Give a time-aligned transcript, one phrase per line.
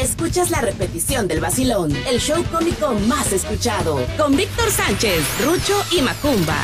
[0.00, 6.02] escuchas la repetición del vacilón, el show cómico más escuchado, con Víctor Sánchez, Rucho y
[6.02, 6.56] Macumba.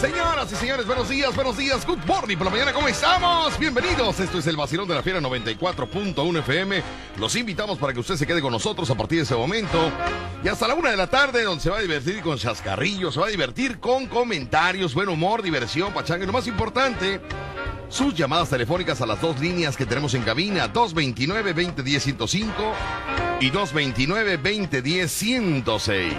[0.00, 3.58] Señoras y señores, buenos días, buenos días, good morning por la mañana, ¿cómo estamos?
[3.58, 6.82] Bienvenidos, esto es el vacilón de la fiera 94.1 FM.
[7.18, 9.90] Los invitamos para que usted se quede con nosotros a partir de ese momento
[10.44, 13.20] y hasta la una de la tarde, donde se va a divertir con chascarrillos, se
[13.20, 17.20] va a divertir con comentarios, buen humor, diversión, pachanga y lo más importante,
[17.88, 22.52] sus llamadas telefónicas a las dos líneas que tenemos en cabina, 229-2010-105
[23.40, 26.12] y 229-2010-106.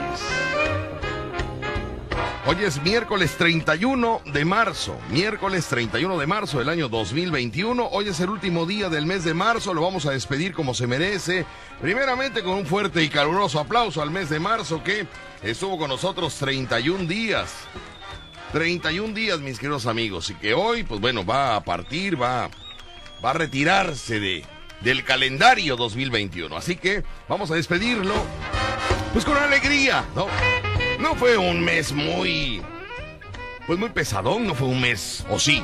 [2.50, 7.90] Hoy es miércoles 31 de marzo, miércoles 31 de marzo del año 2021.
[7.92, 10.88] Hoy es el último día del mes de marzo, lo vamos a despedir como se
[10.88, 11.46] merece.
[11.82, 15.08] Primeramente con un fuerte y caluroso aplauso al mes de marzo que
[15.44, 17.54] estuvo con nosotros 31 días.
[18.52, 22.50] 31 días, mis queridos amigos, y que hoy, pues bueno, va a partir, va,
[23.24, 24.46] va a retirarse de,
[24.82, 26.56] del calendario 2021.
[26.56, 28.14] Así que vamos a despedirlo,
[29.14, 30.28] pues con alegría, ¿no?
[31.00, 32.62] No fue un mes muy.
[33.66, 35.26] Pues muy pesadón, no fue un mes.
[35.30, 35.62] ¿O sí?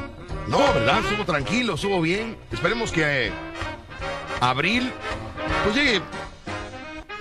[0.47, 0.99] No, ¿verdad?
[0.99, 2.37] Estuvo tranquilo, estuvo bien.
[2.51, 3.31] Esperemos que eh,
[4.41, 4.91] abril
[5.63, 6.01] pues llegue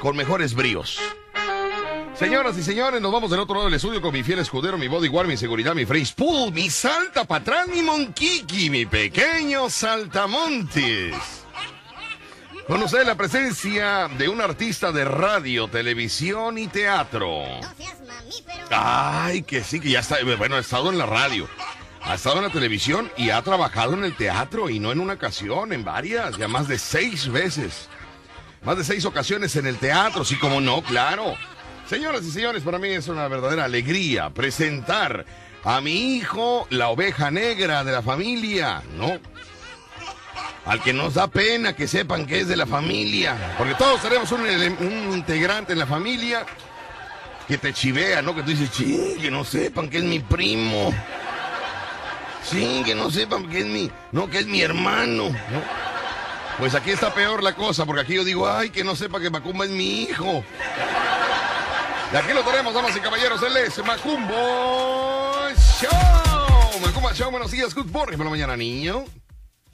[0.01, 0.99] con mejores bríos.
[2.15, 4.87] Señoras y señores, nos vamos del otro lado del estudio con mi fiel escudero, mi
[4.87, 11.15] bodyguard, mi seguridad, mi face pool, mi salta patrán, mi monquiqui, mi pequeño saltamontes.
[12.67, 17.43] Conocer la presencia de un artista de radio, televisión y teatro.
[18.71, 20.19] Ay, que sí, que ya está.
[20.39, 21.49] Bueno, ha estado en la radio,
[22.03, 25.15] ha estado en la televisión y ha trabajado en el teatro y no en una
[25.15, 27.89] ocasión, en varias, ya más de seis veces.
[28.63, 31.35] Más de seis ocasiones en el teatro, sí, como no, claro.
[31.93, 35.27] Señoras y señores, para mí es una verdadera alegría presentar
[35.63, 39.19] a mi hijo, la oveja negra de la familia, ¿no?
[40.65, 43.37] Al que nos da pena que sepan que es de la familia.
[43.59, 44.41] Porque todos tenemos un,
[45.13, 46.47] integrante en la familia
[47.47, 48.35] que te chivea, ¿no?
[48.35, 50.95] Que tú dices, sí, que no sepan que es mi primo.
[52.43, 55.25] Sí, que no sepan que es mi, no, que es mi hermano.
[55.25, 55.63] ¿no?
[56.59, 59.29] Pues aquí está peor la cosa, porque aquí yo digo, ay, que no sepa que
[59.29, 60.43] Macumba es mi hijo.
[62.13, 64.35] Y aquí lo tenemos, damas y caballeros, él es Macumbo
[65.81, 66.81] Show.
[66.85, 69.05] Macumba Show, buenos días, good morning por la mañana, niño.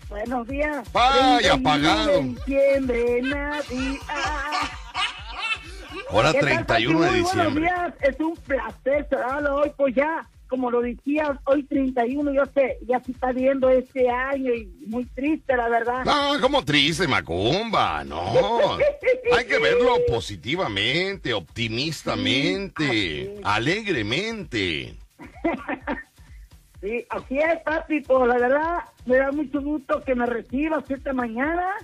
[0.09, 0.91] Buenos días.
[0.93, 2.23] Vaya, apagado.
[2.23, 4.01] Diciembre, Navidad.
[6.11, 7.11] Ahora ¿Qué tal, 31 de?
[7.11, 7.63] Muy Buenos diciembre.
[7.65, 12.79] días, es un placer saludarlo hoy, pues ya, como lo decía, hoy 31, yo sé,
[12.87, 16.05] ya se está viendo este año y muy triste, la verdad.
[16.05, 18.79] No, como triste, Macumba, no.
[19.37, 24.97] Hay que verlo positivamente, optimistamente, Sí, alegremente.
[26.81, 31.13] Sí, así es, papi, pues la verdad, me da mucho gusto que me recibas esta
[31.13, 31.75] mañana,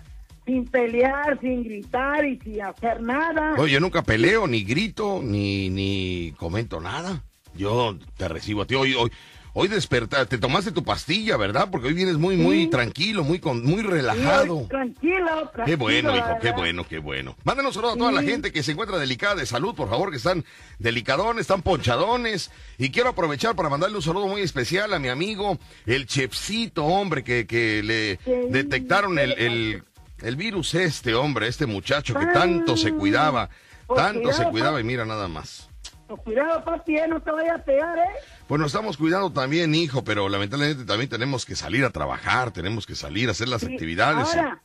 [0.47, 3.57] sin pelear, sin gritar y sin hacer nada.
[3.59, 7.25] Oye, yo nunca peleo, ni grito, ni, ni comento nada.
[7.57, 8.75] Yo te recibo a ti.
[8.75, 9.11] Hoy, hoy,
[9.53, 11.69] hoy despertaste, te tomaste tu pastilla, ¿verdad?
[11.71, 12.67] Porque hoy vienes muy, muy Sí.
[12.71, 14.57] tranquilo, muy, con, muy Sí, relajado.
[14.59, 15.65] hoy tranquilo, tranquilo.
[15.65, 17.37] Qué bueno, hijo, qué bueno, qué bueno.
[17.45, 18.27] Mándanos saludos a toda la Sí.
[18.29, 20.45] gente que se encuentra delicada de salud, por favor, que están
[20.81, 22.51] delicadones, están ponchadones.
[22.79, 27.23] Y quiero aprovechar para mandarle un saludo muy especial a mi amigo, el chefcito, hombre,
[27.23, 28.33] que, que le Sí.
[28.51, 29.83] detectaron el, el,
[30.23, 32.33] el virus este, hombre, este muchacho que Ah.
[32.33, 33.49] tanto se cuidaba,
[33.87, 35.69] Pues tanto se cuidaba y mira nada más.
[36.17, 38.03] Pues cuidado, papi, eh, no te vayas a pegar, ¿eh?
[38.47, 42.87] Pues nos estamos cuidando también, hijo, pero lamentablemente también tenemos que salir a trabajar, tenemos
[42.87, 44.35] que salir a hacer las Sí, actividades.
[44.35, 44.63] y- Ahora,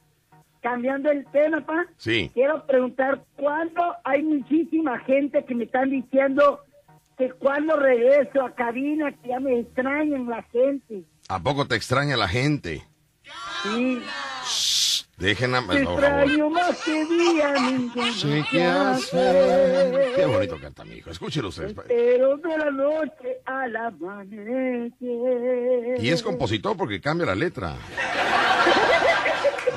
[0.61, 1.85] cambiando el tema, pa.
[1.97, 2.29] Sí.
[2.33, 6.59] Quiero preguntar, ¿cuándo hay muchísima gente que me están diciendo
[7.17, 11.03] que cuando regreso a cabina, que ya me extrañan la gente?
[11.29, 12.83] ¿A poco te extraña la gente?
[13.63, 14.01] Sí,
[15.19, 15.67] Dejen a...
[15.67, 20.13] te extraño más que día, ningún Sí, ¿qué hacer?
[20.15, 21.09] Qué bonito canta mi hijo.
[21.09, 21.75] Escúchelo ustedes.
[21.87, 24.93] Pero de la noche al amanecer.
[25.99, 27.75] Y es compositor porque cambia la letra.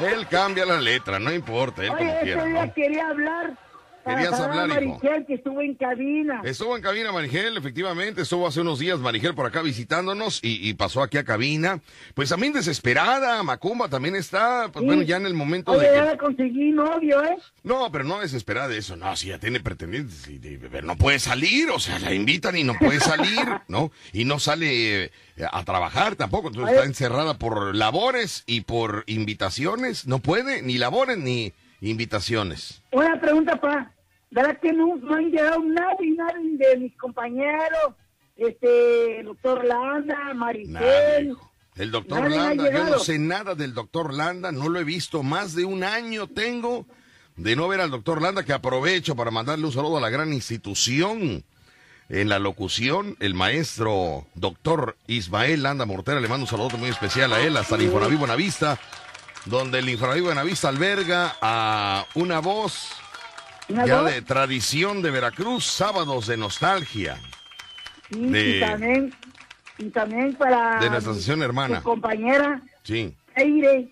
[0.06, 2.40] Él cambia la letra, no importa, él como Oye, quiera.
[2.42, 2.74] ese día ¿no?
[2.74, 3.58] quería hablar.
[4.04, 4.98] Querías saludar a hablar, hijo.
[5.02, 6.40] Maricel, que estuvo en cabina.
[6.44, 10.74] Estuvo en cabina Marigel, efectivamente, estuvo hace unos días Marigel por acá visitándonos y, y
[10.74, 11.80] pasó aquí a cabina.
[12.14, 14.86] Pues también desesperada, Macumba también está, pues Sí.
[14.86, 16.10] bueno, ya en el momento Oye, de ya que...
[16.12, 17.36] le conseguí novio, ¿eh?
[17.62, 20.40] No, pero no desesperada de eso, no, si ya tiene pretendientes y
[20.82, 23.92] no puede salir, o sea, la invitan y no puede salir, ¿no?
[24.12, 25.10] Y no sale eh,
[25.50, 26.74] a trabajar tampoco, entonces Oye.
[26.76, 31.52] está encerrada por labores y por invitaciones, no puede, ni labores ni
[31.82, 32.82] invitaciones.
[32.92, 33.92] Una pregunta, pa.
[34.30, 37.94] ¿Verdad que no, no han llegado nadie, nadie de mis compañeros?
[38.36, 41.36] Este, el doctor Landa, Nadie, Maricel.
[41.76, 45.22] El doctor Landa, yo no sé nada del doctor Landa, no lo he visto.
[45.22, 46.86] Más de un año tengo
[47.36, 50.32] de no ver al doctor Landa, que aprovecho para mandarle un saludo a la gran
[50.32, 51.44] institución.
[52.08, 57.32] En la locución, el maestro doctor Ismael Landa Mortera le mando un saludo muy especial
[57.32, 58.78] a él, hasta el Infonaví Buenavista,
[59.46, 62.90] donde el Infonaví Buenavista alberga a una voz
[63.68, 67.18] ya de tradición de Veracruz, sábados de nostalgia.
[68.10, 69.14] y también
[69.78, 71.82] y también para de nuestra sesión hermana.
[71.82, 72.62] compañera.
[72.84, 73.16] Sí.
[73.34, 73.88] Eire,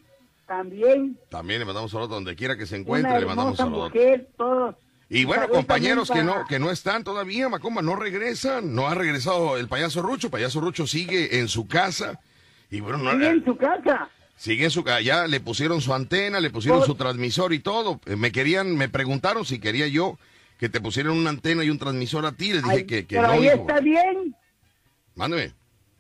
[0.46, 1.18] también.
[1.30, 3.92] También le mandamos saludos donde quiera que se encuentre, le mandamos saludos.
[5.08, 9.56] Y bueno, compañeros que no que no están todavía, Macomba, no regresan, no ha regresado
[9.56, 12.20] el payaso Rucho, payaso Rucho sigue en su casa.
[12.70, 14.08] Y bueno, no, sigue en su casa.
[14.40, 18.00] Sigue en su casa, ya le pusieron su antena, le pusieron su transmisor y todo.
[18.06, 20.18] Eh, me querían, me preguntaron si quería yo
[20.56, 23.26] que te pusieran una antena y un transmisor a ti, les dije que, que pero
[23.26, 23.32] no.
[23.34, 24.34] Ahí está bien.
[25.14, 25.52] Mándeme.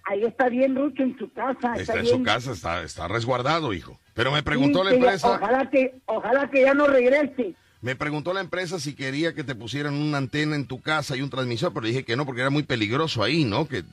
[0.06, 1.74] Ahí está bien Rucho en su casa.
[1.76, 4.00] Está, en su casa, está, está resguardado, hijo.
[4.14, 5.32] Pero me preguntó la empresa.
[5.32, 7.54] ojalá que, ojalá que ya no regrese.
[7.82, 11.22] Me preguntó la empresa si quería que te pusieran una antena en tu casa y
[11.22, 13.66] un transmisor, pero dije que no, porque era muy peligroso ahí, ¿no?
[13.66, 13.84] Que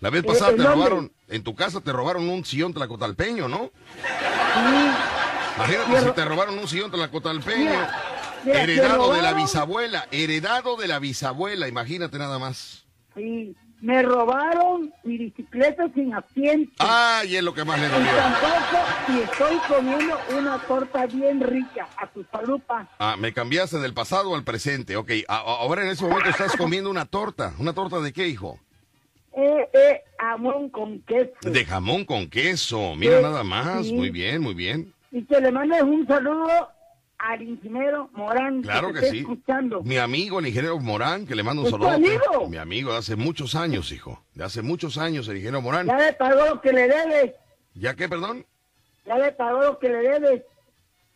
[0.00, 3.70] la vez eh, pasada te robaron, en tu casa te robaron un sillón tlacotalpeño, ¿no?
[5.56, 7.72] Imagínate si te robaron un sillón tlacotalpeño.
[8.46, 12.86] heredado de la bisabuela, heredado de la bisabuela, imagínate nada más.
[13.14, 13.54] Sí,
[13.86, 16.72] me robaron mi bicicleta sin asiento.
[16.80, 18.04] Ay, es lo que más le dolió.
[18.04, 22.60] Y tampoco, estoy comiendo una torta bien rica, a tu salud,
[22.98, 25.12] Ah, me cambiaste del pasado al presente, ok.
[25.28, 27.54] ahora en ese momento estás comiendo una torta.
[27.60, 28.58] ¿Una torta de qué, hijo?
[29.36, 31.30] Eh, eh, jamón con queso.
[31.42, 34.92] De jamón con queso, mira nada más, muy bien, muy bien.
[35.12, 36.70] Y que le mandes un saludo
[37.18, 38.62] al ingeniero Morán.
[38.62, 39.26] Claro que, sí.
[39.84, 41.90] Mi amigo, el ingeniero Morán, que le mando un saludo.
[41.90, 42.48] amigo?
[42.48, 44.22] Mi amigo de hace muchos años, hijo.
[44.34, 45.86] De hace muchos años, el ingeniero Morán.
[45.86, 47.32] Ya le pagó lo que le debes.
[47.74, 48.44] ¿Ya qué, perdón?
[49.06, 50.42] Ya le pagó lo que le debes.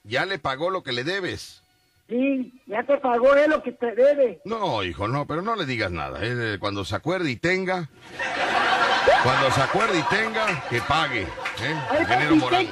[0.04, 1.62] ¿Ya le pagó lo que le debes?
[2.08, 4.40] Sí, ya te pagó él lo que te debe.
[4.44, 6.18] No, hijo, no, pero no le digas nada.
[6.22, 7.88] Eh, cuando se acuerde y tenga,
[9.22, 11.22] cuando se acuerde y tenga, que pague.
[11.22, 11.76] ¿eh?
[12.00, 12.66] ingeniero Morán.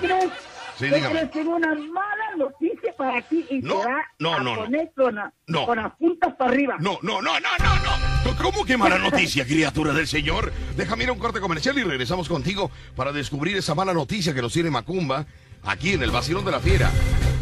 [0.78, 1.26] Sí, dígame.
[1.26, 5.18] tengo una mala noticia para ti y no, te va no, a no, poner con,
[5.48, 5.66] no.
[5.66, 6.76] con las puntas para arriba.
[6.78, 8.36] No, no, no, no, no, no.
[8.40, 10.52] ¿Cómo que mala noticia, criatura del Señor?
[10.76, 14.40] Déjame ir a un corte comercial y regresamos contigo para descubrir esa mala noticia que
[14.40, 15.26] nos tiene Macumba
[15.64, 16.90] aquí en el Vacilón de la Fiera.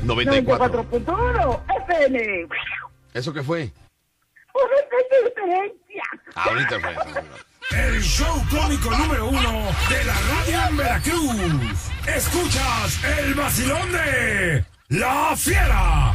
[0.05, 2.49] 94.1 FM.
[3.13, 3.71] ¿Eso qué fue?
[4.55, 6.03] Una diferencia.
[6.35, 7.23] Ahorita fue.
[7.71, 11.91] El show cómico número uno de la radio en Veracruz.
[12.07, 16.15] Escuchas el vacilón de La Fiera.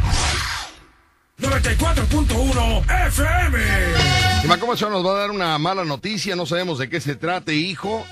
[1.40, 3.60] 94.1 FM.
[4.44, 7.54] Y Macomo nos va a dar una mala noticia, no sabemos de qué se trate,
[7.54, 8.06] hijo,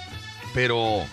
[0.54, 1.06] pero...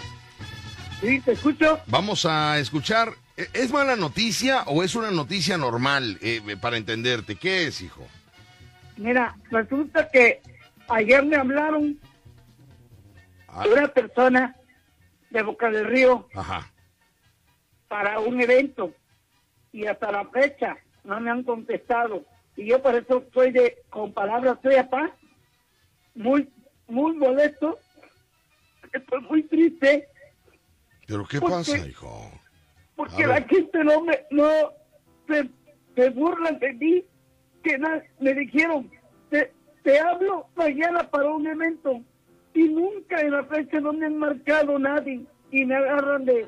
[1.00, 1.78] Sí, te escucho.
[1.86, 7.36] Vamos a escuchar, ¿e-, ¿es mala noticia o es una noticia normal eh, para entenderte?
[7.36, 8.06] ¿Qué es, hijo?
[8.96, 10.40] Mira, resulta que
[10.88, 11.98] ayer me hablaron
[13.56, 13.64] Ah.
[13.72, 14.56] una persona
[15.30, 16.28] de Boca del Río
[17.88, 18.92] para un evento.
[19.72, 22.24] Y hasta la fecha no me han contestado.
[22.56, 25.10] Y yo por eso estoy de con palabras soy paz
[26.14, 26.50] muy
[26.88, 27.78] muy molesto
[28.92, 30.08] estoy muy triste.
[31.06, 32.30] Pero qué pasa hijo
[32.96, 34.48] porque la gente no me no
[35.28, 35.48] se,
[35.94, 37.04] se burlan de mí
[37.62, 37.78] que
[38.20, 38.90] me dijeron
[39.28, 39.52] te,
[39.82, 42.02] te hablo mañana para un evento
[42.56, 46.46] y nunca en la fecha no me han marcado nadie y me agarran de...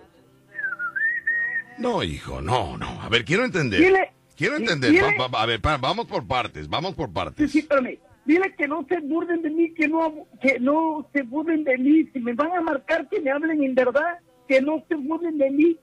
[1.76, 3.00] No, hijo, no, no.
[3.02, 4.10] A ver, quiero entender.
[4.34, 5.00] quiero entender.
[5.00, 7.50] a ver, vamos por partes, vamos por partes.
[7.50, 7.98] Sí, sí, espérame.
[8.24, 12.04] Dile que no se burden de mí, que no, que no se burden de mí.
[12.12, 15.50] Si me van a marcar, que me hablen en verdad, que no se burden de
[15.50, 15.78] mí.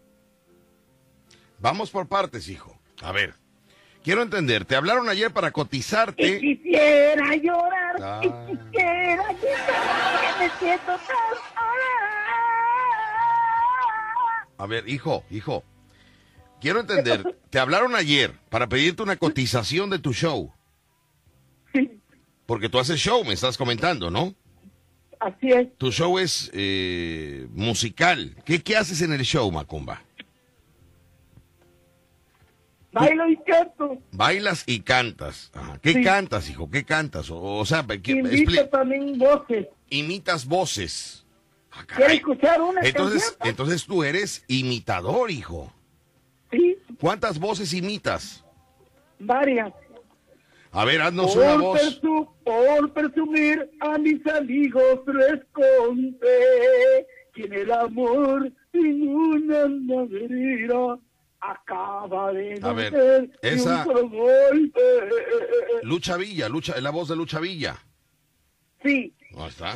[1.59, 2.77] Vamos por partes, hijo.
[3.01, 3.35] A ver,
[4.05, 4.63] quiero entender.
[4.63, 6.37] Te hablaron ayer para cotizarte.
[6.41, 8.21] Y quisiera llorar, ah.
[8.21, 9.95] quisiera llorar.
[14.57, 15.63] A ver, hijo, hijo.
[16.61, 20.53] Quiero entender, te hablaron ayer para pedirte una cotización de tu show.
[21.73, 21.99] Sí.
[22.45, 24.33] Porque tú haces show, me estás comentando, ¿no?
[25.19, 25.75] Así es.
[25.77, 28.35] Tu show es eh, musical.
[28.45, 30.04] ¿Qué, ¿Qué haces en el show, Macumba?
[32.95, 33.97] Bailo y canto.
[34.13, 35.51] Bailas y cantas.
[35.81, 36.69] ¿Qué cantas, hijo?
[36.71, 37.27] ¿Qué cantas?
[37.29, 39.67] O, sea, Imito también voces.
[39.89, 41.25] Imitas voces.
[41.73, 45.73] Ah, ¿Quieres escuchar una entonces, entonces tú eres imitador, hijo.
[46.49, 46.77] Sí.
[47.01, 48.45] ¿Cuántas voces imitas?
[49.19, 49.73] Varias.
[50.71, 52.01] A ver, haznos una voz.
[52.45, 60.97] por presumir a mis amigos les conté que en el amor ninguna madera
[61.51, 63.83] acaba de A ver, esa...
[63.85, 64.81] golpe.
[65.83, 67.77] Lucha Villa, Lucha, la voz de Lucha Villa.
[68.83, 69.13] Sí.
[69.31, 69.73] ¿Cómo está?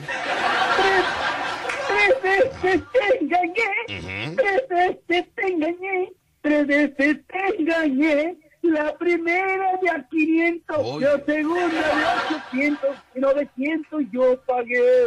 [1.87, 8.37] Tres, veces te engañé, tres veces te engañé, tres veces te engañé.
[8.61, 15.05] La primera de a 500, la segunda de 800, 900 yo pagué.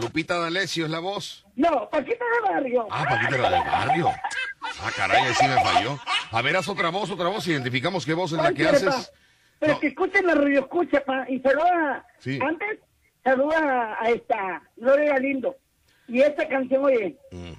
[0.00, 1.41] Lupita D'Alessio es la voz.
[1.54, 2.86] No, Paquita del Barrio.
[2.90, 4.10] Ah, Paquita del Barrio.
[4.80, 5.98] Ah, caray, así me falló.
[6.30, 9.12] A ver, haz otra voz, otra voz, identificamos qué voz es la que haces.
[9.58, 12.06] Pero que escuchen la radio escucha, pa, y saluda.
[12.18, 12.38] Sí.
[12.42, 12.78] Antes,
[13.22, 15.56] saluda a esta, Gloria Lindo.
[16.08, 17.16] Y esta canción, oye.
[17.30, 17.52] Mm.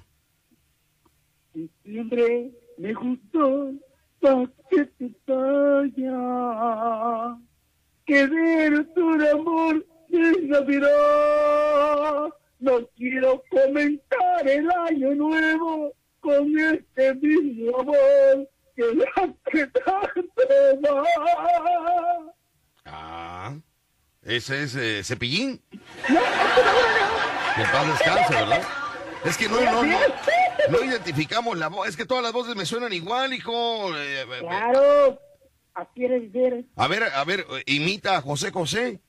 [1.84, 3.72] Siempre me gustó
[4.20, 7.38] pa' que te vaya.
[8.06, 9.86] Que ver tu amor
[12.58, 18.84] no quiero comentar el año nuevo con este mismo amor que
[19.16, 21.04] hace tanto
[22.86, 23.54] Ah,
[24.22, 25.60] ese es eh, Cepillín.
[26.08, 26.20] No,
[27.56, 28.62] que paz descanse, ¿verdad?
[29.24, 29.98] Es que no, no, no,
[30.70, 31.88] no identificamos la voz.
[31.88, 33.96] Es que todas las voces me suenan igual, hijo.
[33.96, 35.18] Eh, eh, claro,
[35.74, 36.64] así eres ver.
[36.76, 39.00] A ver, a ver, imita a José José.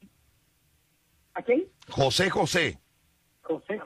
[1.34, 1.66] ¿A quién?
[1.90, 2.80] José José.
[3.46, 3.80] José.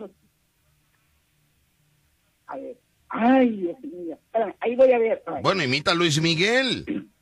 [2.47, 2.77] A ver.
[3.09, 4.17] Ay, Dios mío.
[4.59, 5.23] ahí voy a ver.
[5.41, 6.85] Bueno, imita a Luis Miguel.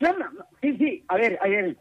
[0.00, 0.26] No, no,
[0.62, 1.04] Sí, sí.
[1.08, 1.76] A ver, a ver.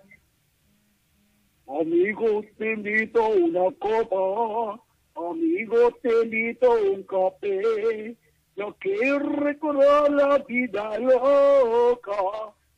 [1.68, 4.84] Amigo, te invito a una copa.
[5.14, 8.18] Amigo, te invito a un café.
[8.56, 12.12] Yo quiero recordar la vida loca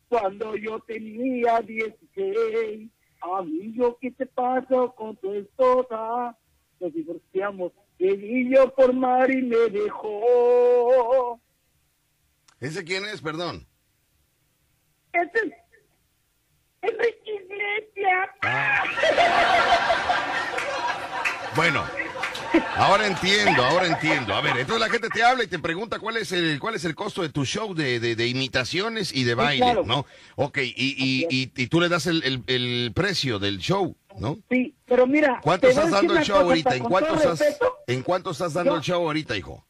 [0.10, 6.38] cuando yo tenía 16 Amigo, ¿qué te pasó con tu esposa?
[6.80, 7.72] Nos divorciamos.
[7.98, 11.40] Le yo por mar y me dejó.
[12.60, 13.68] ¿Ese quién es, perdón?
[15.14, 15.54] Ese es
[16.82, 18.30] Enrique Iglesias.
[18.42, 18.84] Ah.
[21.56, 21.84] Bueno,
[22.76, 24.34] Ahora entiendo, ahora entiendo.
[24.34, 26.86] A ver, entonces la gente te habla y te pregunta cuál es el cuál es
[26.86, 30.06] el costo de tu show de, de, imitaciones y de baile, ¿no?
[30.36, 34.38] Ok, y, y, y, tú le das el, el, precio del show, ¿no?
[34.50, 35.40] Sí, pero mira.
[35.42, 36.76] ¿Cuánto estás dando el show ahorita?
[36.76, 39.66] ¿En cuánto, estás, ¿En cuánto estás dando el show ahorita, hijo?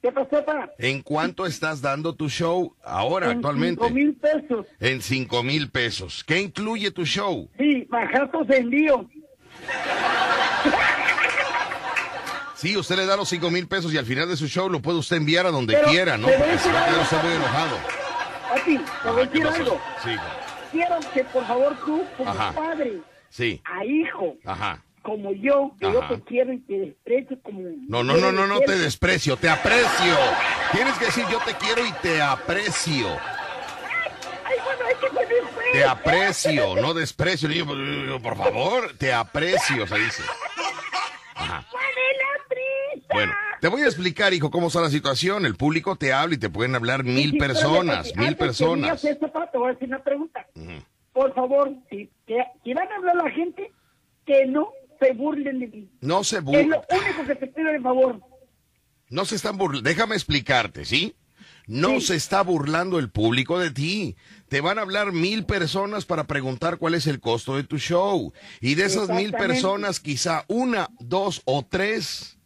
[0.00, 0.70] ¿Qué pasó, pa?
[0.78, 3.84] ¿En cuánto estás dando tu show ahora, actualmente?
[3.84, 4.66] En cinco mil pesos.
[4.78, 6.24] En cinco mil pesos.
[6.24, 7.50] ¿Qué incluye tu show?
[7.58, 9.08] Sí, bajazos de envío.
[12.54, 14.80] Sí, usted le da los cinco mil pesos y al final de su show lo
[14.82, 16.26] puede usted enviar a donde quiera, ¿no?
[16.26, 17.76] A quedar usted muy enojado.
[18.50, 19.80] A ti, te voy a decir algo.
[20.02, 20.10] Sí.
[20.72, 23.62] Quiero que por favor tú, como padre, sí.
[23.64, 24.82] a hijo, Ajá.
[25.02, 27.60] como yo, que yo te quiero y te desprecio como...
[27.88, 30.16] No, no, no, no, no te desprecio, te aprecio.
[30.72, 33.06] Tienes que decir yo te quiero y te aprecio.
[34.44, 35.28] Ay, bueno, hay que poner
[35.78, 40.22] Te aprecio, no desprecio, niño, por favor, te aprecio, se dice.
[41.36, 41.64] Ajá.
[43.12, 45.46] Bueno, te voy a explicar, hijo, cómo está la situación.
[45.46, 49.00] El público te habla y te pueden hablar mil personas, mil personas.
[49.00, 49.14] te
[49.54, 50.46] voy a decir una pregunta.
[51.12, 52.10] Por favor, si,
[52.64, 53.70] si van a hablar a la gente,
[54.26, 55.88] que no se burlen de mí.
[56.00, 56.64] No se burlen.
[56.64, 58.20] Es lo único que te pido de favor.
[59.10, 59.88] No se están burlando.
[59.88, 61.14] Déjame explicarte, ¿sí?
[61.68, 64.16] No se está burlando el público de ti.
[64.48, 68.32] Te van a hablar mil personas para preguntar cuál es el costo de tu show.
[68.60, 72.38] Y de esas mil personas, quizá una, dos o tres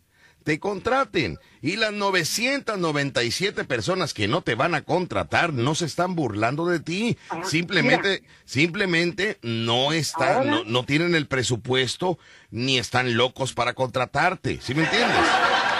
[0.42, 1.38] te contraten.
[1.60, 6.80] Y las 997 personas que no te van a contratar no se están burlando de
[6.80, 7.16] ti.
[7.30, 12.18] Ah, simplemente, simplemente no están, no, no, tienen el presupuesto
[12.50, 14.58] ni están locos para contratarte.
[14.60, 15.16] ¿Sí me entiendes?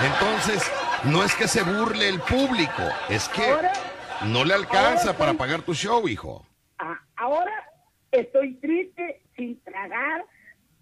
[0.05, 0.63] Entonces,
[1.05, 3.43] no es que se burle el público, es que
[4.27, 6.47] no le alcanza para pagar tu show, hijo.
[6.79, 7.53] Ah, ahora
[8.11, 10.25] estoy triste, sin tragar,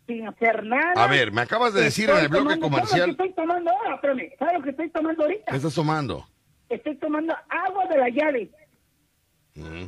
[0.06, 0.92] sin hacer nada.
[1.02, 3.00] A ver, me acabas de decir en el bloque comercial.
[3.00, 3.94] ¿Sabes lo que estoy tomando ahora?
[3.96, 5.44] Espérame, ¿sabes lo que estoy tomando ahorita?
[5.50, 6.26] ¿Qué estás tomando?
[6.68, 8.50] Estoy tomando agua de la llave.
[9.54, 9.86] Mm.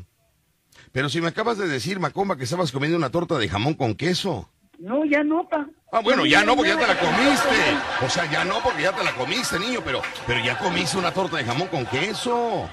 [0.92, 3.94] Pero si me acabas de decir, Macomba, que estabas comiendo una torta de jamón con
[3.94, 4.48] queso.
[4.78, 5.66] No, ya no, pa.
[5.92, 8.04] Ah, bueno, ya no, porque ya te la comiste.
[8.04, 11.12] O sea, ya no, porque ya te la comiste, niño, pero, pero ya comiste una
[11.12, 12.68] torta de jamón con queso.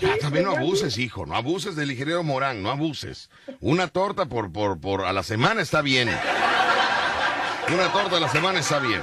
[0.00, 3.30] Ya también no abuses, hijo, no abuses del ingeniero Morán, no abuses.
[3.60, 6.08] Una torta por, por, por a la semana está bien.
[7.72, 9.00] Una torta a la semana está bien.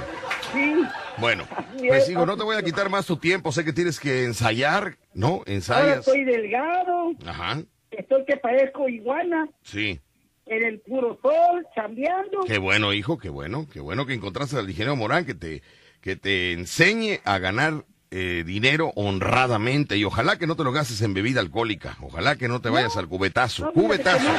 [0.52, 0.74] Sí.
[1.18, 1.46] Bueno,
[1.78, 3.50] pues hijo, no te voy a quitar más tu tiempo.
[3.50, 5.42] Sé que tienes que ensayar, ¿no?
[5.46, 5.82] Ensayas.
[5.82, 7.12] Ahora estoy delgado.
[7.26, 7.58] Ajá.
[7.90, 9.48] Estoy que parezco iguana.
[9.62, 10.00] Sí.
[10.46, 12.40] en el puro sol, chambeando.
[12.46, 15.62] Qué bueno, hijo, qué bueno, qué bueno que encontraste al ingeniero Morán que te,
[16.00, 21.02] que te enseñe a ganar eh, dinero honradamente y ojalá que no te lo gastes
[21.02, 24.30] en bebida alcohólica, ojalá que no te vayas al cubetazo, cubetazo.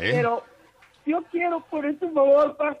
[0.00, 0.12] ¿Eh?
[0.12, 0.44] Pero
[1.04, 2.78] yo quiero por este favor, pa,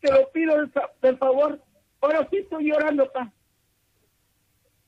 [0.00, 0.56] te lo pido
[1.02, 1.60] del, favor,
[2.00, 3.30] ahora sí estoy llorando, pa,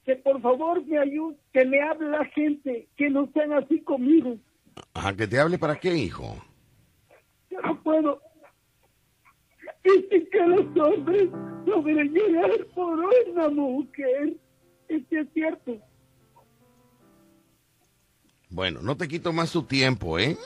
[0.05, 4.37] que por favor me ayude, que me hable la gente, que no sean así conmigo.
[4.95, 6.37] Ajá, que te hable para qué, hijo.
[7.51, 8.23] Yo no puedo.
[9.85, 11.31] Dice que los hombres
[11.67, 14.37] no llegar por una mujer.
[14.89, 15.79] Este es cierto.
[18.51, 20.37] Bueno, no te quito más tu tiempo, ¿eh?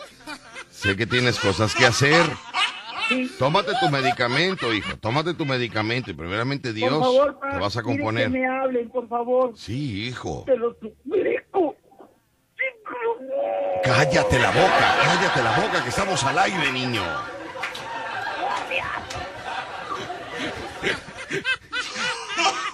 [0.70, 2.24] Sé que tienes cosas que hacer.
[3.38, 4.96] Tómate tu medicamento, hijo.
[4.98, 7.02] Tómate tu medicamento y primeramente Dios
[7.50, 8.30] te vas a componer.
[8.30, 9.52] Que me hablen, por favor.
[9.56, 10.44] Sí, hijo.
[10.46, 11.76] Te lo suplico.
[13.82, 17.02] Cállate la boca, cállate la boca, que estamos al aire, niño.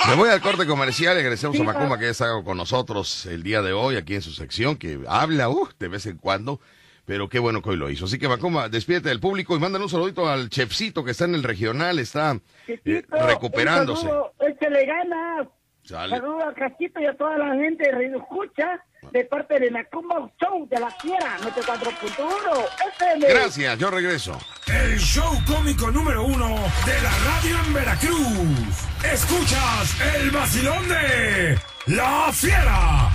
[0.09, 3.43] Me voy al corte comercial y agradecemos a Macumba que haya estado con nosotros el
[3.43, 6.61] día de hoy aquí en su sección, que habla uh, de vez en cuando,
[7.05, 8.07] pero qué bueno que hoy lo hizo.
[8.07, 11.35] Así que Macumba, despídete del público y mándale un saludito al chefcito que está en
[11.35, 14.09] el regional, está eh, recuperándose.
[14.09, 15.49] le ganas.
[15.90, 18.80] Saludos a Casquito y a toda la gente de Radio Escucha
[19.11, 24.38] de parte de Macumba Show de la Fiera 94.1 Gracias, yo regreso.
[24.68, 26.49] El show cómico número uno
[26.87, 28.87] de la radio en Veracruz.
[29.02, 33.11] Escuchas el vacilón de La Fiera.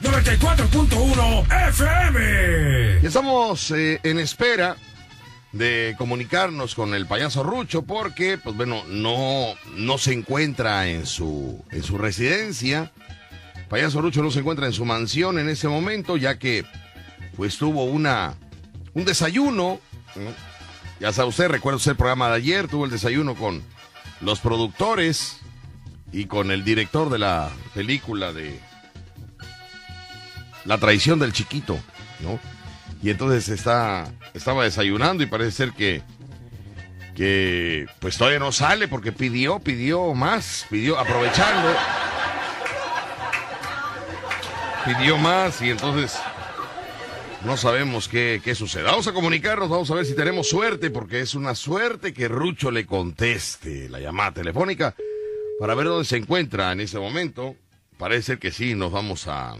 [0.00, 3.00] 94.1 FM.
[3.02, 4.76] Y estamos eh, en espera
[5.52, 11.64] de comunicarnos con el payaso Rucho porque, pues bueno, no, no se encuentra en su,
[11.70, 12.92] en su residencia.
[13.68, 16.64] Payaso Rucho no se encuentra en su mansión en ese momento, ya que
[17.36, 18.34] pues tuvo una,
[18.94, 19.80] un desayuno.
[21.00, 23.62] Ya sabe usted, recuerdo usted el programa de ayer, tuvo el desayuno con
[24.20, 25.38] los productores
[26.12, 28.60] y con el director de la película de
[30.64, 31.78] La traición del chiquito,
[32.20, 32.38] ¿no?
[33.02, 36.02] Y entonces está, estaba desayunando y parece ser que,
[37.16, 41.68] que pues todavía no sale porque pidió, pidió más, pidió, aprovechando.
[44.84, 46.18] Pidió más y entonces
[47.44, 48.82] no sabemos qué, qué sucede.
[48.82, 52.70] Vamos a comunicarnos, vamos a ver si tenemos suerte, porque es una suerte que Rucho
[52.70, 54.94] le conteste la llamada telefónica
[55.58, 57.56] para ver dónde se encuentra en ese momento.
[57.98, 59.56] Parece que sí, nos vamos a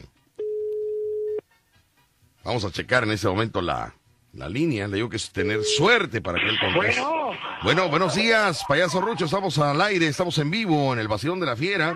[2.45, 3.95] Vamos a checar en ese momento la,
[4.33, 4.89] la línea.
[4.89, 7.01] Le digo que es tener suerte para que él conteste.
[7.01, 7.39] Bueno.
[7.63, 9.27] bueno, buenos días, payaso Rucho.
[9.27, 11.95] Estamos al aire, estamos en vivo en el Vacilón de la Fiera.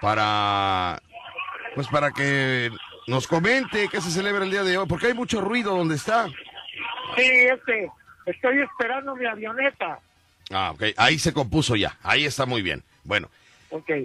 [0.00, 1.00] Para.
[1.74, 2.70] Pues para que
[3.06, 4.86] nos comente qué se celebra el día de hoy.
[4.86, 6.26] Porque hay mucho ruido donde está.
[7.16, 7.90] Sí, este.
[8.26, 9.98] Estoy esperando mi avioneta.
[10.50, 10.84] Ah, ok.
[10.96, 11.98] Ahí se compuso ya.
[12.02, 12.84] Ahí está muy bien.
[13.04, 13.30] Bueno,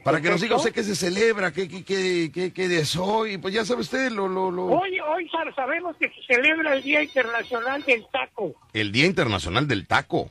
[0.03, 3.53] para que nos diga usted qué se celebra, qué, qué, qué, qué, es hoy, pues
[3.53, 4.65] ya sabe usted lo, lo, lo...
[4.65, 8.55] Hoy, hoy sabemos que se celebra el Día Internacional del Taco.
[8.73, 10.29] ¿El Día Internacional del Taco?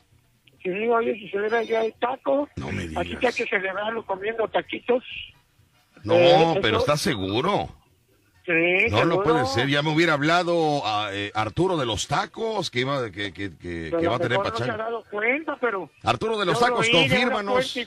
[0.62, 2.48] Sí, hoy se celebra el Día del Taco.
[2.56, 3.06] No me digas.
[3.06, 5.02] Así que hay que celebrarlo comiendo taquitos.
[6.04, 7.68] No, eh, pero ¿estás seguro?
[8.46, 9.68] No, no puede ser.
[9.68, 13.94] Ya me hubiera hablado a, eh, Arturo de los tacos que iba que, que, que,
[13.98, 14.88] que va a tener pachanga.
[16.02, 17.78] Arturo de los tacos, confírmanos.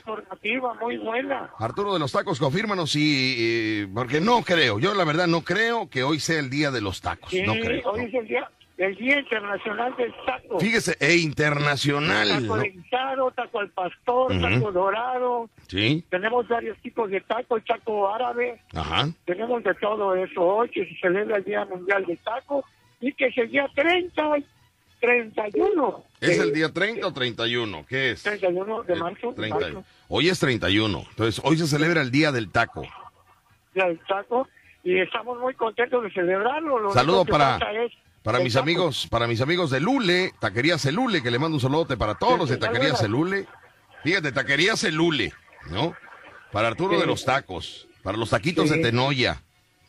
[0.80, 1.50] Muy buena.
[1.58, 4.78] Arturo de los tacos, confírmanos y, porque no creo.
[4.78, 7.32] Yo la verdad no creo que hoy sea el día de los tacos.
[7.44, 7.90] no creo.
[7.90, 10.60] Hoy es el día el Día Internacional del Taco.
[10.60, 12.46] Fíjese, e internacional.
[12.90, 13.30] Taco ¿no?
[13.30, 15.48] taco al pastor, taco dorado.
[15.68, 16.04] Sí.
[16.10, 18.60] Tenemos varios tipos de tacos, taco árabe.
[18.74, 19.08] Ajá.
[19.24, 22.64] Tenemos de todo eso hoy, que se celebra el Día Mundial del Taco
[23.00, 24.22] y que es el día 30,
[25.00, 26.04] 31.
[26.20, 27.86] ¿Es el día 30 o 31?
[27.88, 28.22] ¿Qué es?
[28.22, 29.34] 31 de marzo.
[30.08, 31.04] Hoy es 31.
[31.10, 32.82] Entonces, hoy se celebra el Día del Taco.
[33.74, 34.48] Día del Taco.
[34.84, 36.92] Y estamos muy contentos de celebrarlo.
[36.92, 37.58] Saludo para...
[38.26, 41.96] Para mis amigos, para mis amigos de Lule, Taquería Celule, que le mando un saludote
[41.96, 43.46] para todos los de Taquería Celule.
[44.02, 45.32] Fíjate, Taquería Celule,
[45.70, 45.94] ¿no?
[46.50, 49.40] Para Arturo de los Tacos, para los taquitos de Tenoya,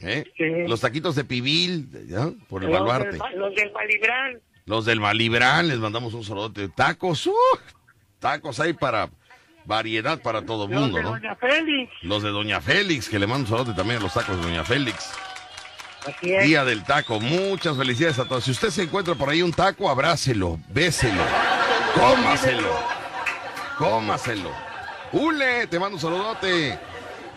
[0.02, 0.24] ¿eh?
[0.68, 2.30] Los taquitos de Pibil, ¿ya?
[2.48, 3.18] Por el baluarte.
[3.36, 4.40] los del Malibrán.
[4.68, 6.70] Los del Malibrán, les mandamos un saludote.
[6.70, 7.34] Tacos, uh,
[8.20, 9.10] tacos hay para
[9.66, 11.10] variedad para todo el mundo, ¿no?
[11.10, 11.92] Doña Félix.
[12.04, 14.64] Los de Doña Félix, que le mando un saludote también a los tacos de Doña
[14.64, 15.12] Félix.
[16.22, 17.20] Día del taco.
[17.20, 18.44] Muchas felicidades a todos.
[18.46, 21.24] Si usted se encuentra por ahí un taco, abrácelo, béselo,
[21.96, 22.74] cómaselo,
[23.78, 24.52] cómaselo.
[25.12, 26.78] Ule, te mando un saludote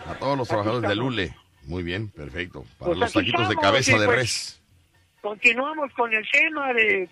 [0.09, 1.35] a todos los trabajadores de Lule.
[1.63, 2.65] Muy bien, perfecto.
[2.77, 4.61] Para pues los taquitos de cabeza de pues, res.
[5.21, 7.07] continuamos con el tema de,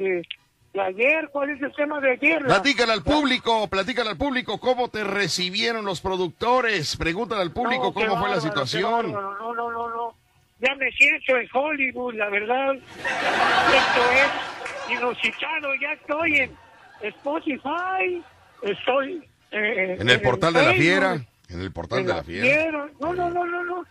[0.74, 1.30] de, ayer.
[1.32, 2.44] ¿Cuál es el tema de ayer?
[2.44, 6.98] Platícale al público, platícale al público cómo te recibieron los productores.
[6.98, 9.12] Pregúntale al público cómo fue la situación.
[9.12, 10.19] No, no, no, no, no.
[10.60, 12.74] Ya me siento en Hollywood, la verdad.
[12.76, 15.74] Esto es inusitado.
[15.82, 16.58] Ya estoy en
[17.02, 18.22] Spotify.
[18.62, 21.26] Estoy eh, en el portal de la fiera.
[21.50, 22.90] En el portal de la fiera.
[23.00, 23.86] No, no, no, no, no.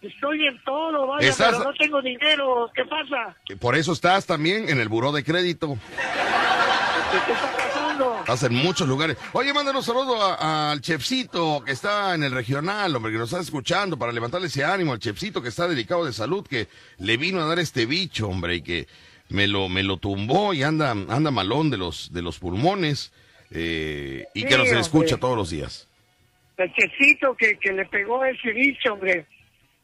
[0.00, 2.70] Estoy en todo, vaya, pero no tengo dinero.
[2.74, 3.36] ¿Qué pasa?
[3.60, 5.76] Por eso estás también en el buró de crédito.
[7.10, 7.75] ¿Qué está
[8.20, 9.16] Estás en muchos lugares.
[9.32, 13.42] Oye, mándanos un saludo al chefcito que está en el regional, hombre, que nos está
[13.42, 17.40] escuchando para levantarle ese ánimo al chefcito que está delicado de salud, que le vino
[17.40, 18.86] a dar este bicho, hombre, y que
[19.28, 23.12] me lo, me lo tumbó y anda, anda malón de los, de los pulmones,
[23.50, 25.88] eh, y que nos escucha todos los días.
[26.56, 29.26] El chefcito que, que le pegó ese bicho, hombre.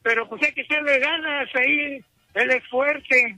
[0.03, 3.37] Pero pues hay que hacerle ganas ahí, él es fuerte,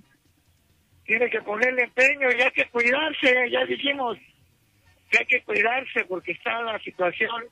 [1.04, 4.16] tiene que ponerle empeño y hay que cuidarse, ya dijimos
[5.14, 7.44] que hay que cuidarse porque está la situación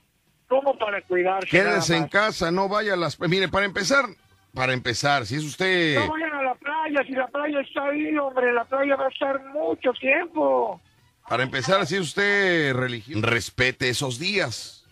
[0.48, 1.48] como para cuidarse.
[1.48, 3.18] Quédese en casa, no vaya a las...
[3.20, 4.04] Mire, para empezar,
[4.52, 5.96] para empezar, si es usted...
[5.96, 9.08] No vayan a la playa, si la playa está ahí, hombre, la playa va a
[9.08, 10.80] estar mucho tiempo.
[11.28, 14.84] Para empezar, si es usted religioso, respete esos días.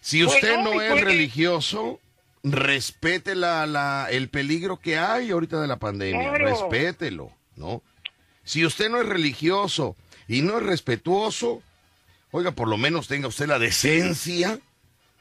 [0.00, 2.00] Si pues usted no, es religioso,
[2.42, 7.82] respete la, la, el peligro que hay ahorita de la pandemia, respételo, ¿no?
[8.42, 11.62] Si usted no es religioso y no es respetuoso,
[12.30, 14.58] oiga, por lo menos tenga usted la decencia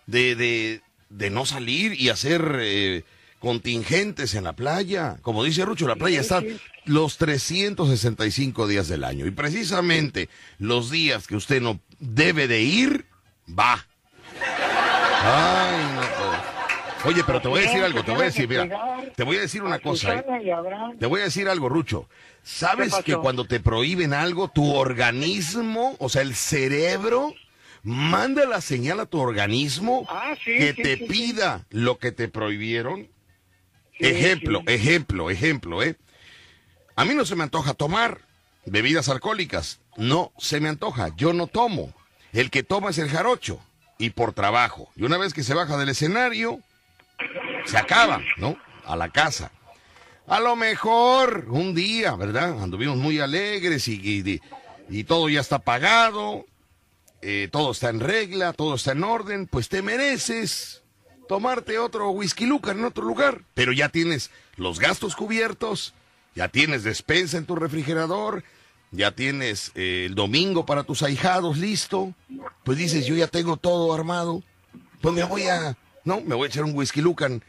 [0.08, 3.04] de, de, de no salir y hacer eh,
[3.40, 5.18] contingentes en la playa.
[5.22, 6.42] Como dice Rucho, la playa está
[6.86, 13.06] los 365 días del año y precisamente los días que usted no debe de ir,
[13.48, 13.86] va.
[15.22, 16.50] Ay, no
[17.06, 18.68] Oye, pero te voy a decir algo, te voy a decir, mira,
[19.16, 20.16] te voy a decir una cosa.
[20.16, 20.26] ¿eh?
[21.00, 22.10] Te voy a decir algo, Rucho.
[22.44, 27.34] ¿Sabes que cuando te prohíben algo, tu organismo, o sea, el cerebro,
[27.84, 33.08] manda la señal a tu organismo ah, que te pida lo que te prohibieron?
[34.00, 35.96] ejemplo, ejemplo, ejemplo, ¿eh?
[36.96, 38.22] A mí no se me antoja tomar
[38.66, 39.80] bebidas alcohólicas.
[39.98, 41.10] No se me antoja.
[41.16, 41.94] Yo no tomo.
[42.34, 43.60] El que toma es el jarocho.
[43.98, 44.90] Y por trabajo.
[44.96, 46.60] Y una vez que se baja del escenario,
[47.66, 48.58] se acaba, ¿no?
[48.86, 49.52] A la casa.
[50.30, 52.62] A lo mejor un día, ¿verdad?
[52.62, 54.40] Anduvimos muy alegres y,
[54.88, 56.46] y, todo ya está pagado,
[57.24, 60.84] eh, todo está en regla, todo está en orden, pues te mereces
[61.28, 65.96] tomarte otro whisky luca en otro lugar, pero ya tienes los gastos cubiertos,
[66.36, 68.44] ya tienes despensa en tu refrigerador,
[68.92, 72.14] ya tienes eh, el domingo para tus ahijados listo,
[72.64, 74.44] pues dices, yo ya tengo todo armado,
[75.02, 77.42] pues me voy a, no, me voy a echar un whisky lucan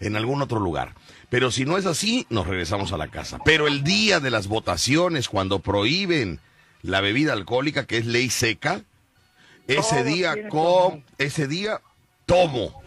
[0.00, 0.94] en algún otro lugar.
[1.28, 3.38] Pero si no es así, nos regresamos a la casa.
[3.44, 6.40] Pero el día de las votaciones, cuando prohíben
[6.82, 8.82] la bebida alcohólica, que es ley seca,
[9.66, 11.80] ese día, com ese día
[12.26, 12.82] tomo.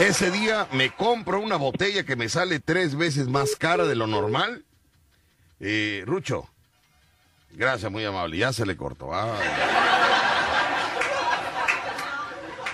[0.00, 4.08] Ese día me compro una botella que me sale tres veces más cara de lo
[4.08, 4.64] normal.
[5.60, 6.48] Eh, Rucho,
[7.52, 8.36] gracias, muy amable.
[8.36, 9.12] Ya se le cortó.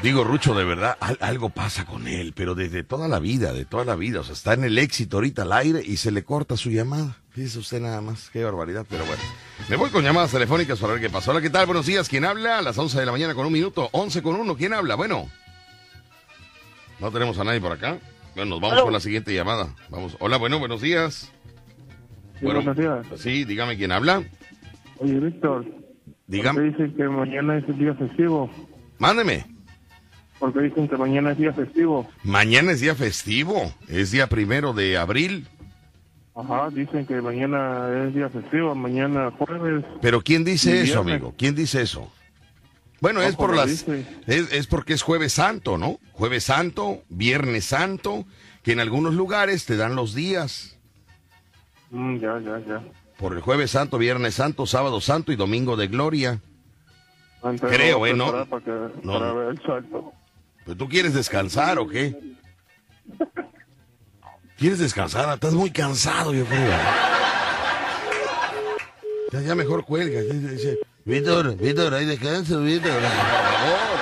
[0.03, 3.85] Digo, Rucho, de verdad, algo pasa con él, pero desde toda la vida, de toda
[3.85, 4.21] la vida.
[4.21, 7.19] O sea, está en el éxito ahorita al aire y se le corta su llamada.
[7.31, 9.23] Fíjese usted nada más, qué barbaridad, pero bueno.
[9.69, 11.33] Me voy con llamadas telefónicas para ver qué pasó.
[11.33, 11.67] Hola, ¿qué tal?
[11.67, 12.09] Buenos días.
[12.09, 12.59] ¿Quién habla?
[12.59, 13.91] A las 11 de la mañana con un minuto.
[13.93, 14.57] 11 con uno.
[14.57, 14.95] ¿Quién habla?
[14.95, 15.29] Bueno.
[16.99, 17.99] No tenemos a nadie por acá.
[18.35, 19.75] Bueno, nos vamos con la siguiente llamada.
[19.91, 20.17] Vamos.
[20.21, 21.31] Hola, bueno, buenos días.
[22.41, 23.07] buenos días.
[23.17, 24.23] Sí, dígame quién habla.
[24.97, 25.67] Oye, Víctor.
[26.27, 26.63] Dígame.
[26.63, 28.51] dicen que mañana es el día festivo.
[28.99, 29.60] Mándeme.
[30.40, 32.09] Porque dicen que mañana es día festivo.
[32.24, 35.46] Mañana es día festivo, es día primero de abril.
[36.35, 39.85] Ajá, dicen que mañana es día festivo, mañana jueves.
[40.00, 41.35] Pero ¿quién dice eso, amigo?
[41.37, 42.11] ¿Quién dice eso?
[43.00, 45.98] Bueno, es por las es, es, porque es jueves santo, ¿no?
[46.12, 48.24] Jueves santo, viernes santo,
[48.62, 50.79] que en algunos lugares te dan los días.
[51.90, 52.83] Mm, ya, ya, ya.
[53.18, 56.40] Por el jueves santo, viernes santo, sábado santo y domingo de gloria.
[57.61, 58.14] Creo, ¿eh?
[58.14, 58.46] ¿No?
[58.46, 60.12] Para ver el salto.
[60.71, 62.17] ¿Pero tú quieres descansar o qué?
[64.57, 65.35] ¿Quieres descansar?
[65.35, 66.71] Estás muy cansado, yo creo.
[69.33, 70.21] Ya, ya mejor cuelga.
[70.21, 72.93] Dice, Víctor, Víctor, ahí descanso, Víctor.
[72.93, 73.99] Por favor.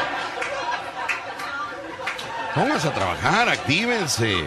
[2.55, 4.45] Pónganse a trabajar, actívense.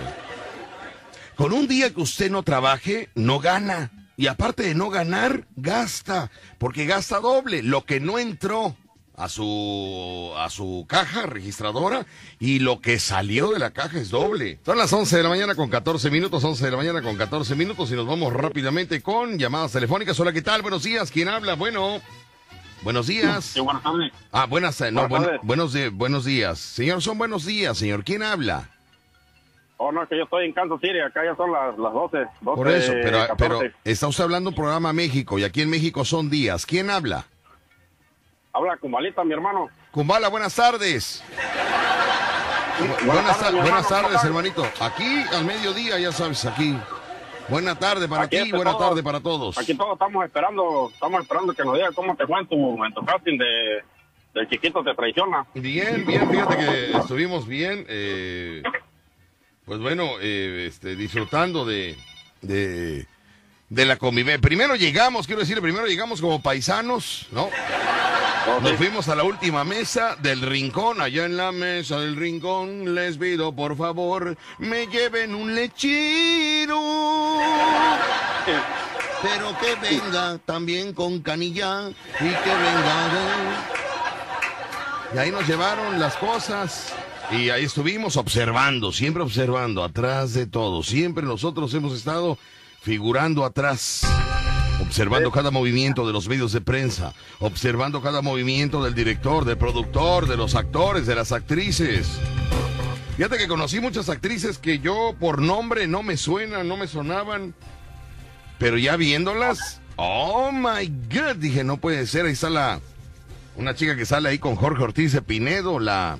[1.36, 3.90] Con un día que usted no trabaje, no gana.
[4.16, 6.30] Y aparte de no ganar, gasta.
[6.60, 7.64] Porque gasta doble.
[7.64, 8.78] Lo que no entró
[9.16, 12.06] a su a su caja registradora
[12.40, 14.60] y lo que salió de la caja es doble.
[14.66, 17.56] Son las 11 de la mañana con 14 minutos, 11 de la mañana con 14
[17.56, 20.20] minutos y nos vamos rápidamente con llamadas telefónicas.
[20.20, 20.62] Hola, ¿qué tal?
[20.62, 21.12] Buenos días.
[21.12, 21.56] ¿Quién habla?
[21.56, 22.02] Bueno.
[22.84, 23.46] Buenos días.
[23.46, 24.12] Sí, buenas tardes.
[24.32, 26.58] Ah, buenas, no, buenos, buenos días.
[26.58, 28.04] Señor, son buenos días, señor.
[28.04, 28.70] ¿Quién habla?
[29.78, 32.70] Oh, no, que yo estoy en Kansas City, acá ya son las, las 12, Por
[32.70, 36.68] eso, pero, pero está usted hablando programa México y aquí en México son días.
[36.68, 37.26] ¿Quién habla?
[38.54, 39.70] Habla Cumbalita, mi hermano.
[39.92, 41.24] Cumbala, buenas tardes.
[43.06, 44.66] buenas, tardes, buenas tardes, hermanito.
[44.80, 46.78] Aquí al mediodía, ya sabes, aquí.
[47.48, 49.58] Buena tarde para ti y buena tarde para todos.
[49.58, 52.94] Aquí todos estamos esperando, estamos esperando que nos diga cómo te fue en tu, en
[52.94, 53.84] tu casting de,
[54.34, 55.46] del chiquito te traiciona.
[55.54, 57.86] Bien, bien, fíjate que estuvimos bien.
[57.90, 58.64] Eh,
[59.66, 61.98] pues bueno, eh, este, disfrutando de,
[62.42, 63.06] de,
[63.72, 64.42] de la convivencia.
[64.42, 67.50] Primero llegamos, quiero decir, primero llegamos como paisanos, ¿no?
[68.62, 72.94] Nos fuimos a la última mesa del rincón, allá en la mesa del rincón.
[72.94, 76.82] Les pido, por favor, me lleven un lechero.
[79.22, 83.66] Pero que venga también con canilla y que venga.
[85.16, 86.94] Y ahí nos llevaron las cosas.
[87.32, 90.84] Y ahí estuvimos observando, siempre observando, atrás de todo.
[90.84, 92.38] Siempre nosotros hemos estado
[92.82, 94.02] figurando atrás
[94.82, 100.28] observando cada movimiento de los medios de prensa, observando cada movimiento del director, del productor,
[100.28, 102.20] de los actores, de las actrices.
[103.16, 107.54] Fíjate que conocí muchas actrices que yo por nombre no me suenan, no me sonaban,
[108.58, 112.80] pero ya viéndolas, oh my god, dije, no puede ser, ahí está la,
[113.56, 116.18] una chica que sale ahí con Jorge Ortiz de Pinedo, la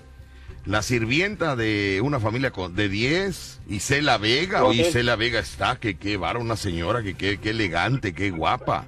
[0.66, 6.18] la sirvienta de una familia de 10, Isela Vega, o Isela Vega está, que qué
[6.18, 8.86] vara, una señora, que qué, elegante, qué guapa.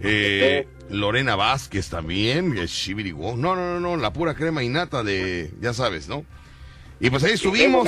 [0.00, 6.08] Eh, Lorena Vázquez también, no, no, no, no, la pura crema innata de, ya sabes,
[6.08, 6.24] ¿no?
[6.98, 7.84] Y pues ahí estuvimos.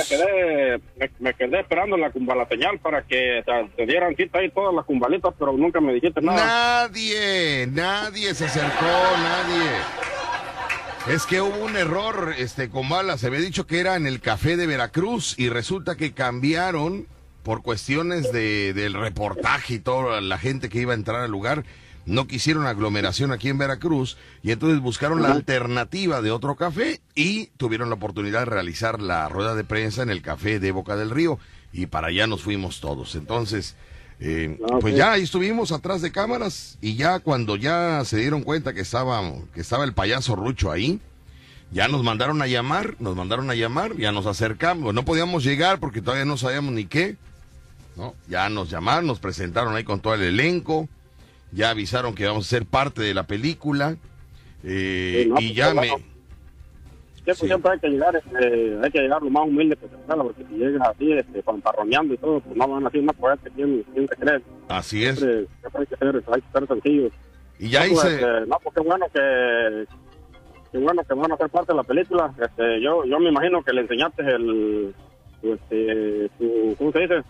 [1.19, 3.43] Me quedé, esperando la cumbala señal para que
[3.75, 6.45] te, dieran cita ahí todas las cumbalitas, pero nunca me dijiste nada.
[6.87, 9.71] Nadie, nadie se acercó, nadie.
[11.07, 14.57] Es que hubo un error, este, con Se había dicho que era en el café
[14.57, 17.07] de Veracruz y resulta que cambiaron
[17.41, 21.63] por cuestiones de, del reportaje y toda la gente que iba a entrar al lugar.
[22.05, 27.47] No quisieron aglomeración aquí en Veracruz y entonces buscaron la alternativa de otro café y
[27.57, 31.09] tuvieron la oportunidad de realizar la rueda de prensa en el café de Boca del
[31.09, 31.39] Río
[31.73, 33.15] y para allá nos fuimos todos.
[33.15, 33.75] Entonces,
[34.21, 38.43] eh, ah, pues ya ahí estuvimos atrás de cámaras y ya cuando ya se dieron
[38.43, 39.21] cuenta que estaba,
[39.53, 40.99] que estaba el payaso Rucho ahí,
[41.71, 45.79] ya nos mandaron a llamar, nos mandaron a llamar, ya nos acercamos, no podíamos llegar
[45.79, 47.15] porque todavía no sabíamos ni qué,
[47.95, 48.13] ¿no?
[48.27, 50.89] Ya nos llamaron, nos presentaron ahí con todo el elenco,
[51.51, 53.95] ya avisaron que íbamos a ser parte de la película,
[54.63, 55.89] eh, y pues, ya me...
[57.25, 60.43] Siempre, hay que llegar, este, hay que llegar lo más humilde que se pueda, porque
[60.45, 63.83] si llegas así, este, pantarroneando y todo, pues no van a ser más fuerte, ¿quién,
[63.93, 64.41] quién se cree?
[64.67, 65.19] Así es.
[65.19, 67.11] Siempre, hay que ser, hay que ser sencillos.
[67.59, 68.15] Y ya hice...
[68.15, 69.85] Este, no, pues qué bueno que,
[70.71, 72.33] qué bueno que van a ser parte de la película.
[72.41, 74.95] Este, yo, yo me imagino que le enseñaste el,
[75.43, 77.23] este, tu, ¿cómo se dice?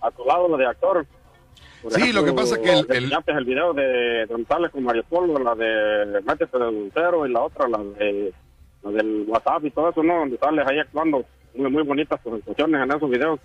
[0.00, 1.06] A tu lado lo de actor.
[1.88, 3.12] sí, lo que pasa que el, el...
[3.26, 7.40] el video de Don Tales con Mario Polo, la de Métete del Cero y la
[7.40, 8.32] otra, la de
[8.90, 10.18] del WhatsApp y todo eso, ¿no?
[10.18, 13.40] Donde sales ahí actuando muy, muy bonitas expresiones en esos videos.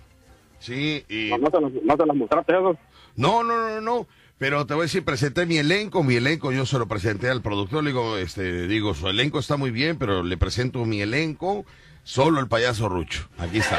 [0.58, 1.30] Sí, y...
[1.38, 2.76] ¿No, te, las, mostraste eso?
[3.16, 4.06] No, no, no, no.
[4.38, 7.42] Pero te voy a decir, presenté mi elenco, mi elenco yo se lo presenté al
[7.42, 11.64] productor, le digo, este, digo, su elenco está muy bien, pero le presento mi elenco,
[12.04, 13.28] solo el payaso Rucho.
[13.38, 13.78] Aquí está.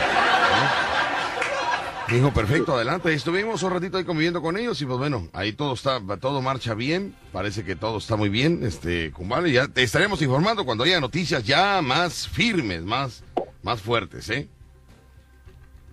[2.11, 3.13] Dijo, perfecto, adelante.
[3.13, 6.73] Estuvimos un ratito ahí conviviendo con ellos y pues bueno, ahí todo está, todo marcha
[6.73, 7.13] bien.
[7.31, 11.43] Parece que todo está muy bien, este, vale Ya te estaremos informando cuando haya noticias
[11.43, 13.23] ya más firmes, más,
[13.61, 14.47] más fuertes, ¿eh?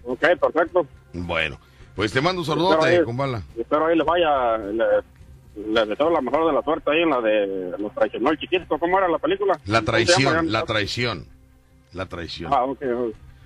[0.04, 0.86] Ok, perfecto.
[1.12, 1.58] Bueno,
[1.94, 3.42] pues te mando un saludote, Kumbala.
[3.54, 7.74] Espero ahí les vaya, les deseo la mejor de la suerte ahí en la de
[7.78, 8.78] los traicionó chiquito.
[8.78, 9.60] ¿Cómo era la película?
[9.66, 11.26] La traición, la traición.
[11.92, 12.52] La traición.
[12.54, 12.82] Ah, ok.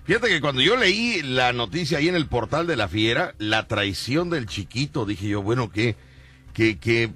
[0.04, 3.68] Fíjate que cuando yo leí la noticia ahí en el portal de la fiera, la
[3.68, 5.94] traición del chiquito, dije yo, bueno, ¿qué,
[6.52, 7.10] qué, qué,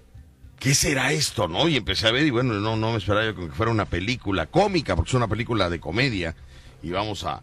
[0.58, 1.68] qué será esto, no?
[1.68, 4.46] Y empecé a ver y bueno, no, no me esperaba yo que fuera una película
[4.46, 6.36] cómica, porque es una película de comedia.
[6.82, 7.42] Y vamos a...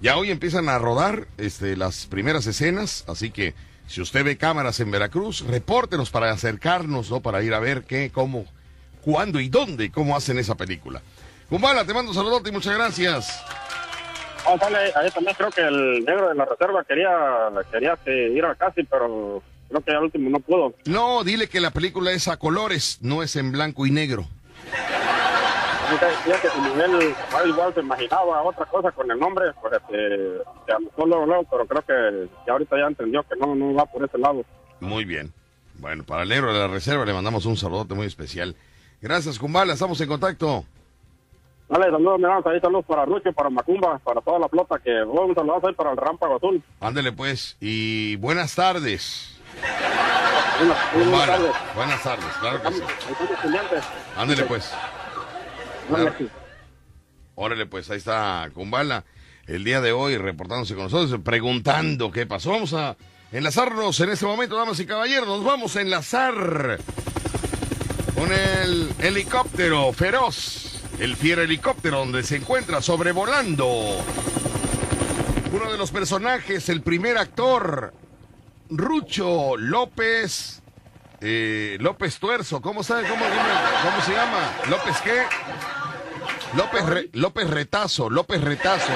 [0.00, 3.54] Ya hoy empiezan a rodar este, las primeras escenas, así que
[3.86, 7.20] si usted ve cámaras en Veracruz, repórtenos para acercarnos, ¿no?
[7.20, 8.44] Para ir a ver qué, cómo,
[9.02, 11.02] cuándo y dónde, cómo hacen esa película.
[11.48, 13.42] Kumbala, te mando un saludote y muchas gracias.
[14.46, 14.58] Oh,
[14.96, 17.10] ahí también creo que el negro de la reserva quería,
[17.70, 20.74] quería ir a casi, pero creo que al último no pudo.
[20.84, 24.26] No, dile que la película es a colores, no es en blanco y negro.
[26.24, 27.14] Fíjate, como él
[27.46, 31.82] igual se imaginaba otra cosa con el nombre, pues este, se anotó luego, pero creo
[31.82, 34.44] que ya ahorita ya entendió que no, no va por ese lado.
[34.80, 35.32] Muy bien.
[35.74, 38.56] Bueno, para el negro de la reserva le mandamos un saludote muy especial.
[39.00, 40.64] Gracias, Kumbala, estamos en contacto.
[41.72, 45.34] Dale, saludos, mi ahí saludos para Rucho, para Macumba, para toda la flota, que un
[45.34, 46.62] saludo ahí para el Rámpago Azul.
[46.80, 49.40] Ándele pues, y buenas tardes.
[50.94, 51.52] Buenas, tardes.
[51.74, 52.82] Buenas tardes, claro que sí.
[54.18, 54.70] Ándele pues.
[57.36, 59.04] Órale pues, ahí está Kumbala
[59.46, 62.50] el día de hoy reportándose con nosotros, preguntando qué pasó.
[62.50, 62.96] Vamos a
[63.32, 66.34] enlazarnos en este momento, damas y caballeros, nos vamos a enlazar
[68.14, 70.71] con el helicóptero feroz
[71.02, 73.66] el fiero helicóptero donde se encuentra sobrevolando
[75.52, 77.92] uno de los personajes, el primer actor,
[78.70, 80.62] Rucho López,
[81.20, 84.52] eh, López Tuerzo, ¿cómo sabe cómo, cómo, se llama?
[84.70, 85.22] ¿López qué?
[86.56, 88.92] López, López Retazo, López Retazo.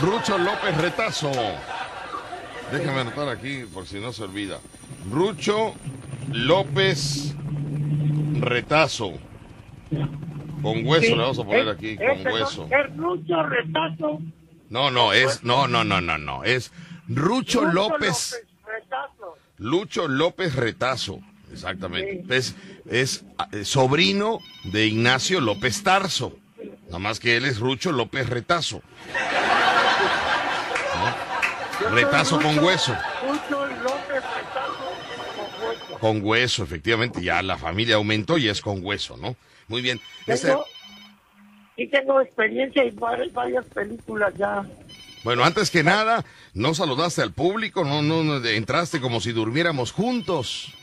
[0.00, 1.32] Rucho López Retazo.
[2.70, 4.60] Déjame anotar aquí por si no se olvida.
[5.10, 5.74] Rucho
[6.30, 7.34] López
[8.40, 9.12] retazo.
[10.62, 12.68] Con hueso le vamos a poner aquí, con hueso.
[12.70, 14.20] Es Rucho Retazo.
[14.70, 16.72] No, no, es, no, no, no, no, no, es
[17.08, 18.42] Rucho, López.
[19.58, 21.20] Lucho López Retazo,
[21.52, 22.24] exactamente.
[22.34, 22.56] Es,
[22.86, 26.38] es, eh, sobrino de Ignacio López Tarso.
[26.86, 28.82] Nada más que él es Rucho López Retazo.
[31.90, 32.96] Retazo con hueso.
[36.02, 39.36] Con hueso, efectivamente, ya la familia aumentó y es con hueso, ¿no?
[39.68, 40.00] Muy bien.
[40.26, 40.64] Tengo,
[41.76, 44.66] Sí tengo experiencia en varias películas ya.
[45.22, 50.74] Bueno, antes que nada, no saludaste al público, no, no, entraste como si durmiéramos juntos.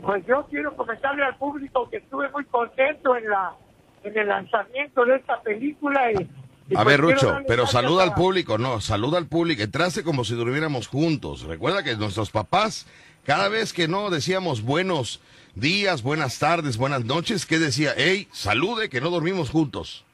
[0.00, 3.54] Pues yo quiero comentarle al público que estuve muy contento en la
[4.02, 6.26] en el lanzamiento de esta película y
[6.74, 10.88] a ver, Rucho, pero saluda al público, no, saluda al público, entraste como si durmiéramos
[10.88, 11.42] juntos.
[11.42, 12.86] Recuerda que nuestros papás,
[13.24, 15.20] cada vez que no decíamos buenos
[15.54, 17.92] días, buenas tardes, buenas noches, ¿qué decía?
[17.96, 20.04] Hey, salude que no dormimos juntos.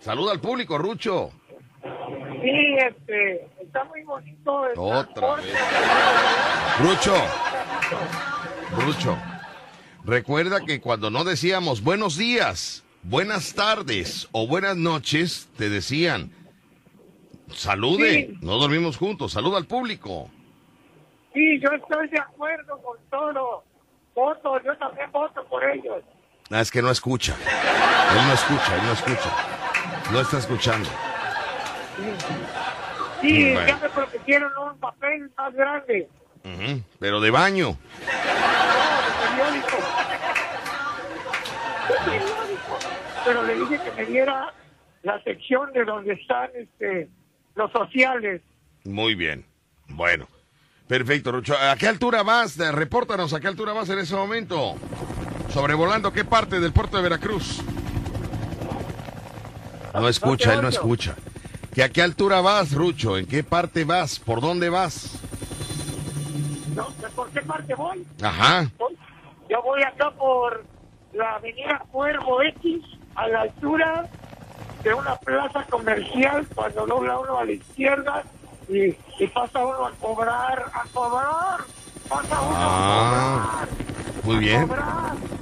[0.00, 1.30] Saluda al público, Rucho.
[1.82, 4.62] Sí, este, está muy bonito.
[4.76, 5.54] Otra vez.
[6.80, 7.14] Rucho,
[8.76, 9.18] Rucho,
[10.04, 16.32] recuerda que cuando no decíamos buenos días, buenas tardes o buenas noches, te decían,
[17.54, 20.30] salude, no dormimos juntos, saluda al público.
[21.34, 23.64] Sí, yo estoy de acuerdo con todo.
[24.14, 26.02] Voto, yo también voto por ellos.
[26.50, 27.34] Ah, es que no escucha.
[27.34, 29.30] Él no escucha, él no escucha.
[30.12, 30.88] No está escuchando.
[33.22, 36.08] Sí, ya me prometieron un papel más grande.
[36.98, 37.78] pero de baño.
[39.38, 39.60] No, de
[42.02, 42.41] periódico.
[43.24, 44.52] Pero le dije que me diera
[45.02, 47.08] la sección de donde están este,
[47.54, 48.40] los sociales.
[48.84, 49.44] Muy bien.
[49.88, 50.28] Bueno.
[50.86, 51.54] Perfecto, Rucho.
[51.56, 52.58] ¿A qué altura vas?
[52.58, 54.74] Repórtanos, ¿a qué altura vas en ese momento?
[55.48, 57.62] Sobrevolando, ¿qué parte del puerto de Veracruz?
[59.94, 61.14] No escucha, él no escucha.
[61.74, 63.16] ¿Que ¿A qué altura vas, Rucho?
[63.16, 64.18] ¿En qué parte vas?
[64.18, 65.18] ¿Por dónde vas?
[66.74, 68.06] No, ¿por qué parte voy?
[68.22, 68.70] Ajá.
[69.48, 70.64] Yo voy acá por
[71.12, 72.82] la avenida Cuervo X
[73.14, 74.08] a la altura
[74.82, 78.24] de una plaza comercial cuando dobla uno a la izquierda
[78.68, 78.92] y,
[79.28, 81.60] pasa uno a cobrar, a cobrar,
[82.08, 83.92] pasa uno a ah, cobrar.
[84.24, 84.68] Muy bien.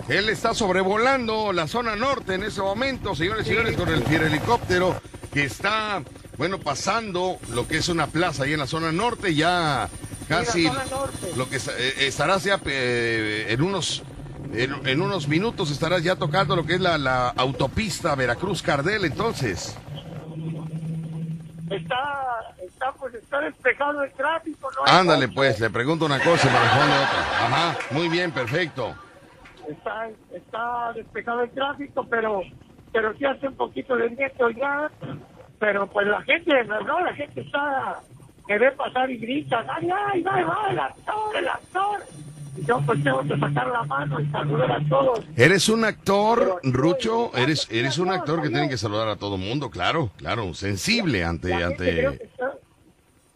[0.09, 5.01] Él está sobrevolando la zona norte en ese momento, señores y señores, con el helicóptero
[5.33, 6.03] que está,
[6.37, 9.89] bueno, pasando lo que es una plaza ahí en la zona norte, ya
[10.29, 10.71] casi
[11.37, 14.03] lo que eh, estará ya eh, en unos
[14.53, 19.77] en, unos minutos estarás ya tocando lo que es la, autopista Veracruz-Cardel, entonces.
[21.71, 24.93] Está, está, pues, está despejado el tráfico, ¿no?
[24.93, 27.47] Ándale, pues, le pregunto una cosa y me responde otra.
[27.47, 28.95] Ajá, muy bien, perfecto.
[29.69, 32.43] Está, está despejado el tráfico, pero,
[32.93, 34.91] pero sí hace un poquito de viento ya.
[35.61, 37.01] Pero pues la gente, ¿no?
[37.01, 38.01] La gente está,
[38.49, 42.01] que ve pasar y grita, ¡ay, ay, ay, ay, el actor, el actor!
[42.67, 45.25] Yo pues tengo que sacar la mano y saludar a todos.
[45.37, 47.31] ¿Eres un actor, Rucho?
[47.37, 49.71] ¿Eres, eres un actor que tiene que saludar a todo mundo?
[49.71, 51.51] Claro, claro, sensible ante...
[51.51, 51.93] La ante...
[51.93, 52.31] Gente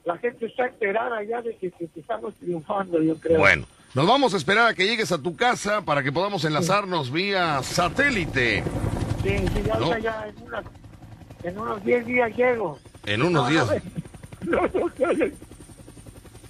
[0.04, 3.38] la gente está enterada ya de que, estamos triunfando, yo creo.
[3.38, 3.66] Bueno.
[3.94, 7.62] Nos vamos a esperar a que llegues a tu casa para que podamos enlazarnos vía
[7.62, 8.64] satélite.
[9.22, 10.26] Sí, sí, ya, ya
[11.44, 12.80] en, unos 10 días llego.
[13.06, 13.68] En unos días.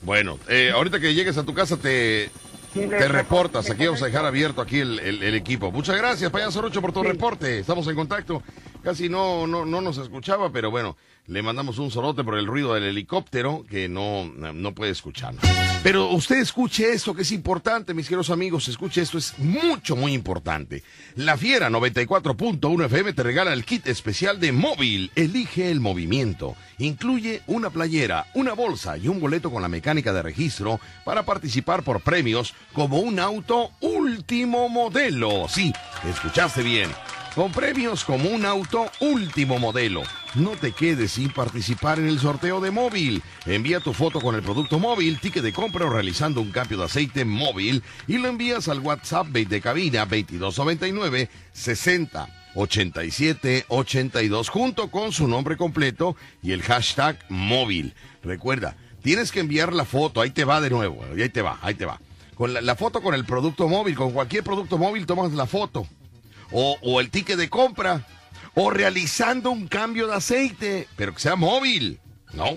[0.03, 2.31] bueno, eh, ahorita que llegues a tu casa te
[2.75, 5.71] Te reportas, aquí vamos a dejar abierto aquí el, equipo.
[5.71, 7.61] Muchas gracias, payaso Rocho, por tu reporte.
[7.61, 8.43] Estamos en contacto.
[8.85, 10.95] Casi no, no, no nos escuchaba, pero bueno,
[11.27, 15.35] le mandamos un solote por el ruido del helicóptero que no, no puede escuchar.
[15.83, 20.13] Pero usted escuche esto que es importante, mis queridos amigos, escuche esto, es mucho, muy
[20.13, 20.83] importante.
[21.17, 25.11] La Fiera 94.1 FM te regala el kit especial de móvil.
[25.15, 26.55] Elige el movimiento.
[26.77, 31.85] Incluye una playera, una bolsa y un boleto con la mecánica de registro para participar
[31.85, 35.49] por premios como un auto último modelo.
[35.49, 35.73] Sí,
[36.07, 36.91] escuchaste bien
[37.35, 40.03] con premios como un auto último modelo.
[40.35, 43.23] No te quedes sin participar en el sorteo de móvil.
[43.45, 46.85] Envía tu foto con el producto móvil, ticket de compra o realizando un cambio de
[46.85, 55.13] aceite móvil y lo envías al WhatsApp de cabina 2299 60 87 82 junto con
[55.13, 57.95] su nombre completo y el hashtag móvil.
[58.23, 61.75] Recuerda, tienes que enviar la foto, ahí te va de nuevo, ahí te va, ahí
[61.75, 62.01] te va.
[62.37, 65.87] Con la, la foto con el producto móvil, con cualquier producto móvil tomas la foto
[66.57, 68.07] o, el ticket de compra,
[68.55, 71.99] o realizando un cambio de aceite, pero que sea móvil,
[72.33, 72.57] ¿no?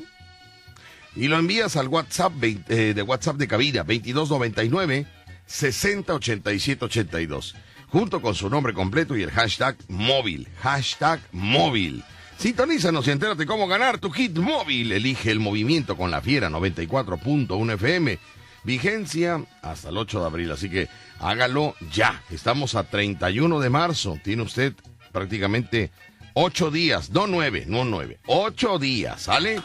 [1.16, 5.08] Y lo envías al WhatsApp eh, de WhatsApp de cabina 2299
[5.48, 7.56] 608782,
[7.88, 12.04] junto con su nombre completo y el hashtag móvil, hashtag móvil.
[12.38, 14.92] Sintonízanos y entérate cómo ganar tu kit móvil.
[14.92, 18.20] Elige el movimiento con la fiera 94.1 FM.
[18.64, 20.88] Vigencia hasta el 8 de abril, así que
[21.20, 22.22] hágalo ya.
[22.30, 24.18] Estamos a 31 de marzo.
[24.24, 24.74] Tiene usted
[25.12, 25.92] prácticamente
[26.34, 29.62] 8 días, no 9, no 9, 8 días, ¿sale?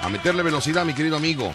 [0.00, 1.54] A meterle velocidad, mi querido amigo.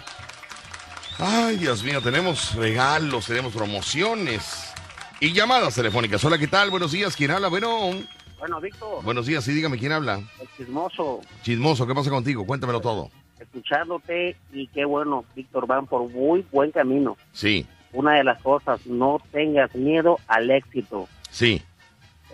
[1.19, 4.73] Ay, Dios mío, tenemos regalos, tenemos promociones
[5.19, 6.23] y llamadas telefónicas.
[6.25, 6.69] Hola, ¿qué tal?
[6.69, 7.47] Buenos días, ¿quién habla?
[7.47, 7.91] Bueno.
[8.39, 9.03] Bueno, Víctor.
[9.03, 10.21] Buenos días, sí, dígame, ¿quién habla?
[10.41, 11.21] El chismoso.
[11.43, 12.45] Chismoso, ¿qué pasa contigo?
[12.45, 13.09] Cuéntamelo todo
[13.43, 17.17] escuchándote y qué bueno, Víctor, van por muy buen camino.
[17.31, 17.65] Sí.
[17.93, 21.07] Una de las cosas, no tengas miedo al éxito.
[21.29, 21.61] Sí.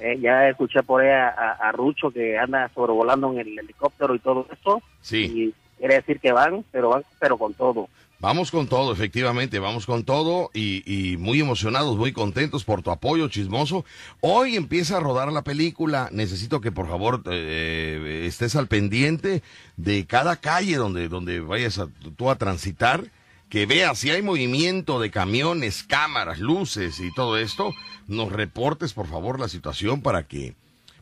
[0.01, 4.47] Eh, ya escuché por ahí a, Rucho que anda sobrevolando en el helicóptero y todo
[4.51, 4.81] eso.
[5.01, 5.25] Sí.
[5.25, 7.89] Y quiere decir que van, pero van, pero con todo.
[8.21, 13.29] Vamos con todo, efectivamente, vamos con todo y, muy emocionados, muy contentos por tu apoyo,
[13.29, 13.85] chismoso.
[14.19, 19.41] Hoy empieza a rodar la película, necesito que por favor eh, estés al pendiente
[19.77, 21.87] de cada calle donde, donde vayas a,
[22.17, 23.05] tú a transitar,
[23.49, 27.73] que veas si hay movimiento de camiones, cámaras, luces y todo esto,
[28.07, 30.53] nos reportes por favor la situación para que,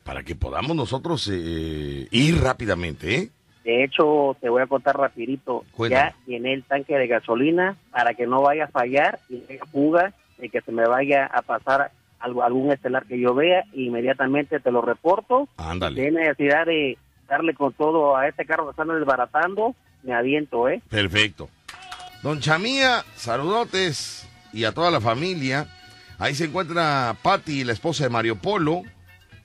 [0.04, 3.30] para que podamos nosotros eh, ir rápidamente, ¿eh?
[3.66, 5.66] De hecho, te voy a contar rapidito.
[5.90, 10.14] Ya tiene el tanque de gasolina para que no vaya a fallar y no fuga
[10.42, 13.66] y que se me vaya a pasar algo, algún estelar que yo vea.
[13.74, 15.50] inmediatamente te lo reporto.
[15.58, 16.02] Ándale.
[16.02, 19.76] Tiene necesidad de darle con todo a este carro que están desbaratando.
[20.04, 20.82] Me aviento, ¿eh?
[20.90, 21.50] Perfecto.
[22.28, 25.66] Don Chamía, saludotes y a toda la familia.
[26.20, 28.82] Ahí se encuentra Patti, la esposa de Mario Polo,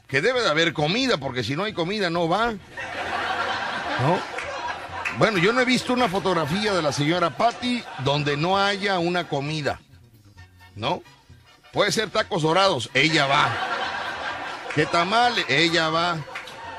[0.09, 2.55] que debe de haber comida, porque si no hay comida no va.
[5.16, 9.28] Bueno, yo no he visto una fotografía de la señora Patty donde no haya una
[9.28, 9.80] comida.
[10.74, 11.05] ¿No?
[11.72, 13.49] Puede ser tacos dorados, ella va.
[14.74, 15.33] ¿Qué tamal?
[15.49, 16.18] Ella va.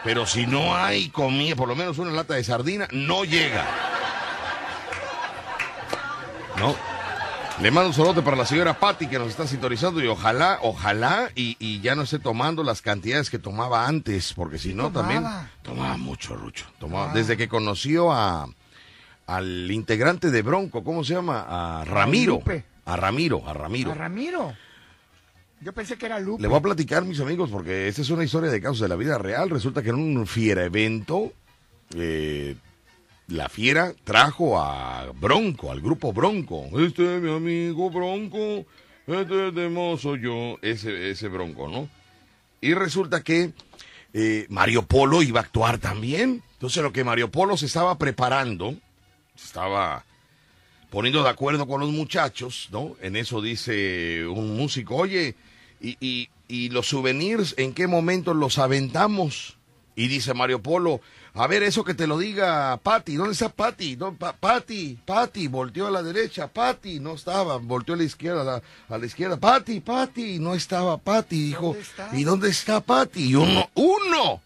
[0.03, 3.93] Pero si no hay comida, por lo menos una lata de sardina, no llega.
[6.57, 6.75] ¿No?
[7.61, 11.29] Le mando un saludo para la señora Patti que nos está sintonizando y ojalá, ojalá
[11.35, 15.23] y, ya no esté tomando las cantidades que tomaba antes, porque si no también
[15.61, 16.65] tomaba mucho, Rucho.
[16.79, 17.13] Tomaba, ah.
[17.13, 18.47] Desde que conoció a
[19.27, 21.45] al integrante de Bronco, ¿cómo se llama?
[21.47, 22.41] A Ramiro.
[22.85, 23.91] A Ramiro, a Ramiro.
[23.91, 24.53] A Ramiro.
[25.61, 26.41] Yo pensé que era Lupe.
[26.41, 28.97] Le voy a platicar, mis amigos, porque esta es una historia de casos de la
[28.97, 29.49] vida real.
[29.49, 31.31] Resulta que en un fiera evento
[31.95, 32.57] eh,
[33.27, 36.67] la fiera trajo a Bronco, al grupo Bronco.
[36.79, 38.65] Este es mi amigo Bronco,
[39.07, 41.89] este es de mozo yo, ese, ese Bronco, ¿no?
[42.61, 43.51] Y resulta que
[44.13, 46.43] eh, Mario Polo iba a actuar también.
[46.53, 48.75] Entonces lo que Mario Polo se estaba preparando,
[49.35, 50.05] se estaba
[50.89, 52.95] poniendo de acuerdo con los muchachos, ¿no?
[53.01, 55.35] En eso dice un músico, oye,
[55.81, 59.57] y, y, y los souvenirs, ¿en qué momento los aventamos?
[59.95, 61.01] Y dice Mario Polo,
[61.35, 63.95] a ver, eso que te lo diga Patti, ¿dónde está Patti?
[63.95, 68.97] No, Patti, Patti, volteó a la derecha, Patti, no estaba, volteó a la izquierda, a
[68.97, 71.75] la, izquierda, Patti, Patti, no estaba Patti, dijo,
[72.11, 73.29] ¿y dónde está Patti?
[73.29, 74.41] Y uno, uno,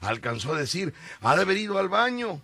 [0.00, 2.40] alcanzó a decir, ha de haber ido al baño.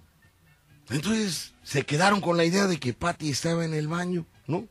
[0.91, 4.69] Entonces se quedaron con la idea de que Patti estaba en el baño, ¿no?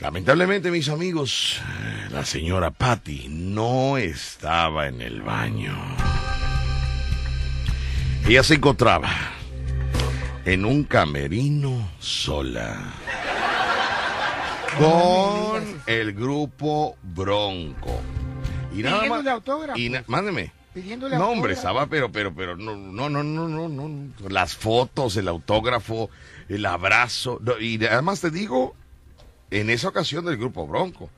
[0.00, 1.60] Lamentablemente, mis amigos,
[2.10, 5.76] la señora Patty no estaba en el baño.
[8.30, 9.10] Ella se encontraba
[10.44, 12.78] en un camerino sola.
[14.78, 18.00] con el grupo Bronco.
[18.72, 19.26] Y nada más.
[19.26, 19.76] autógrafo.
[19.76, 20.52] Y mándeme.
[20.72, 24.12] Pidiéndole no, hombre, estaba, pero, pero, pero, no, no, no, no, no, no.
[24.28, 26.08] Las fotos, el autógrafo,
[26.48, 27.40] el abrazo.
[27.58, 28.76] y además te digo,
[29.50, 31.10] en esa ocasión del grupo Bronco.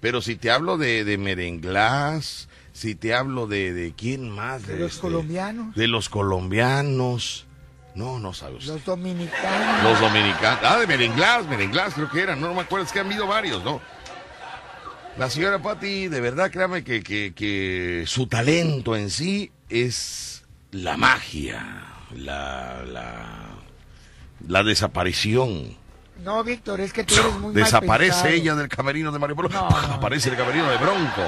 [0.00, 4.66] Pero si te hablo de, de Merenglás, si te hablo de, de quién más.
[4.66, 5.74] De, los este, colombianos.
[5.74, 7.46] De los colombianos.
[7.94, 8.66] No, no sabes.
[8.66, 9.82] Los dominicanos.
[9.82, 10.60] Los dominicanos.
[10.62, 12.38] Ah, de Merenglás, Merenglás creo que eran.
[12.38, 13.80] No, no me acuerdo, es que han habido varios, ¿no?
[15.16, 20.98] La señora Patti, de verdad, créame que, que, que su talento en sí es la
[20.98, 21.82] magia,
[22.14, 23.48] la, la,
[24.46, 25.74] la desaparición
[26.24, 29.50] no, Víctor, es que tú eres muy Desaparece ella del camerino de Mario Polo.
[29.58, 31.22] Aparece el camerino de Bronco.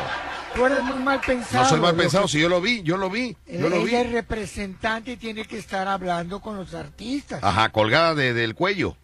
[0.55, 1.65] Tú eres muy mal pensado.
[1.65, 3.37] No soy mal pensado, si yo lo vi, yo lo vi.
[3.47, 7.43] Yo lo ella es representante y tiene que estar hablando con los artistas.
[7.43, 8.97] Ajá, colgada del cuello.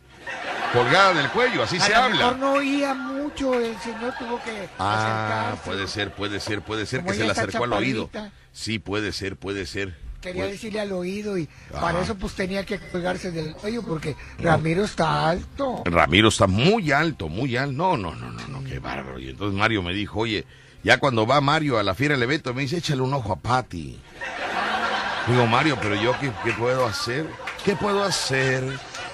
[0.72, 2.16] Colgada del cuello, así se habla.
[2.16, 7.04] Mejor no oía mucho, el señor tuvo que Ah, puede ser, puede ser, puede ser
[7.04, 8.10] que se le acercó al oído.
[8.52, 12.78] Sí, puede ser, puede ser quería decirle al oído y para eso pues tenía que
[12.78, 15.82] colgarse del cuello porque Ramiro está alto.
[15.84, 17.72] Ramiro está muy alto, muy alto.
[17.72, 19.18] No, no, no, no, no, qué bárbaro.
[19.18, 20.46] Y entonces Mario me dijo, oye,
[20.84, 23.36] ya cuando va Mario a la fiera del evento, me dice, échale un ojo a
[23.36, 23.98] Patty.
[25.26, 27.26] Digo, Mario, pero yo qué, qué puedo hacer?
[27.64, 28.62] ¿Qué puedo hacer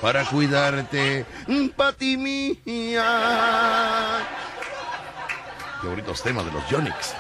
[0.02, 1.24] para cuidarte,
[1.76, 3.06] Patty mía?
[5.80, 7.14] Qué bonitos temas de los Yonix.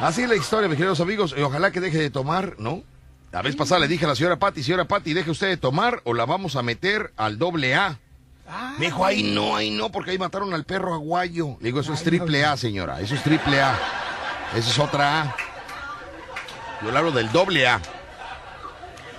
[0.00, 1.34] Así es la historia, mis queridos amigos.
[1.38, 2.82] Y ojalá que deje de tomar, ¿no?
[3.30, 6.00] La vez pasada le dije a la señora Patti, señora Patti, deje usted de tomar
[6.04, 7.98] o la vamos a meter al doble A.
[8.46, 8.74] Ah.
[8.78, 11.56] Me dijo, ahí no, ahí no, porque ahí mataron al perro aguayo.
[11.60, 13.78] Le digo, eso es triple A, señora, eso es triple A.
[14.54, 15.36] Eso es otra A.
[16.82, 17.80] Yo le hablo del doble A.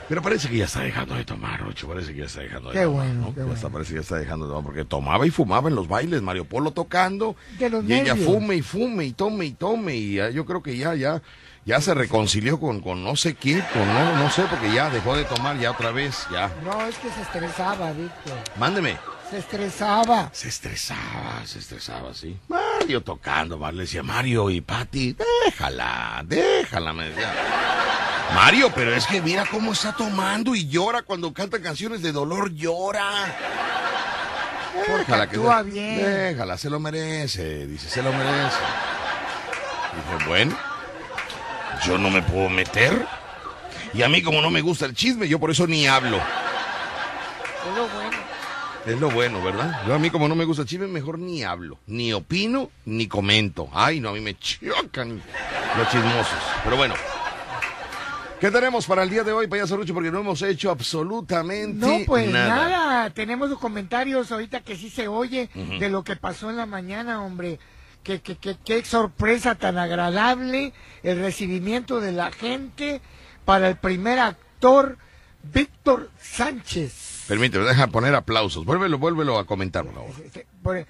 [0.07, 1.87] Pero parece que ya está dejando de tomar, Rocho.
[1.87, 3.07] Parece que ya está dejando de qué tomar.
[3.07, 3.69] Bueno, qué bueno.
[3.69, 4.63] parece que ya está dejando de tomar.
[4.63, 7.35] Porque tomaba y fumaba en los bailes, Mario Polo tocando.
[7.59, 9.95] y ella fume y fume y tome y tome.
[9.95, 11.23] Y yo creo que ya, ya,
[11.65, 15.15] ya se reconcilió con, con no sé quién, con no, no sé, porque ya dejó
[15.15, 16.51] de tomar ya otra vez, ya.
[16.63, 18.37] No, es que se estresaba, Víctor.
[18.59, 18.97] Mándeme.
[19.35, 20.29] Se estresaba.
[20.31, 22.39] Se estresaba, se estresaba, sí.
[22.47, 25.13] Mario tocando, le decía Mario y Pati,
[25.43, 27.33] déjala, déjala, me decía.
[28.33, 32.53] Mario, pero es que mira cómo está tomando y llora cuando canta canciones de dolor,
[32.53, 33.35] llora.
[34.87, 35.97] Déjala que actúa bien.
[35.97, 38.55] Déjala, se lo merece, dice, se lo merece.
[39.95, 40.57] Dice, bueno,
[41.85, 43.05] yo no me puedo meter.
[43.93, 46.21] Y a mí como no me gusta el chisme, yo por eso ni hablo.
[47.75, 48.04] Lo bueno.
[48.85, 49.81] Es lo bueno, ¿verdad?
[49.87, 51.79] Yo a mí como no me gusta el chisme, mejor ni hablo.
[51.87, 53.67] Ni opino, ni comento.
[53.73, 55.21] Ay, no, a mí me chocan
[55.77, 56.37] los chismosos.
[56.63, 56.93] Pero bueno.
[58.39, 59.93] ¿Qué tenemos para el día de hoy, payaso Rucho?
[59.93, 63.09] Porque no hemos hecho absolutamente no, pues nada.
[63.09, 67.23] Tenemos los comentarios ahorita que sí se oye de lo que pasó en la mañana,
[67.23, 67.59] hombre.
[68.03, 73.01] Qué, qué, qué, qué sorpresa tan agradable el recibimiento de la gente
[73.45, 74.99] para el primer actor,
[75.41, 77.04] Víctor Sánchez.
[77.27, 78.65] Permíteme, deja poner aplausos.
[78.65, 79.85] Vuélvelo, vuélvelo a comentar,
[80.61, 80.85] por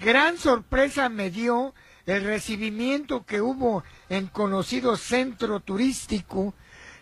[0.00, 1.74] Gran sorpresa me dio
[2.06, 6.54] el recibimiento que hubo en conocido centro turístico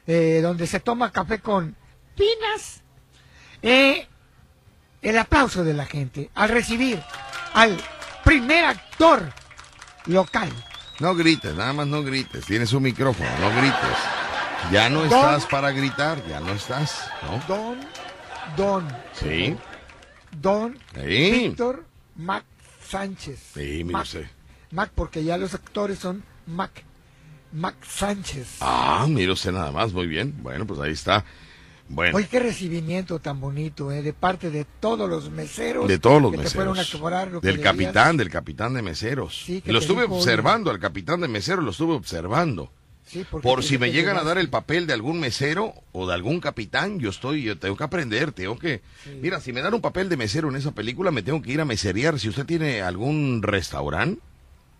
[0.06, 1.76] eh, donde se toma café con
[2.14, 2.82] pinas,
[3.62, 4.06] eh,
[5.02, 7.02] el aplauso de la gente al recibir
[7.54, 7.76] al
[8.24, 9.32] primer actor
[10.06, 10.48] local.
[11.00, 12.46] No grites, nada más no grites.
[12.46, 13.98] Tienes un micrófono, no grites.
[14.70, 17.42] Ya no estás para gritar, ya no estás, ¿no?
[17.46, 17.78] Don,
[18.56, 18.86] Don.
[19.12, 19.56] Sí.
[20.40, 21.84] Don Víctor
[22.16, 22.44] Mac
[22.86, 23.40] Sánchez.
[23.54, 24.06] Sí, mire Mac,
[24.70, 26.84] Mac, porque ya los actores son Mac.
[27.52, 28.58] Max Sánchez.
[28.60, 30.34] Ah, mire usted nada más, muy bien.
[30.42, 31.24] Bueno, pues ahí está.
[31.88, 32.16] Bueno.
[32.16, 34.02] Hoy qué recibimiento tan bonito, ¿eh?
[34.02, 35.86] De parte de todos los meseros.
[35.86, 36.76] De todos los meseros.
[37.40, 39.44] del capitán, del capitán de meseros.
[39.44, 42.70] Sí, lo estuve observando, al capitán de meseros lo estuve observando.
[43.06, 46.40] Sí, Por si me llegan a dar el papel de algún mesero o de algún
[46.40, 48.82] capitán, yo estoy, yo tengo que aprender, tengo que...
[49.22, 51.60] Mira, si me dan un papel de mesero en esa película, me tengo que ir
[51.60, 52.18] a meserear.
[52.18, 54.20] Si usted tiene algún restaurante...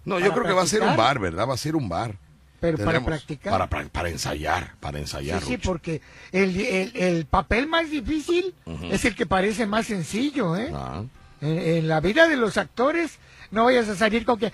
[0.05, 1.49] No, yo creo que va a ser un bar, ¿verdad?
[1.49, 2.17] Va a ser un bar.
[2.61, 3.69] Pero para practicar.
[3.69, 5.41] Para, para, ensayar, para ensayar.
[5.41, 6.01] Sí, sí porque
[6.33, 6.59] el,
[6.95, 8.55] el, papel más difícil
[8.91, 10.71] es el que parece más sencillo, ¿eh?
[10.73, 11.03] Ah.
[11.41, 13.19] En, la vida de los actores
[13.51, 14.53] no vayas a salir con que, ay,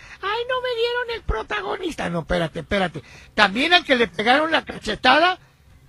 [0.49, 2.09] no me dieron el protagonista.
[2.11, 3.03] No, espérate, espérate.
[3.35, 5.39] También al que le pegaron la cachetada,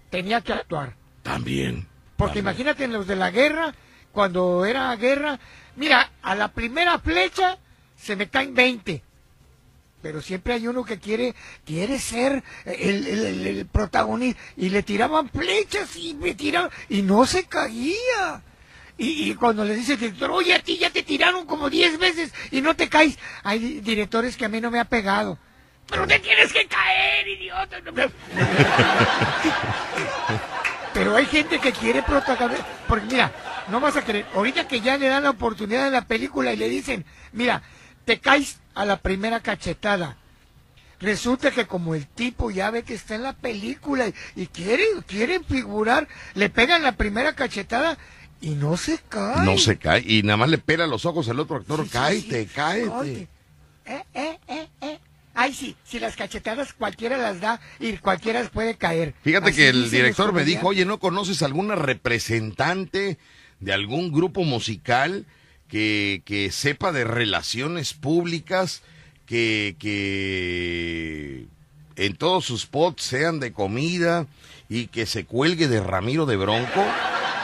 [0.10, 0.96] tenía que actuar.
[1.22, 1.88] También.
[2.18, 3.74] Porque imagínate en los de la guerra,
[4.12, 5.40] cuando era guerra,
[5.76, 7.58] mira, a la primera flecha
[7.96, 9.04] se me caen 20
[10.04, 11.34] pero siempre hay uno que quiere
[11.66, 18.44] quiere ser el, protagonista y le tiraban flechas y me tiraban y no se caía
[18.98, 22.34] Y, cuando le dice el director, oye, a ti ya te tiraron como 10 veces
[22.52, 23.18] y no te caes.
[23.44, 25.38] Hay directores que a mí no me ha pegado.
[25.88, 27.82] Pero te tienes que caer, idiota.
[30.94, 32.66] Pero hay gente que quiere protagonizar.
[32.88, 33.32] Porque mira,
[33.70, 34.28] no vas a creer.
[34.36, 37.64] Ahorita que ya le dan la oportunidad en la película y le dicen, mira,
[38.06, 40.18] te caes a la primera cachetada.
[41.00, 45.42] Resulta que como el tipo ya ve que está en la película y, quiere, quiere
[45.42, 47.98] figurar, le pegan la primera cachetada
[48.44, 49.46] y no se cae.
[49.46, 50.04] No se cae.
[50.06, 51.88] Y nada más le pela los ojos al otro actor.
[51.90, 53.30] cáete, cáete.
[53.86, 55.00] Eh, eh, eh, eh.
[55.34, 59.16] Ay, sí, si las cachetadas cualquiera las da y cualquiera puede caer.
[59.24, 63.18] Fíjate que el director me dijo, oye, ¿no conoces alguna representante
[63.62, 65.26] de algún grupo musical
[65.70, 68.84] que, que sepa de relaciones públicas,
[69.26, 71.48] que, que
[71.96, 74.28] en todos sus spots sean de comida
[74.68, 76.86] y que se cuelgue de Ramiro de Bronco?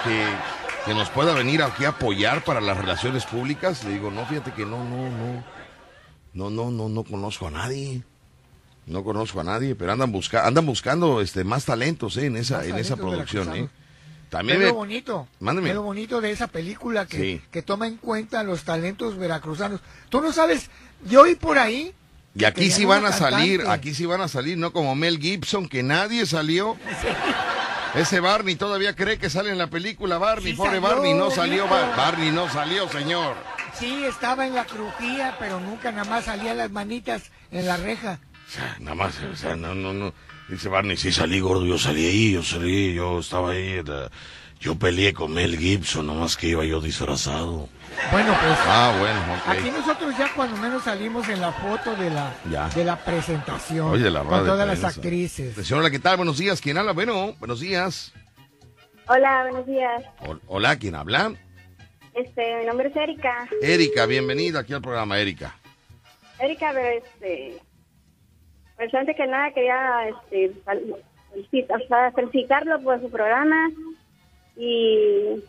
[0.04, 3.84] Que, que nos pueda venir aquí a apoyar para las relaciones públicas.
[3.84, 5.44] Le digo, no, fíjate que no, no, no.
[6.34, 8.04] No, no, no, no conozco a nadie.
[8.86, 12.66] No conozco a nadie, pero andan buscando, andan buscando este más talentos eh, en esa,
[12.66, 13.70] en esa producción, eh.
[14.30, 18.44] También es lo bonito, es lo bonito de esa película que, que toma en cuenta
[18.44, 19.82] los talentos veracruzanos.
[20.10, 20.70] Tú no sabes,
[21.04, 21.94] yo oí por ahí
[22.36, 25.68] y aquí sí van a salir, aquí sí van a salir, no como Mel Gibson,
[25.68, 26.78] que nadie salió.
[27.96, 30.54] Ese Barney todavía cree que sale en la película Barney.
[30.54, 33.36] Pobre Barney no salió, Barney no salió, señor.
[33.74, 38.20] Sí, estaba en la crujía, pero nunca nada más salía las manitas en la reja.
[38.48, 40.14] O sea, nada más, o sea, no, no, no.
[40.48, 43.82] Dice Barney, sí salí gordo, yo salí ahí, yo salí, yo estaba ahí.
[44.60, 47.70] Yo peleé con Mel Gibson, nomás que iba yo disfrazado.
[48.12, 48.60] Bueno, pues.
[48.66, 52.34] Ah, bueno, Aquí nosotros ya cuando menos salimos en la foto de la,
[52.76, 53.90] de la presentación.
[53.90, 55.56] Oye, la Con todas las actrices.
[55.66, 56.18] Señora, ¿qué tal?
[56.18, 56.60] Buenos días.
[56.60, 56.92] ¿Quién habla?
[56.92, 58.14] Bueno, buenos días.
[59.08, 60.04] Hola, buenos días.
[60.48, 61.34] hola, ¿quién habla?
[62.14, 63.48] Este, mi nombre es Erika.
[63.62, 65.56] Erika, bienvenida aquí al programa, Erika.
[66.38, 67.58] Erika, pero este,
[68.76, 70.52] pues antes que nada quería este,
[72.14, 73.70] felicitarlo por su programa
[74.60, 75.42] y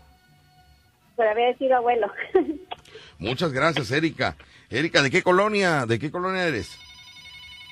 [1.16, 2.10] por haber sido abuelo.
[3.18, 4.36] Muchas gracias, Erika.
[4.70, 5.84] Erika, ¿de qué colonia?
[5.84, 6.78] ¿De qué colonia eres?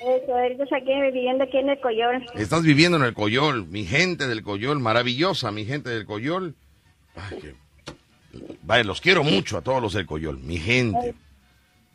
[0.01, 2.27] Eso, ahorita aquí viviendo aquí en el Coyol.
[2.35, 6.55] Estás viviendo en el Coyol, mi gente del Coyol, maravillosa, mi gente del Coyol.
[7.17, 7.55] Ay, qué
[8.63, 11.15] Vaya, los quiero mucho a todos los del Coyol, mi gente.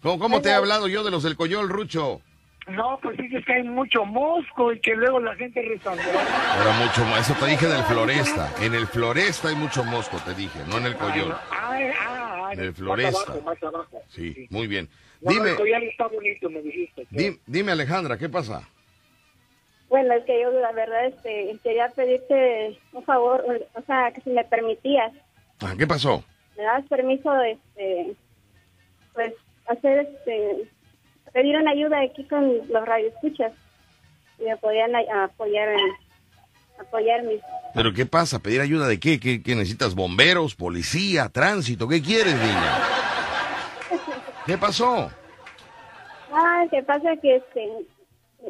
[0.02, 2.22] ¿Cómo, te he hablado yo de los del Coyol, Rucho?
[2.68, 6.02] No, pues dices que hay mucho mosco y que luego la gente responde.
[6.04, 8.50] Ahora mucho eso te dije del Floresta.
[8.62, 10.96] En el Floresta hay mucho mosco, te dije, no en el.
[11.52, 13.34] Ah, ah, en el Floresta.
[14.08, 14.88] Sí, muy bien.
[15.20, 17.06] dime, el Coyol está bonito, me dijiste.
[17.46, 18.68] Dime, Alejandra, ¿qué pasa?
[19.90, 23.46] Bueno, es que yo la verdad este, quería pedirte un favor,
[23.76, 25.12] o sea, que si me permitías.
[25.62, 26.24] Ah, ¿Qué pasó?
[26.58, 28.16] ¿Me das permiso de, este,
[29.14, 29.34] pues,
[29.68, 30.68] hacer, este,
[31.34, 33.52] pedir una ayuda aquí con los radioescuchas?
[34.40, 35.70] Y me podían apoyar
[36.80, 37.40] apoyarme.
[37.74, 38.40] ¿Pero qué pasa?
[38.40, 39.20] ¿Pedir ayuda de qué?
[39.20, 39.96] ¿Qué, necesitas?
[39.96, 40.56] ¿Bomberos?
[40.56, 41.30] ¿Policía?
[41.30, 41.88] ¿Tránsito?
[41.88, 42.80] ¿Qué quieres, niña?
[44.46, 45.12] ¿Qué pasó?
[46.32, 47.70] Ah, que pasa que este,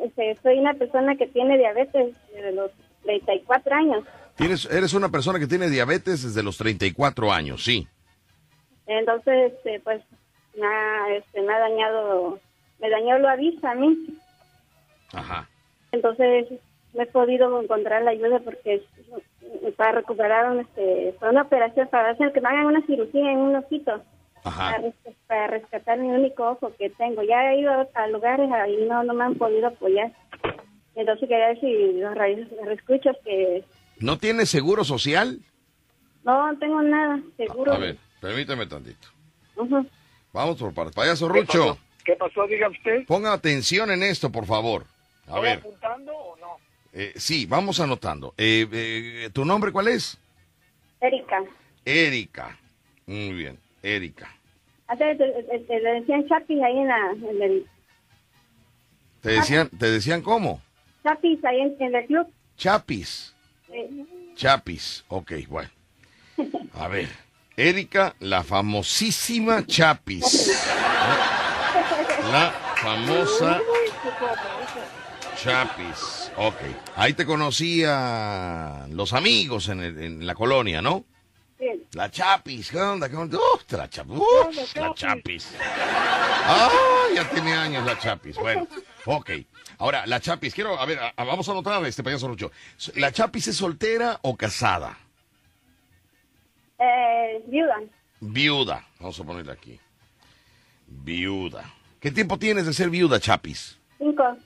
[0.04, 2.72] este, soy una persona que tiene diabetes desde los
[3.04, 4.04] 34 años.
[4.36, 7.88] Tienes, eres una persona que tiene diabetes desde los 34 años, sí.
[8.88, 10.02] Entonces, este, pues,
[10.58, 12.40] me ha, este, me ha dañado,
[12.84, 13.98] me dañó lo avisa a mí.
[15.14, 15.48] Ajá.
[15.94, 16.48] Entonces,
[16.94, 18.84] no he podido encontrar la ayuda porque
[19.78, 24.04] para recuperar este, una operación, para hacer que me hagan una cirugía en un ojito.
[24.44, 24.82] Ajá.
[25.28, 27.24] Para, rescatar mi único ojo que tengo.
[27.24, 30.12] Ya he ido a lugares y no, no me han podido apoyar.
[30.96, 33.64] Entonces quería decir los raíces, escuchas que
[34.00, 35.40] ¿No tiene seguro social?
[36.26, 37.74] No, no tengo nada, seguro.
[37.74, 39.08] A, ver, permíteme tantito.
[40.34, 40.96] Vamos por partes.
[40.96, 41.78] Payaso Rucho.
[42.06, 42.46] ¿Qué pasó?
[42.48, 43.06] Diga usted.
[43.06, 44.86] Ponga atención en esto, por favor.
[45.28, 45.60] A ver.
[45.60, 46.58] apuntando o no?
[46.94, 48.34] Eh, sí, vamos anotando.
[48.38, 50.18] Eh, eh, ¿Tu nombre cuál es?
[51.02, 51.44] Erika.
[51.86, 52.58] Erika.
[53.06, 54.34] Muy bien, Erika.
[54.98, 57.68] Te, decían Chapis ahí en, la, en el...
[59.22, 60.62] ¿Te decían, ¿Te decían cómo?
[61.04, 62.28] Chapis ahí en el club.
[62.58, 63.34] Chapis.
[64.36, 65.70] Chapis, ok, bueno.
[66.76, 67.10] A ver,
[67.58, 70.62] Erika, la famosísima Chapis.
[72.32, 73.62] La famosa
[75.36, 76.32] Chapis.
[76.38, 76.56] Ok,
[76.96, 81.06] ahí te conocían los amigos en, la colonia, ¿no?
[81.94, 83.10] La Chapis, ¿qué onda?
[83.10, 83.38] ¿Qué onda?
[83.72, 84.76] la, Chapis.
[84.76, 85.56] la Chapis.
[85.60, 86.70] Ah,
[87.14, 88.38] ya tiene años la Chapis.
[88.38, 88.68] Bueno,
[89.06, 89.32] ok.
[89.80, 92.52] Ahora, la Chapis, quiero, a ver, vamos a anotar este payaso Rucho.
[92.96, 94.98] ¿La Chapis es soltera o casada?
[96.80, 97.82] Eh, viuda.
[98.20, 98.88] Viuda.
[99.00, 99.80] Vamos a ponerle aquí.
[100.88, 101.64] Viuda.
[102.04, 103.80] ¿Qué tiempo tienes de ser viuda, Chapis?
[103.98, 104.38] Cinco.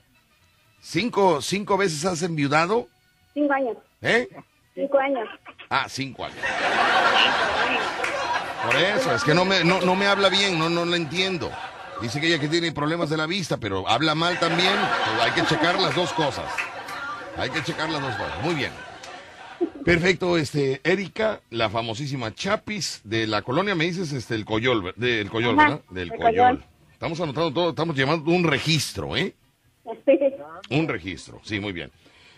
[0.79, 2.87] ¿Cinco, cinco veces has enviudado?
[3.33, 3.77] Cinco años.
[3.99, 4.29] ¿Eh?
[4.75, 5.27] Cinco años.
[5.67, 6.37] Ah, cinco años.
[8.63, 11.49] Por eso, es que no me, no, no me habla bien, no, no la entiendo.
[11.99, 14.75] Dice que ella que tiene problemas de la vista, pero habla mal también.
[14.75, 16.45] Pues hay que checar las dos cosas.
[17.37, 18.43] Hay que checar las dos cosas.
[18.43, 18.71] Muy bien.
[19.83, 25.31] Perfecto, este, Erika, la famosísima Chapis de la colonia, me dices, este, el Coyol, del
[25.31, 25.81] Coyol, ¿verdad?
[25.89, 26.63] Del Coyol.
[26.97, 29.35] Estamos anotando todo, estamos llevando un registro, ¿eh?
[30.71, 31.91] Un registro, sí, muy bien.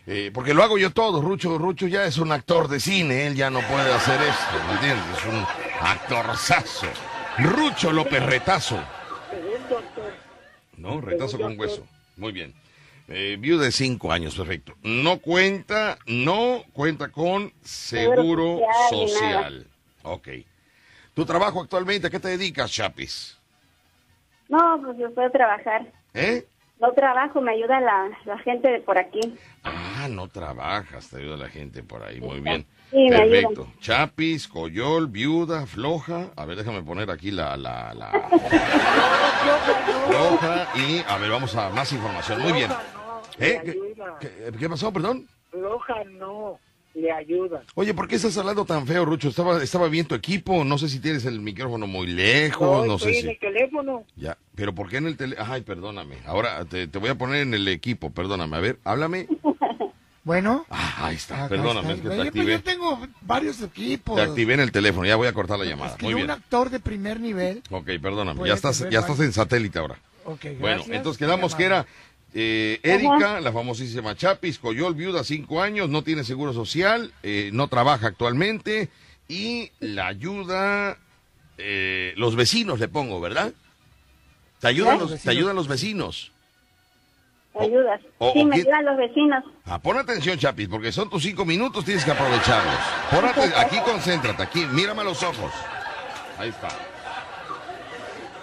[0.06, 3.36] Eh, porque lo hago yo todo, Rucho, Rucho ya es un actor de cine, él
[3.36, 5.18] ya no puede hacer esto, ¿me entiendes?
[5.18, 5.46] Es un
[5.80, 6.88] actorzazo.
[7.38, 8.84] Rucho López Retazo.
[10.76, 11.88] No, retazo con hueso.
[12.18, 12.54] Muy bien.
[13.08, 14.74] Eh, viuda de cinco años, perfecto.
[14.84, 19.68] No cuenta, no cuenta con seguro social.
[20.04, 20.28] Ok.
[21.14, 23.39] ¿Tu trabajo actualmente a qué te dedicas, Chapis?
[24.50, 25.86] No, pues yo puedo trabajar.
[26.14, 26.46] ¿Eh?
[26.80, 29.20] No trabajo, me ayuda la, la gente de por aquí.
[29.64, 32.66] Ah, no trabajas, te ayuda la gente por ahí, muy bien.
[32.90, 33.68] Sí, Perfecto.
[33.80, 36.30] Chapis, Coyol, viuda, floja.
[36.36, 38.10] A ver, déjame poner aquí la, la, la...
[40.08, 42.42] floja y, a ver, vamos a más información.
[42.42, 42.72] Muy bien.
[43.40, 43.62] ¿Eh?
[44.20, 45.28] ¿Qué, ¿Qué, pasó, perdón?
[45.52, 46.60] Floja no,
[47.00, 47.64] le ayuda.
[47.76, 49.30] Oye, ¿por qué estás hablando tan feo, Rucho?
[49.30, 53.14] Estaba, estaba bien tu equipo, no sé si tienes el micrófono muy lejos, no, sé
[53.14, 53.20] si...
[53.20, 54.06] en el teléfono.
[54.16, 55.52] Ya, pero ¿por qué en el teléfono?
[55.52, 59.28] Ay, perdóname, ahora te, te, voy a poner en el equipo, perdóname, a ver, háblame.
[60.22, 60.66] Bueno.
[60.70, 62.52] Ah, ahí está, perdóname, es que te activé.
[62.52, 64.16] Yo tengo varios equipos.
[64.16, 65.92] Te activé en el teléfono, ya voy a cortar la llamada.
[65.92, 66.26] Es que muy bien.
[66.26, 67.64] un actor de primer nivel.
[67.72, 69.98] Ok, perdóname, ya estás, ya estás en satélite ahora.
[70.26, 71.88] Okay, bueno, entonces quedamos que era
[72.34, 77.68] eh, Erika, la famosísima Chapis, Coyol, viuda, cinco años, no tiene seguro social, eh, no
[77.68, 78.90] trabaja actualmente
[79.28, 80.98] y la ayuda
[81.58, 83.54] eh, los vecinos, le pongo, ¿verdad?
[84.60, 86.32] ¿Te ayudan, los, ¿te ayudan los vecinos?
[87.54, 88.02] ¿Te ayudas?
[88.20, 89.44] O, sí, o me ayudan los vecinos.
[89.66, 92.76] Ah, pon atención, Chapis, porque son tus cinco minutos, tienes que aprovecharlos.
[93.10, 93.26] Pon
[93.58, 95.52] aquí, concéntrate, aquí, mírame a los ojos.
[96.38, 96.70] Ahí está.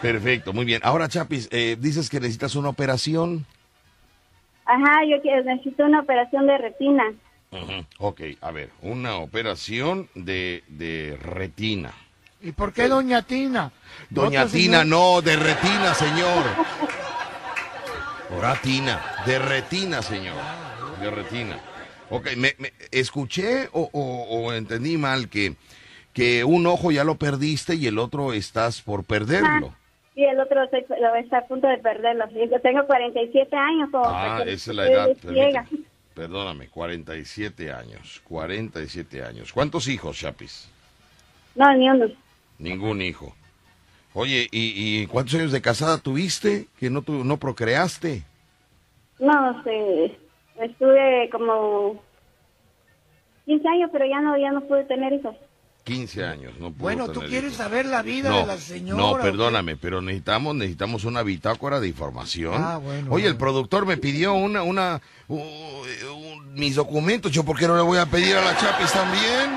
[0.03, 0.81] Perfecto, muy bien.
[0.85, 3.47] Ahora, Chapis, eh, dices que necesitas una operación.
[4.67, 7.05] Ajá, yo necesito una operación de retina.
[7.53, 7.87] Uh -huh.
[7.99, 11.93] Ok, a ver, una operación de, de retina.
[12.43, 13.73] ¿Y por qué Doña Tina?
[14.11, 14.87] Doña Tina, señor?
[14.87, 16.45] no, de retina, señor.
[18.31, 20.37] Ahora Tina, de retina, señor.
[21.01, 21.59] De retina.
[22.11, 25.55] Ok, me, me escuché o, o, o, entendí mal que,
[26.13, 29.75] que un ojo ya lo perdiste y el otro estás por perderlo.
[30.17, 32.25] Sí, el otro lo está a punto de perderlo.
[32.31, 33.91] Yo tengo 47 años.
[33.91, 35.09] Como ah, esa es la edad.
[35.23, 35.69] Permítame.
[36.15, 38.23] Perdóname, 47 años.
[38.27, 39.53] 47 años.
[39.53, 40.71] ¿Cuántos hijos, Chapis?
[41.55, 42.07] No, ni uno.
[42.59, 43.35] Ningún hijo.
[44.15, 48.23] Oye, ¿y, y cuántos años de casada tuviste que no, tu, no procreaste?
[49.19, 50.17] No, sé,
[50.63, 52.03] estuve como
[53.45, 55.37] 15 años, pero ya no, ya no pude tener hijos.
[55.87, 57.59] 15 años, no puedo Bueno, tú quieres hijos.
[57.59, 59.01] saber la vida no, de la señora.
[59.01, 62.55] No, perdóname, pero necesitamos necesitamos una bitácora de información.
[62.57, 63.29] Ah, bueno, Oye, bueno.
[63.29, 67.83] el productor me pidió una una uh, uh, mis documentos, yo por qué no le
[67.83, 69.57] voy a pedir a la Chapis también?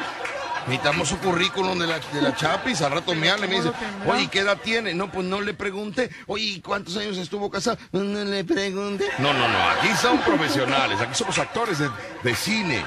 [0.68, 3.72] Necesitamos su currículum de la, de la Chapis, al rato me habla y me dice,
[4.06, 4.94] oye, ¿qué edad tiene?
[4.94, 6.12] No, pues no le pregunté.
[6.28, 7.80] Oye, ¿cuántos años estuvo casada?
[7.92, 9.06] No le pregunté.
[9.18, 11.90] No, no, no, aquí son profesionales, aquí somos actores de,
[12.24, 12.86] de cine.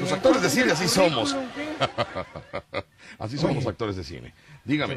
[0.00, 1.36] Los actores de cine así somos.
[3.18, 4.32] así somos los actores de cine.
[4.64, 4.96] Dígame.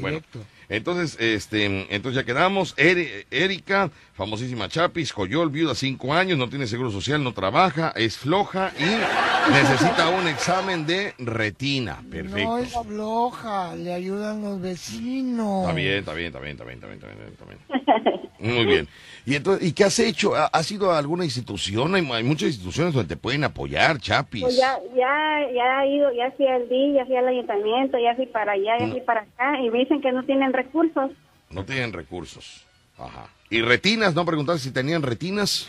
[0.00, 0.20] Bueno,
[0.68, 2.74] entonces, este, entonces ya quedamos.
[2.78, 8.72] Erika, famosísima Chapis, Coyol, viuda, cinco años, no tiene seguro social, no trabaja, es floja
[8.78, 12.02] y necesita un examen de retina.
[12.10, 12.48] Perfecto.
[12.48, 15.62] No es floja, le ayudan los vecinos.
[15.62, 17.28] Está bien, está bien, está bien, está bien, está bien, está bien.
[17.30, 18.24] Está bien.
[18.38, 18.88] Muy bien.
[19.26, 20.34] ¿Y entonces, ¿y qué has hecho?
[20.34, 21.94] ¿Has ido a alguna institución?
[21.94, 24.42] Hay, hay, muchas instituciones donde te pueden apoyar, Chapis.
[24.42, 28.14] Pues ya, ya, ya he ido, ya fui al DI, ya fui al ayuntamiento, ya
[28.14, 31.10] fui para allá, ya fui para acá, y me dicen que no tienen recursos.
[31.48, 32.66] No tienen recursos.
[32.98, 33.28] Ajá.
[33.48, 34.14] ¿Y retinas?
[34.14, 35.68] ¿No preguntaste si tenían retinas?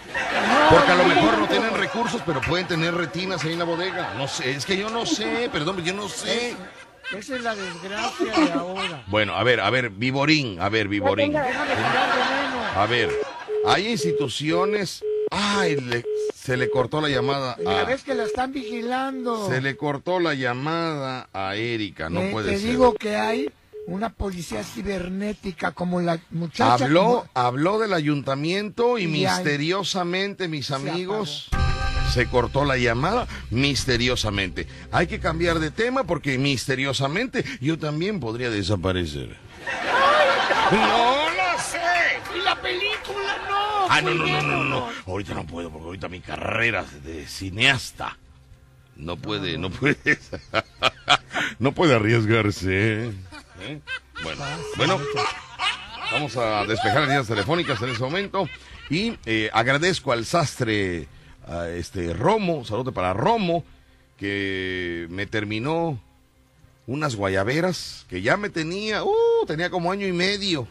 [0.69, 4.15] Porque a lo mejor no tienen recursos, pero pueden tener retinas ahí en la bodega.
[4.17, 6.55] No sé, es que yo no sé, perdón, yo no sé.
[7.15, 9.03] Esa es la desgracia de ahora.
[9.07, 11.35] Bueno, a ver, a ver, Viborín, a ver, Viborín.
[11.35, 13.09] A ver,
[13.67, 15.03] hay instituciones.
[15.31, 16.03] Ay, le,
[16.35, 17.57] se le cortó la llamada.
[17.65, 17.79] A...
[17.81, 19.49] A, vez que la están vigilando.
[19.49, 22.69] se le cortó la llamada a Erika, no Eh, puede te ser.
[22.69, 23.49] digo que hay
[23.87, 26.85] una policía cibernética como la muchacha.
[26.85, 31.49] Habló, como- habló del ayuntamiento y misteriosamente, mis amigos,
[32.13, 34.67] se cortó la llamada misteriosamente.
[34.91, 39.35] Hay que cambiar de tema porque misteriosamente yo también podría desaparecer.
[40.71, 41.79] no lo sé.
[42.37, 43.54] Y la película no.
[43.89, 44.89] Ah, no, no, no, no, no.
[45.05, 48.17] Ahorita no puedo porque ahorita mi carrera de cineasta
[48.95, 49.97] no puede, no puede,
[51.59, 53.05] no puede arriesgarse.
[53.05, 53.81] ¿eh?
[54.23, 54.43] Bueno,
[54.77, 54.99] bueno,
[56.11, 58.47] vamos a despejar las líneas telefónicas en ese momento
[58.89, 61.07] y eh, agradezco al sastre,
[61.47, 63.63] a este Romo, saludo para Romo,
[64.17, 65.99] que me terminó
[66.87, 70.67] unas guayaberas que ya me tenía, uh, tenía como año y medio.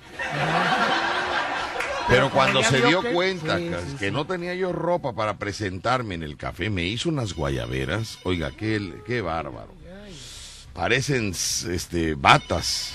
[2.09, 3.59] Pero cuando se dio cuenta
[3.99, 8.19] que, no tenía yo ropa para presentarme en el café, me hizo unas guayaberas.
[8.25, 9.75] Oiga, qué, qué bárbaro.
[10.73, 12.95] Parecen este batas.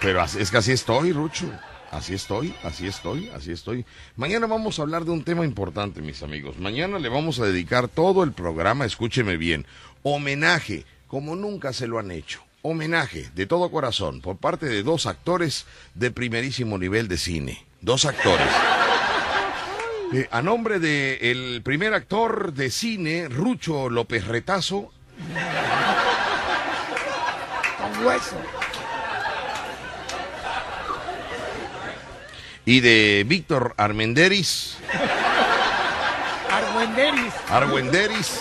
[0.00, 1.50] Pero es que así estoy, Rucho.
[1.90, 3.86] Así estoy, así estoy, así estoy.
[4.16, 6.58] Mañana vamos a hablar de un tema importante, mis amigos.
[6.58, 9.64] Mañana le vamos a dedicar todo el programa, escúcheme bien,
[10.02, 15.06] homenaje, como nunca se lo han hecho homenaje de todo corazón por parte de dos
[15.06, 17.66] actores de primerísimo nivel de cine.
[17.80, 18.48] Dos actores.
[20.10, 24.90] Eh, a nombre del el primer actor de cine, Rucho López Retazo.
[27.76, 28.36] Con hueso.
[32.64, 34.78] Y de Víctor Armenderis.
[36.50, 37.34] Argüenderis.
[37.50, 38.40] Argüenderis.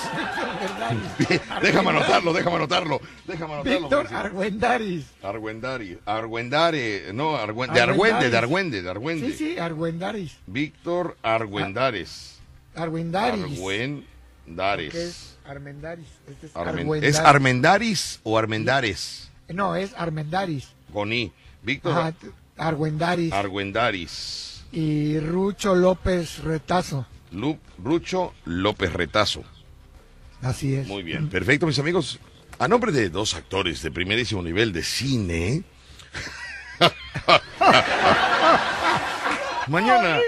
[1.62, 3.02] déjame anotarlo, déjame anotarlo.
[3.26, 3.80] Déjame anotarlo.
[3.80, 5.06] Víctor Argüendaris.
[5.22, 5.98] Argüendaris.
[6.06, 7.14] Argüendare.
[7.14, 9.28] No, de Argüende, de Argüende, de Argüende.
[9.28, 10.38] Sí, sí, Argüendaris.
[10.48, 12.40] Víctor Argüendares.
[12.76, 13.44] Argüendaris.
[13.44, 14.96] Argüendares.
[14.96, 16.08] es Armendaris.
[16.28, 19.30] Este es, ¿Es Armendaris o Armendares?
[19.50, 20.68] No, es Armendaris.
[20.94, 21.32] Con I.
[21.64, 22.14] Víctor.
[22.58, 23.34] Argüendaris.
[23.34, 24.66] Argüendaris.
[24.72, 27.06] Y Rucho López Retazo.
[27.78, 29.44] Rucho López Retazo.
[30.48, 30.88] Así es.
[30.88, 32.20] Muy bien, perfecto, mis amigos.
[32.58, 35.64] A nombre de dos actores de primerísimo nivel de cine.
[39.68, 40.20] mañana.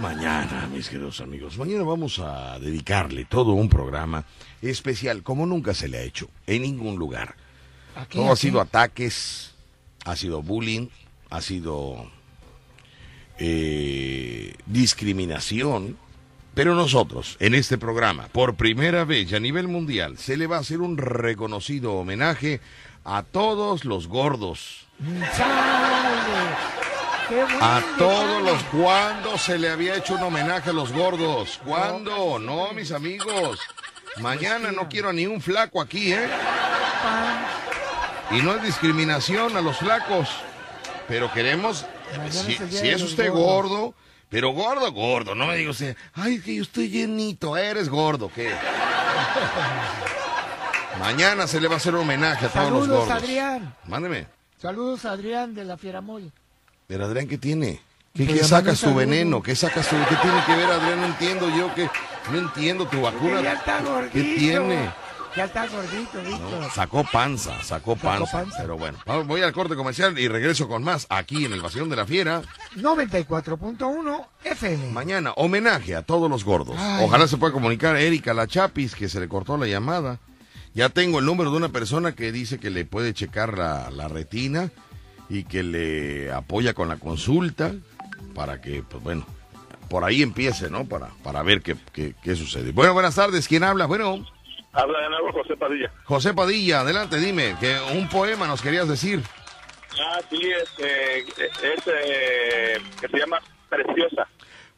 [0.00, 4.24] Mañana, mis queridos amigos, mañana vamos a dedicarle todo un programa
[4.60, 7.36] especial, como nunca se le ha hecho, en ningún lugar.
[8.10, 9.54] Todo ha sido ataques,
[10.04, 10.88] ha sido bullying,
[11.30, 12.10] ha sido
[13.38, 15.96] eh, discriminación,
[16.56, 20.60] pero nosotros, en este programa, por primera vez a nivel mundial, se le va a
[20.60, 22.62] hacer un reconocido homenaje
[23.04, 24.86] a todos los gordos.
[27.60, 31.60] A todos los ¿Cuándo se le había hecho un homenaje a los gordos?
[31.62, 32.38] ¿Cuándo?
[32.38, 33.60] No, mis amigos.
[34.22, 36.26] Mañana no quiero a ni un flaco aquí, ¿eh?
[38.30, 40.30] Y no es discriminación a los flacos.
[41.06, 41.84] Pero queremos,
[42.30, 43.94] si, si es usted gordo
[44.28, 48.52] pero gordo, gordo, no me usted, ay, que yo estoy llenito, eres gordo, ¿qué?
[50.98, 53.08] Mañana se le va a hacer un homenaje a todos los gordos.
[53.08, 53.74] Saludos, Adrián.
[53.86, 54.26] Mándeme.
[54.60, 56.32] Saludos, Adrián, de la Fiera Moy.
[56.86, 57.80] Pero Adrián, ¿qué tiene?
[58.14, 59.42] ¿Qué, ¿qué sacas tu veneno?
[59.42, 59.96] ¿Qué sacas tu...
[60.08, 61.00] ¿Qué tiene que ver, Adrián?
[61.02, 61.90] No entiendo yo que...
[62.32, 63.62] No entiendo tu vacuna.
[64.10, 64.90] ¿Qué tiene?
[65.36, 66.70] Ya está gordito, Víctor.
[66.74, 71.44] sacó panza, sacó panza, Pero bueno, voy al corte comercial y regreso con más aquí
[71.44, 72.40] en el Vacilón de la Fiera.
[72.76, 74.92] 94.1 FM.
[74.92, 76.76] Mañana, homenaje a todos los gordos.
[77.02, 80.20] Ojalá se pueda comunicar Erika La Chapis, que se le cortó la llamada.
[80.72, 84.70] Ya tengo el número de una persona que dice que le puede checar la, retina
[85.28, 87.74] y que le apoya con la consulta
[88.34, 89.26] para que, pues bueno,
[89.90, 90.86] por ahí empiece, ¿no?
[90.86, 92.72] Para, para ver qué, qué, qué sucede.
[92.72, 93.46] Bueno, buenas tardes.
[93.46, 93.84] ¿Quién habla?
[93.84, 94.24] Bueno.
[94.76, 95.90] Habla de nuevo José Padilla.
[96.04, 99.22] José Padilla, adelante, dime, que un poema nos querías decir.
[99.98, 104.28] Ah, sí, este, es, eh, que se llama Preciosa.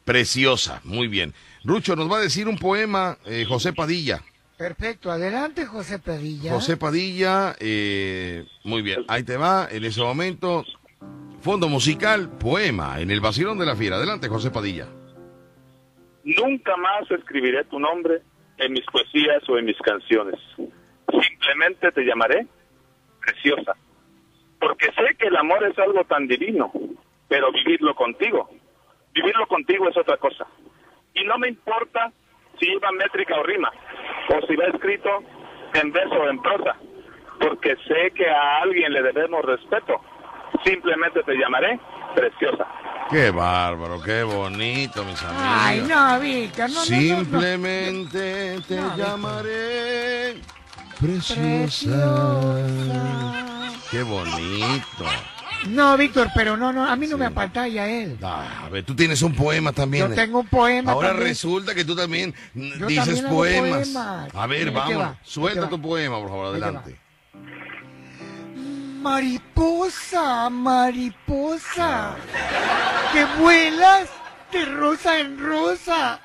[0.05, 1.33] Preciosa, muy bien.
[1.65, 4.21] Rucho, nos va a decir un poema, eh, José Padilla.
[4.57, 6.53] Perfecto, adelante José Padilla.
[6.53, 10.63] José Padilla, eh, muy bien, ahí te va, en ese momento,
[11.41, 13.97] fondo musical, poema, en el vacilón de la fiera.
[13.97, 14.87] Adelante, José Padilla.
[16.23, 18.21] Nunca más escribiré tu nombre
[18.59, 20.39] en mis poesías o en mis canciones.
[21.09, 22.45] Simplemente te llamaré
[23.21, 23.75] preciosa,
[24.59, 26.71] porque sé que el amor es algo tan divino,
[27.27, 28.49] pero vivirlo contigo,
[29.13, 30.45] vivirlo contigo es otra cosa.
[31.13, 32.11] Y no me importa
[32.59, 33.71] si lleva métrica o rima,
[34.29, 35.23] o si va escrito
[35.73, 36.75] en verso o en prosa,
[37.39, 40.01] porque sé que a alguien le debemos respeto.
[40.65, 41.79] Simplemente te llamaré
[42.15, 42.67] preciosa.
[43.09, 45.43] Qué bárbaro, qué bonito, mis amigos.
[45.43, 50.41] Ay, no, Víctor, no, Simplemente te llamaré
[50.99, 52.55] preciosa.
[53.89, 55.05] Qué bonito.
[55.67, 58.17] No, Víctor, pero no, no, a mí no me apantalla él.
[58.21, 60.07] Ah, a ver, tú tienes un poema también.
[60.07, 60.91] Yo tengo un poema.
[60.91, 63.95] Ahora resulta que tú también dices poemas.
[63.95, 66.95] A ver, vamos, suelta tu poema, por favor, adelante.
[69.01, 72.15] Mariposa, mariposa,
[73.13, 74.09] que vuelas
[74.51, 76.19] de rosa en rosa.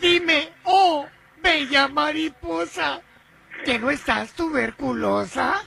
[0.00, 1.06] Dime, oh,
[1.42, 3.02] bella mariposa,
[3.62, 5.62] que no estás tuberculosa.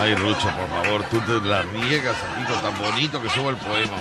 [0.00, 3.96] Ay, Rucha, por favor, tú te la riegas, amigo, tan bonito que subo el poema.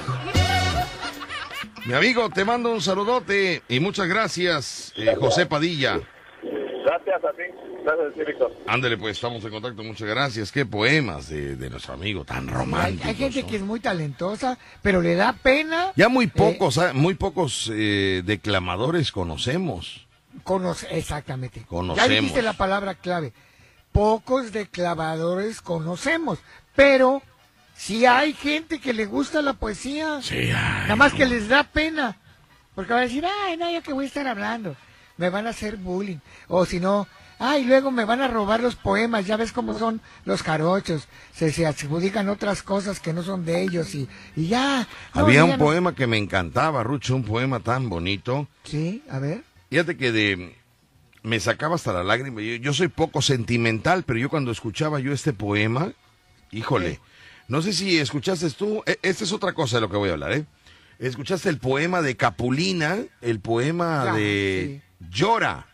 [1.86, 6.00] Mi amigo, te mando un saludote y muchas gracias, eh, José Padilla.
[6.88, 7.44] Gracias a ti.
[7.84, 8.54] Gracias, Víctor.
[8.66, 9.84] Ándale, pues estamos en contacto.
[9.84, 10.52] Muchas gracias.
[10.52, 13.08] Qué poemas de, nuestro amigo, tan romántico.
[13.08, 15.92] Hay, gente que es muy talentosa, pero le da pena.
[15.98, 20.08] Ya muy eh, pocos, ah, muy pocos eh, declamadores conocemos.
[20.44, 21.66] Conoce, exactamente.
[21.68, 22.10] Conocemos.
[22.10, 23.34] Ya dijiste la palabra clave
[23.98, 26.38] pocos declamadores conocemos,
[26.76, 27.24] pero
[27.76, 32.16] si hay gente que le gusta la poesía, nada más que les da pena,
[32.76, 34.76] porque va a decir, ay, no, yo que voy a estar hablando,
[35.18, 37.08] me van a hacer bullying, o si no,
[37.40, 41.52] ay, luego me van a robar los poemas, ya ves cómo son los carochos, se,
[41.52, 44.88] se adjudican otras cosas que no son de ellos y, y ya.
[45.14, 48.48] Había un poema que me encantaba, Rucho, un poema tan bonito.
[48.64, 49.44] Sí, a ver.
[49.70, 50.56] Fíjate que de
[51.24, 52.42] me sacaba hasta la lágrima.
[52.42, 55.92] Yo, soy poco sentimental, pero yo cuando escuchaba yo este poema,
[56.52, 57.00] híjole,
[57.48, 60.14] no sé si escuchaste tú, e, esta es otra cosa de lo que voy a
[60.14, 60.46] hablar, ¿eh?
[61.00, 65.66] Escuchaste el poema de Capulina, el poema de Llora.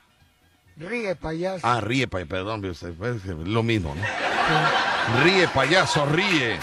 [0.76, 1.65] Ríe payaso.
[1.65, 5.24] Ah, ríe payaso, perdón, lo mismo, ¿no?
[5.24, 6.57] Ríe payaso, ríe.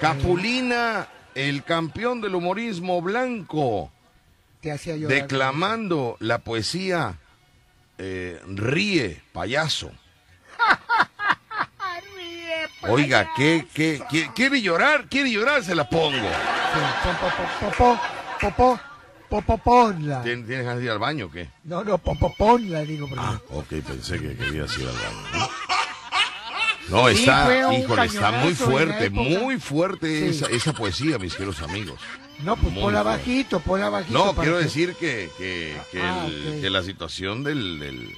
[0.00, 3.92] Capulina, el campeón del humorismo blanco.
[4.60, 7.18] Te hacía Declamando la poesía
[7.98, 9.90] eh, ríe, payaso.
[12.16, 14.00] ríe, Oiga, ¿qué, qué,
[14.34, 15.08] quiere llorar?
[15.08, 15.62] ¿Quiere llorar?
[15.62, 16.28] Se la pongo.
[19.32, 20.22] Popoponla.
[20.22, 21.48] ¿Tienes ganas de ir al baño o qué?
[21.64, 23.08] No, no, popoponla, digo.
[23.16, 25.48] Ah, ok, pensé que querías ir al baño.
[26.90, 31.98] No, está, híjole, está muy fuerte, muy fuerte esa, esa poesía, mis queridos amigos.
[32.44, 34.18] No, pues ponla bajito, ponla bajito.
[34.18, 36.28] No, quiero decir que, que, que, ah,
[36.60, 38.12] la situación del, del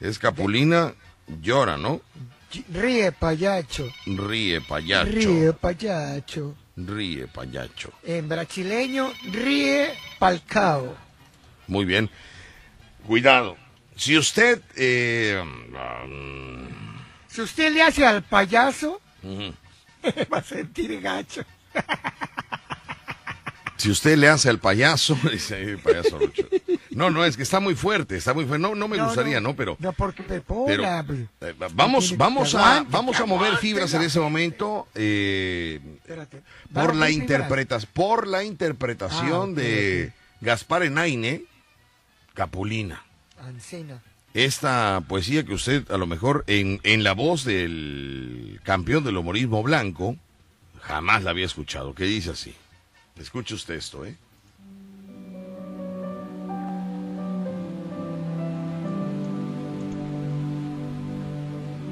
[0.00, 0.94] Escapulina
[1.42, 2.00] llora, ¿no?
[2.72, 3.88] Ríe payacho.
[4.06, 5.10] Ríe payacho.
[5.10, 6.54] Ríe payacho.
[6.86, 7.92] Ríe payacho.
[8.04, 10.96] En brasileño, ríe palcao.
[11.66, 12.08] Muy bien.
[13.06, 13.56] Cuidado.
[13.96, 14.62] Si usted...
[14.76, 16.68] Eh, um,
[17.28, 19.00] si usted le hace al payaso,
[20.32, 21.44] va a sentir gacho.
[23.76, 26.18] Si usted le hace al payaso, dice payaso
[26.90, 28.62] No, no, es que está muy fuerte, está muy fuerte.
[28.62, 29.54] No, no me gustaría, ¿no?
[29.54, 29.76] Pero.
[29.78, 30.84] No, porque pero,
[31.40, 34.88] eh, vamos, vamos a, vamos a mover fibras en ese momento.
[34.94, 35.80] Eh,
[36.72, 41.44] por la interpretas, por la interpretación ah, de Gaspar Enaine,
[42.34, 43.04] Capulina.
[44.34, 49.62] Esta poesía que usted, a lo mejor, en, en la voz del campeón del humorismo
[49.62, 50.16] blanco,
[50.80, 51.94] jamás la había escuchado.
[51.94, 52.54] Que dice así.
[53.18, 54.16] Escuche usted esto, ¿eh?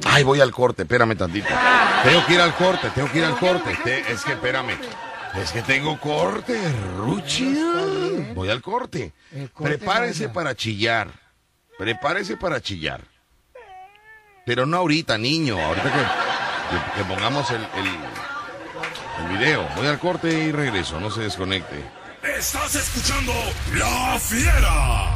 [0.09, 1.49] Ay, voy al corte, espérame tantito.
[2.05, 3.77] Tengo que ir al corte, tengo que ir al corte.
[4.09, 4.77] es que espérame.
[5.35, 6.59] Es que tengo corte,
[6.97, 7.55] Ruchi.
[8.35, 9.13] Voy al corte.
[9.59, 11.09] Prepárese para chillar.
[11.79, 13.03] Prepárese para chillar.
[14.47, 15.61] Pero no ahorita, niño.
[15.61, 15.93] Ahorita
[16.97, 19.69] que, pongamos el, el video.
[19.77, 21.85] Voy al corte y regreso, no se desconecte.
[22.23, 23.33] Estás escuchando
[23.75, 25.16] La Fiera.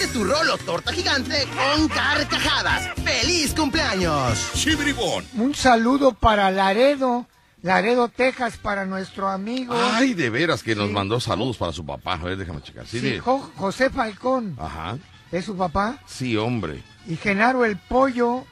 [0.07, 2.89] tu rolo torta gigante con carcajadas.
[3.03, 4.51] ¡Feliz cumpleaños!
[4.53, 5.25] Chibribón.
[5.35, 7.27] Un saludo para Laredo.
[7.61, 9.75] Laredo, Texas, para nuestro amigo.
[9.75, 12.13] Ay, de veras que nos mandó saludos para su papá.
[12.13, 12.87] A ver, déjame checar.
[12.87, 14.57] Sí, José Falcón.
[14.59, 14.97] Ajá.
[15.31, 15.99] ¿Es su papá?
[16.07, 16.81] Sí, hombre.
[17.07, 18.45] Y Genaro el Pollo,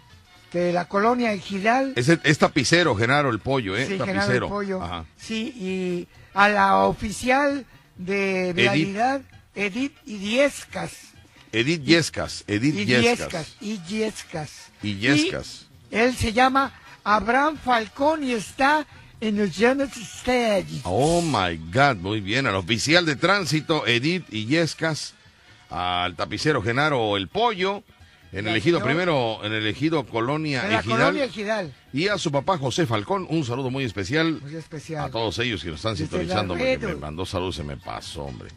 [0.53, 1.93] de la colonia Ejidal.
[1.95, 3.87] Es, es tapicero, Genaro el Pollo, ¿eh?
[3.87, 4.83] Sí, Genaro el Pollo.
[4.83, 5.05] Ajá.
[5.17, 7.65] Sí, y a la oficial
[7.97, 9.21] de Vialidad,
[9.55, 10.91] Edith, Edith Idiescas.
[11.51, 13.55] Edith Yescas, Edith Yescas.
[13.59, 14.71] Y Yescas.
[14.81, 15.67] Y Yescas.
[15.91, 16.73] él se llama
[17.03, 18.85] Abraham Falcón y está
[19.21, 20.81] en los United States.
[20.83, 22.47] Oh my God, muy bien.
[22.47, 25.13] Al oficial de tránsito Edith Illescas,
[25.69, 27.83] al tapicero Genaro El Pollo,
[28.31, 31.73] en el ejido primero, en el ejido Colonia, en la Colonia Ejidal.
[31.91, 34.39] Y a su papá José Falcón, un saludo muy especial.
[34.41, 35.05] Muy especial.
[35.05, 36.55] A todos ellos que nos están sintonizando.
[36.55, 38.49] Me, me mandó saludos, se me pasó, hombre.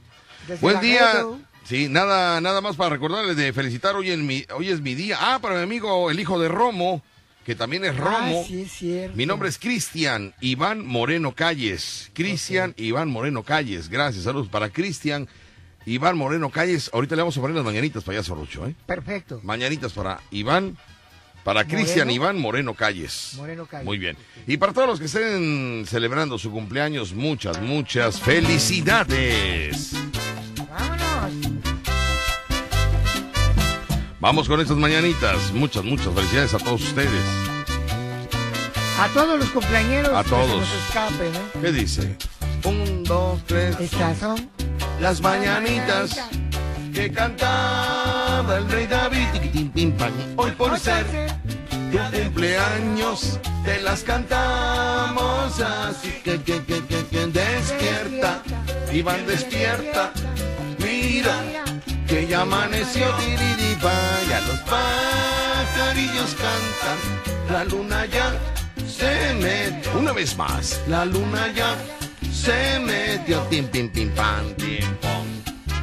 [0.60, 1.24] Buen día.
[1.64, 5.16] Sí, nada, nada más para recordarles de felicitar hoy, en mi, hoy es mi día.
[5.20, 7.02] Ah, para mi amigo, el hijo de Romo,
[7.46, 8.42] que también es Romo.
[8.42, 9.16] Ah, sí, es cierto.
[9.16, 12.10] Mi nombre es Cristian Iván Moreno Calles.
[12.14, 13.88] Cristian Iván Moreno Calles.
[13.88, 15.28] Gracias, saludos para Cristian
[15.86, 16.90] Iván Moreno Calles.
[16.92, 18.74] Ahorita le vamos a poner las mañanitas para allá, Sorrucho, ¿eh?
[18.86, 19.40] Perfecto.
[19.42, 20.76] Mañanitas para Iván.
[21.44, 23.34] Para Cristian Iván Moreno Calles.
[23.36, 23.84] Moreno Calles.
[23.84, 24.16] Muy bien.
[24.46, 29.92] Y para todos los que estén celebrando su cumpleaños, muchas, muchas felicidades.
[34.20, 35.52] Vamos con estas mañanitas.
[35.52, 37.24] Muchas, muchas felicidades a todos ustedes.
[39.00, 40.08] A todos los cumpleaños.
[40.08, 40.64] A todos.
[40.86, 41.60] escapen, ¿eh?
[41.60, 42.16] ¿Qué dice?
[42.64, 43.80] Un, dos, tres.
[43.80, 44.48] Estas son
[45.00, 46.28] las mañanitas
[46.94, 49.26] que cantaba el rey David.
[50.36, 51.04] Hoy por ser
[51.90, 58.42] tu cumpleaños te las cantamos así que, que, que, que, despierta.
[58.92, 60.12] Iván despierta.
[60.82, 61.36] Mira
[62.06, 63.06] que ya amaneció
[64.28, 66.98] ya los pajarillos cantan,
[67.50, 68.32] la luna ya
[68.86, 69.98] se metió.
[69.98, 71.76] Una vez más, la luna ya
[72.32, 73.40] se metió.
[73.50, 75.26] Tim, pim, pim, pam, tim, pom.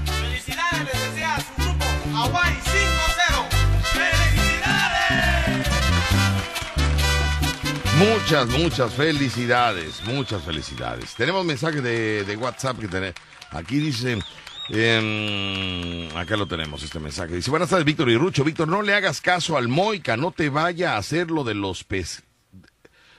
[0.06, 1.86] Felicidades, les desea su grupo
[2.16, 3.50] Hawaii 5-0.
[3.94, 5.68] ¡Felicidades!
[7.98, 11.16] Muchas, muchas felicidades, muchas felicidades.
[11.16, 13.16] Tenemos mensaje de, de WhatsApp que tenemos.
[13.52, 14.20] Aquí dice,
[14.72, 17.36] eh, acá lo tenemos, este mensaje.
[17.36, 18.44] Dice, buenas tardes, Víctor y Rucho.
[18.44, 21.84] Víctor, no le hagas caso al Moica, no te vaya a hacer lo de los
[21.84, 22.24] pez...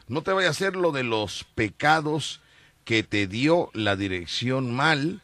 [0.09, 2.41] No te vaya a hacer lo de los pecados
[2.85, 5.23] que te dio la dirección mal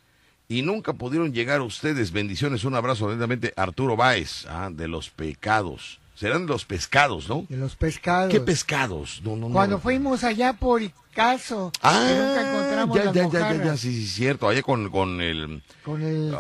[0.48, 2.12] y nunca pudieron llegar ustedes.
[2.12, 3.52] Bendiciones, un abrazo lentamente.
[3.56, 5.98] Arturo Báez, ah, de los pecados.
[6.14, 7.44] Serán los pescados, ¿no?
[7.48, 8.32] De los pescados.
[8.32, 9.20] ¿Qué pescados?
[9.24, 10.80] No, no, Cuando fuimos allá por
[11.16, 11.72] caso.
[11.82, 14.48] Ah, nunca encontramos ya, ya, ya, ya, sí, sí, cierto.
[14.48, 15.62] Allá con, con el.
[15.82, 16.32] Con el.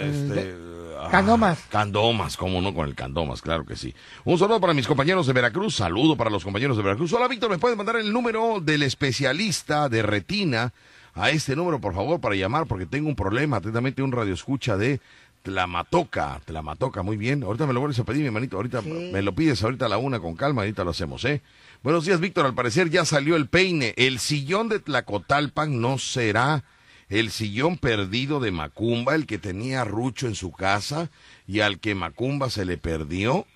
[0.00, 0.54] este,
[0.98, 1.60] ah, candomas.
[1.68, 3.94] Candomas, cómo no, con el Candomas, claro que sí.
[4.24, 7.12] Un saludo para mis compañeros de Veracruz, saludo para los compañeros de Veracruz.
[7.12, 10.72] Hola, Víctor, ¿me puedes mandar el número del especialista de retina
[11.12, 12.66] a este número, por favor, para llamar?
[12.66, 13.58] Porque tengo un problema.
[13.58, 15.00] Atentamente, un radio escucha de
[15.44, 17.42] Tlamatoca, Tlamatoca, muy bien.
[17.42, 18.56] Ahorita me lo vuelves a pedir, mi hermanito.
[18.56, 21.42] Ahorita me lo pides ahorita a la una con calma, ahorita lo hacemos, ¿eh?
[21.82, 22.46] Buenos días, Víctor.
[22.46, 23.92] Al parecer ya salió el peine.
[23.98, 26.64] El sillón de Tlacotalpan no será
[27.10, 31.10] el sillón perdido de Macumba, el que tenía Rucho en su casa
[31.46, 33.46] y al que Macumba se le perdió.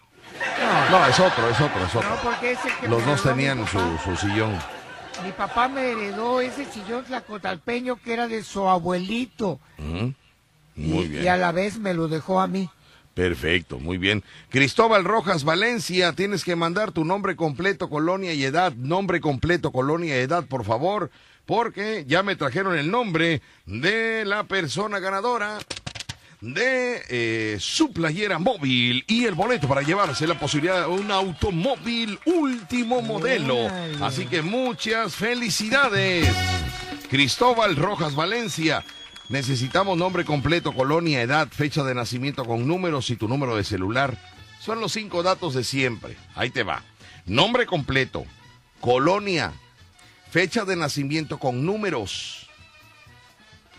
[0.91, 2.11] No, es otro, es otro, es otro.
[2.11, 4.59] No, porque ese que Los dos tenían su, su, sillón.
[5.25, 9.59] Mi papá me heredó ese sillón tlacotalpeño que era de su abuelito.
[10.79, 11.25] Muy bien.
[11.25, 12.71] y a la vez me lo dejó a mí.
[13.15, 14.23] Perfecto, muy bien.
[14.49, 18.73] Cristóbal Rojas Valencia, tienes que mandar tu nombre completo, colonia y edad.
[18.75, 21.11] Nombre completo, colonia y edad, por favor,
[21.45, 25.59] porque ya me trajeron el nombre de la persona ganadora
[26.41, 32.19] de eh, su playera móvil y el boleto para llevarse la posibilidad de un automóvil
[32.25, 33.57] último modelo.
[34.01, 36.29] Así que muchas felicidades.
[37.11, 38.85] Cristóbal Rojas Valencia.
[39.29, 44.17] Necesitamos nombre completo, colonia, edad, fecha de nacimiento con números y tu número de celular.
[44.59, 46.17] Son los cinco datos de siempre.
[46.35, 46.83] Ahí te va.
[47.27, 48.25] Nombre completo,
[48.81, 49.53] colonia,
[50.31, 52.49] fecha de nacimiento con números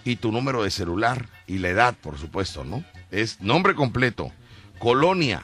[0.04, 2.84] y tu número de celular y la edad, por supuesto, ¿no?
[3.10, 4.32] Es nombre completo,
[4.78, 5.42] colonia,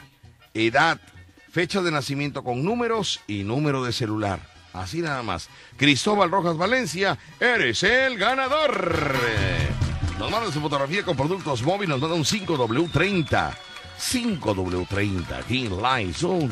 [0.54, 1.02] edad,
[1.50, 4.40] fecha de nacimiento con números y número de celular.
[4.72, 5.50] Así nada más.
[5.78, 8.86] Cristóbal Rojas Valencia, eres el ganador.
[10.20, 13.54] Nos mandan su fotografía con productos móviles, nos manda un 5W30.
[14.00, 16.50] 5W30 aquí en Lysol,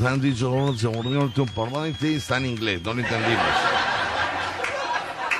[2.15, 3.45] está en inglés, no lo entendimos.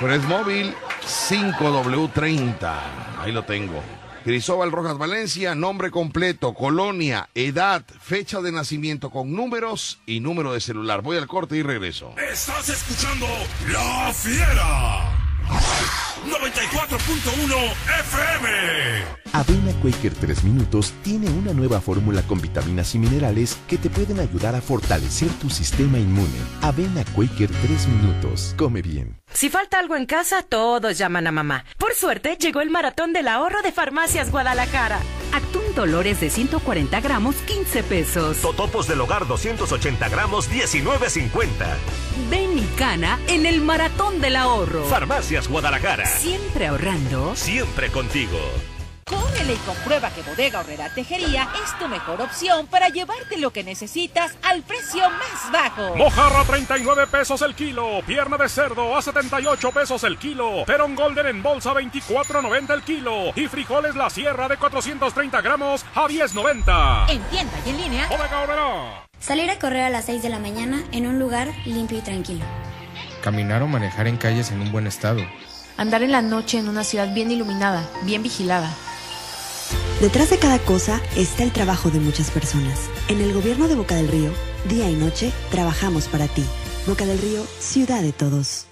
[0.00, 2.78] Pero es móvil 5W30,
[3.20, 3.82] ahí lo tengo.
[4.24, 10.60] Cristóbal Rojas Valencia, nombre completo, colonia, edad, fecha de nacimiento con números y número de
[10.60, 11.02] celular.
[11.02, 12.14] Voy al corte y regreso.
[12.16, 13.26] Estás escuchando
[13.70, 15.23] La Fiera.
[15.48, 18.48] 94.1 FM.
[19.32, 24.20] Avena Quaker 3 Minutos tiene una nueva fórmula con vitaminas y minerales que te pueden
[24.20, 26.38] ayudar a fortalecer tu sistema inmune.
[26.62, 28.54] Avena Quaker 3 Minutos.
[28.56, 29.20] Come bien.
[29.32, 31.64] Si falta algo en casa, todos llaman a mamá.
[31.78, 35.00] Por suerte, llegó el maratón del ahorro de Farmacias Guadalajara.
[35.32, 38.36] Atún Dolores de 140 gramos, 15 pesos.
[38.38, 41.48] Totopos del hogar 280 gramos, 19.50.
[42.30, 44.84] Ven y cana en el maratón del ahorro.
[44.84, 46.06] Farmacias Guadalajara.
[46.06, 47.34] Siempre ahorrando.
[47.36, 48.38] Siempre contigo.
[49.06, 53.62] Córrele y comprueba que Bodega Horrera Tejería es tu mejor opción para llevarte lo que
[53.62, 55.94] necesitas al precio más bajo.
[55.94, 61.26] Mojarra 39 pesos el kilo, pierna de cerdo a 78 pesos el kilo, Perón Golden
[61.26, 67.10] en bolsa 24.90 el kilo y frijoles La Sierra de 430 gramos a 10.90.
[67.10, 68.08] En tienda y en línea.
[68.08, 69.06] Bodega Horrera.
[69.20, 72.44] Salir a correr a las 6 de la mañana en un lugar limpio y tranquilo.
[73.22, 75.20] Caminar o manejar en calles en un buen estado.
[75.76, 78.70] Andar en la noche en una ciudad bien iluminada, bien vigilada.
[80.00, 82.80] Detrás de cada cosa está el trabajo de muchas personas.
[83.08, 84.30] En el gobierno de Boca del Río,
[84.68, 86.44] día y noche, trabajamos para ti.
[86.86, 88.66] Boca del Río, ciudad de todos.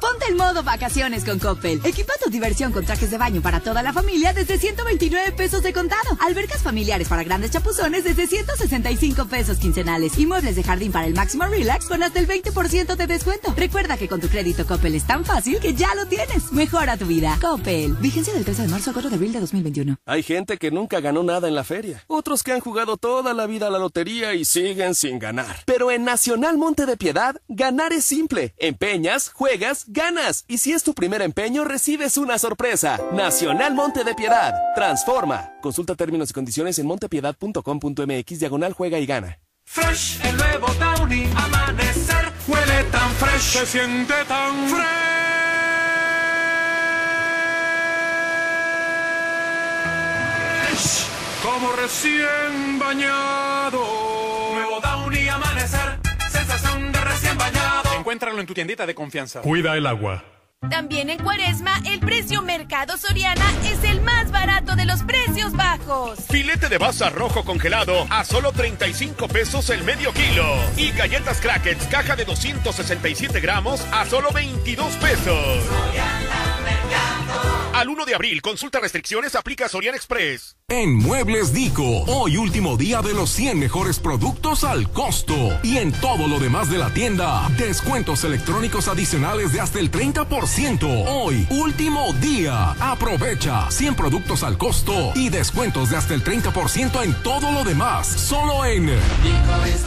[0.00, 1.80] Ponte el modo vacaciones con Coppel.
[1.84, 5.72] Equipa tu diversión con trajes de baño para toda la familia desde 129 pesos de
[5.72, 6.16] contado.
[6.20, 10.18] Albercas familiares para grandes chapuzones desde 165 pesos quincenales.
[10.18, 13.54] Y muebles de jardín para el máximo relax con hasta el 20% de descuento.
[13.56, 16.52] Recuerda que con tu crédito Coppel es tan fácil que ya lo tienes.
[16.52, 17.38] Mejora tu vida.
[17.40, 17.94] Coppel.
[17.94, 19.96] Vigencia del 13 de marzo al 4 de abril de 2021.
[20.06, 22.04] Hay gente que nunca ganó nada en la feria.
[22.06, 25.62] Otros que han jugado toda la vida a la lotería y siguen sin ganar.
[25.66, 28.54] Pero en Nacional Monte de Piedad, ganar es simple.
[28.58, 30.44] Empeñas, juegas, ganas.
[30.46, 33.00] Y si es tu primer empeño, recibes una sorpresa.
[33.12, 34.54] Nacional Monte de Piedad.
[34.74, 35.52] Transforma.
[35.60, 39.38] Consulta términos y condiciones en montepiedad.com.mx diagonal juega y gana.
[39.70, 44.78] Fresh, el nuevo Downy, amanecer, huele tan fresh, se siente tan fresh,
[51.42, 53.84] como recién bañado.
[54.54, 56.00] Nuevo Downy, amanecer,
[56.32, 57.87] sensación de recién bañado.
[58.08, 59.42] Encuéntralo en tu tiendita de confianza.
[59.42, 60.24] Cuida el agua.
[60.70, 66.18] También en Cuaresma, el precio Mercado Soriana es el más barato de los precios bajos.
[66.30, 70.46] Filete de basa rojo congelado a solo 35 pesos el medio kilo.
[70.78, 75.64] Y galletas crackers, caja de 267 gramos a solo 22 pesos.
[77.74, 80.56] Al 1 de abril, consulta restricciones, aplica Sorian Express.
[80.68, 85.34] En Muebles Dico, hoy último día de los 100 mejores productos al costo.
[85.62, 91.04] Y en todo lo demás de la tienda, descuentos electrónicos adicionales de hasta el 30%.
[91.08, 92.72] Hoy, último día.
[92.80, 98.08] Aprovecha 100 productos al costo y descuentos de hasta el 30% en todo lo demás.
[98.08, 99.84] Solo en Dico es.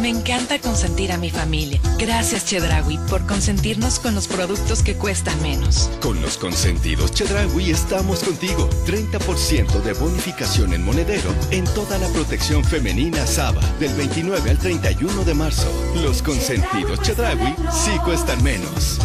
[0.00, 1.78] Me encanta consentir a mi familia.
[1.98, 5.90] Gracias, Chedraui, por consentirnos con los productos que cuestan menos.
[6.00, 8.70] Con los consentidos Chedraui estamos contigo.
[8.86, 15.24] 30% de bonificación en monedero en toda la protección femenina Saba del 29 al 31
[15.24, 15.70] de marzo.
[15.96, 18.98] Los consentidos Chedraui sí cuestan menos.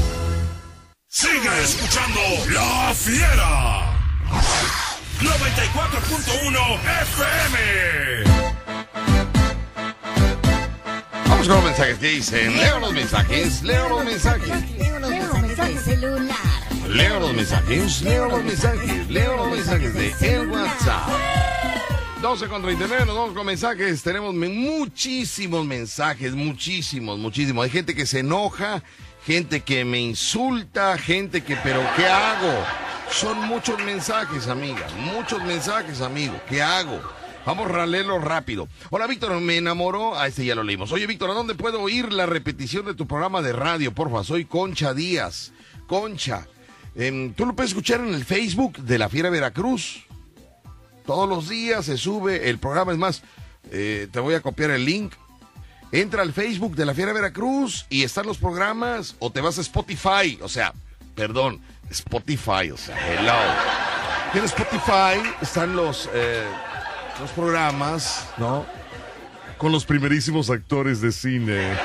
[1.09, 2.21] Sigue escuchando
[2.53, 3.91] La Fiera.
[5.19, 8.24] 94.1 FM.
[11.47, 12.57] Vamos con los mensajes que dicen.
[12.57, 14.79] Leo los mensajes, leo los mensajes.
[14.79, 16.37] Leo los mensajes celular.
[16.89, 21.07] Leo los mensajes, leo los mensajes, leo los mensajes de el WhatsApp.
[22.21, 24.01] 12 con 39, nos vamos con mensajes.
[24.01, 27.65] Tenemos muchísimos mensajes, muchísimos, muchísimos.
[27.65, 28.81] Hay gente que se enoja,
[29.23, 32.65] gente que me insulta, gente que, pero ¿qué hago?
[33.11, 36.33] Son muchos mensajes, amiga, muchos mensajes, amigo.
[36.49, 36.99] ¿Qué hago?
[37.45, 38.67] Vamos a leerlo rápido.
[38.89, 40.17] Hola, Víctor, me enamoró.
[40.17, 40.91] Ah, este ya lo leímos.
[40.91, 43.93] Oye, Víctor, ¿a dónde puedo oír la repetición de tu programa de radio?
[43.93, 45.51] Porfa, soy Concha Díaz.
[45.85, 46.47] Concha,
[46.95, 50.05] em, tú lo puedes escuchar en el Facebook de la Fiera Veracruz.
[51.05, 52.91] Todos los días se sube el programa.
[52.91, 53.21] Es más,
[53.71, 55.13] eh, te voy a copiar el link.
[55.91, 59.15] Entra al Facebook de la Fiera Veracruz y están los programas.
[59.19, 60.39] O te vas a Spotify.
[60.41, 60.73] O sea,
[61.13, 61.61] perdón,
[61.91, 62.71] Spotify.
[62.73, 63.33] O sea, hello.
[64.33, 66.43] En Spotify están los, eh,
[67.19, 68.65] los programas, ¿no?
[69.57, 71.71] Con los primerísimos actores de cine.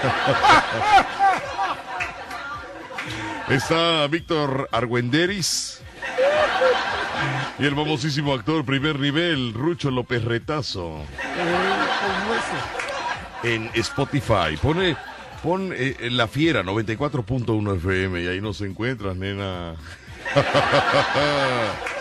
[3.48, 5.80] Está Víctor Argüenderis.
[7.58, 11.04] Y el famosísimo actor primer nivel, Rucho López Retazo.
[13.42, 14.56] En Spotify.
[14.60, 14.96] Pone,
[15.42, 19.74] pon eh, La Fiera 94.1 FM y ahí nos encuentras, nena.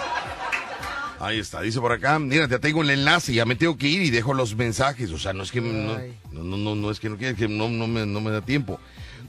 [1.20, 4.02] Ahí está, dice por acá, mira, ya tengo el enlace, ya me tengo que ir
[4.02, 5.12] y dejo los mensajes.
[5.12, 5.98] O sea, no es que no,
[6.32, 8.80] no, no, no es que no quiera, que no, no, me, no me da tiempo.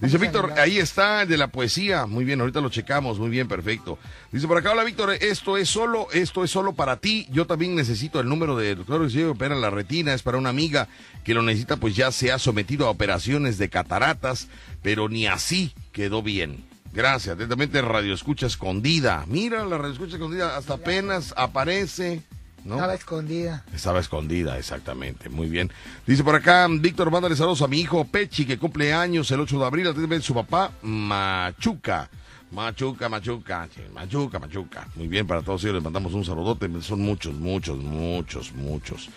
[0.01, 2.07] Dice Víctor, ahí está el de la poesía.
[2.07, 3.99] Muy bien, ahorita lo checamos, muy bien, perfecto.
[4.33, 7.27] Dice por acá, hola Víctor, esto es solo, esto es solo para ti.
[7.31, 10.49] Yo también necesito el número del doctor que se opera la retina, es para una
[10.49, 10.89] amiga
[11.25, 14.49] que lo necesita, pues ya se ha sometido a operaciones de cataratas,
[14.81, 16.70] pero ni así quedó bien.
[16.93, 17.35] Gracias.
[17.37, 19.25] Atentamente, Radio Escucha Escondida.
[19.29, 22.23] Mira, la Radio Escucha Escondida hasta apenas aparece.
[22.65, 22.75] ¿no?
[22.75, 23.65] Estaba escondida.
[23.75, 25.29] Estaba escondida, exactamente.
[25.29, 25.71] Muy bien.
[26.07, 29.59] Dice por acá, Víctor, mándale saludos a mi hijo Pechi, que cumple años el 8
[29.59, 29.87] de abril.
[29.87, 32.11] Atentamente, su papá, Machuca.
[32.53, 34.89] Machuca, Machuca, Machuca, Machuca.
[34.97, 36.69] Muy bien, para todos ellos les mandamos un saludote.
[36.83, 39.09] Son muchos, muchos, muchos, muchos.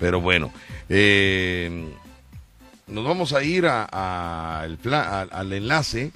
[0.00, 0.50] Pero bueno,
[0.88, 1.92] eh,
[2.86, 6.10] nos vamos a ir a, a el pla- a- al enlace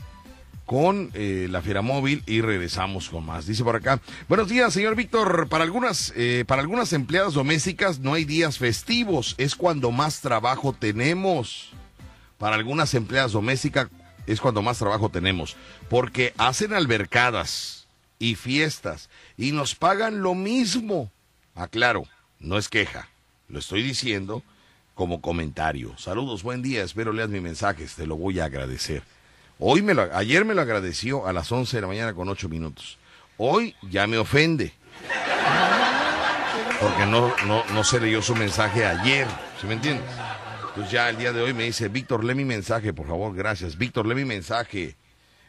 [0.72, 3.44] con eh, la Fiera Móvil y regresamos con más.
[3.44, 5.46] Dice por acá, buenos días, señor Víctor.
[5.50, 10.72] Para algunas, eh, para algunas empleadas domésticas no hay días festivos, es cuando más trabajo
[10.72, 11.74] tenemos.
[12.38, 13.88] Para algunas empleadas domésticas
[14.26, 15.58] es cuando más trabajo tenemos,
[15.90, 17.86] porque hacen albercadas
[18.18, 21.12] y fiestas y nos pagan lo mismo.
[21.54, 22.04] Aclaro,
[22.38, 23.10] no es queja,
[23.46, 24.42] lo estoy diciendo
[24.94, 25.98] como comentario.
[25.98, 29.02] Saludos, buen día, espero leas mi mensaje, te lo voy a agradecer.
[29.58, 32.48] Hoy me lo, ayer me lo agradeció a las 11 de la mañana con 8
[32.48, 32.98] minutos.
[33.36, 34.72] Hoy ya me ofende.
[36.80, 39.26] Porque no, no, no se leyó su mensaje ayer,
[39.60, 40.04] ¿sí me entiendes?
[40.68, 43.78] Entonces ya el día de hoy me dice, Víctor, lee mi mensaje, por favor, gracias.
[43.78, 44.96] Víctor, lee mi mensaje.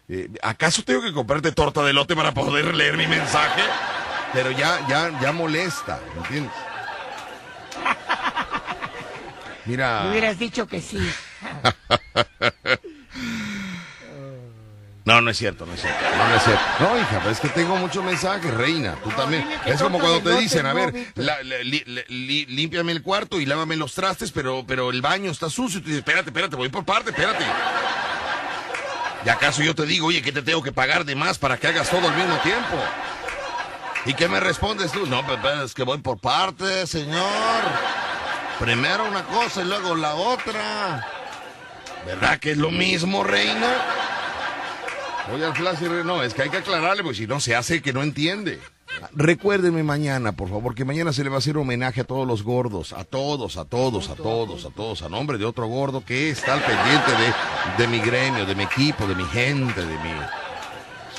[0.10, 3.62] Eh, ¿Acaso tengo que comprarte torta de lote para poder leer mi mensaje?
[4.34, 6.52] Pero ya, ya, ya molesta, ¿me entiendes?
[9.66, 10.04] Mira.
[10.04, 11.00] Me hubieras dicho que sí.
[15.06, 16.00] No, no es cierto, no es cierto.
[16.18, 16.64] No, no es cierto.
[16.80, 18.96] No, hija, pero es que tengo muchos mensajes, reina.
[19.04, 19.46] Tú también.
[19.66, 23.46] Es como cuando te dicen, a ver, la- la- li- li- límpiame el cuarto y
[23.46, 25.80] lávame los trastes, pero, pero el baño está sucio.
[25.80, 27.44] Y tú dices, espérate, espérate, voy por parte, espérate.
[29.26, 31.68] ¿Y acaso yo te digo, oye, que te tengo que pagar de más para que
[31.68, 32.78] hagas todo al mismo tiempo?
[34.06, 35.06] ¿Y qué me respondes tú?
[35.06, 37.62] No, pero, pero es que voy por parte, señor.
[38.60, 41.08] Primero una cosa y luego la otra.
[42.06, 43.68] ¿Verdad que es lo mismo, reina?
[45.32, 47.56] Oye, al flash, y re- no, es que hay que aclararle, porque si no se
[47.56, 48.60] hace que no entiende.
[49.14, 52.44] Recuérdenme mañana, por favor, que mañana se le va a hacer homenaje a todos los
[52.44, 56.30] gordos, a todos, a todos, a todos, a todos, a nombre de otro gordo que
[56.30, 60.12] está al pendiente de, de mi gremio, de mi equipo, de mi gente, de mi...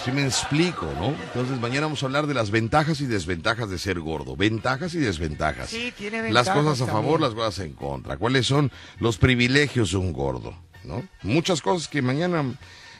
[0.04, 1.06] Si me explico, ¿no?
[1.08, 4.36] Entonces mañana vamos a hablar de las ventajas y desventajas de ser gordo.
[4.36, 5.70] Ventajas y desventajas.
[5.70, 7.20] Sí, tiene Las ventajas cosas a favor, también.
[7.22, 8.18] las cosas en contra.
[8.18, 8.70] ¿Cuáles son
[9.00, 10.54] los privilegios de un gordo?
[10.84, 11.02] ¿No?
[11.22, 12.44] Muchas cosas que mañana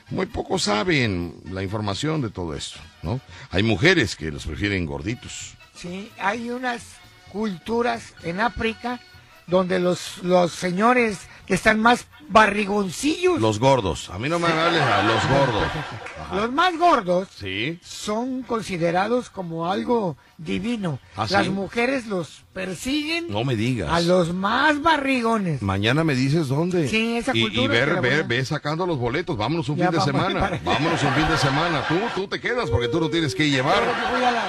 [0.09, 3.19] muy pocos saben la información de todo esto, ¿no?
[3.51, 5.55] Hay mujeres que los prefieren gorditos.
[5.75, 6.83] Sí, hay unas
[7.31, 8.99] culturas en África
[9.47, 14.09] donde los, los señores que están más barrigoncillos, Los gordos.
[14.09, 15.63] A mí no me hables a los gordos.
[16.33, 17.79] los más gordos, Sí.
[17.83, 20.99] son considerados como algo divino.
[21.15, 21.49] ¿Ah, Las sí?
[21.51, 23.89] mujeres los persiguen No me digas.
[23.91, 25.61] a los más barrigones.
[25.61, 26.87] Mañana me dices dónde.
[26.87, 29.37] Sí, esa y, cultura y ver, ver, ve sacando los boletos.
[29.37, 30.39] Vámonos un Ya, fin de semana.
[30.39, 30.57] para.
[30.63, 31.83] Vámonos un fin de semana.
[31.87, 33.83] Tú, tú te quedas porque tú no tienes que llevar.
[33.83, 34.43] Yo voy a la,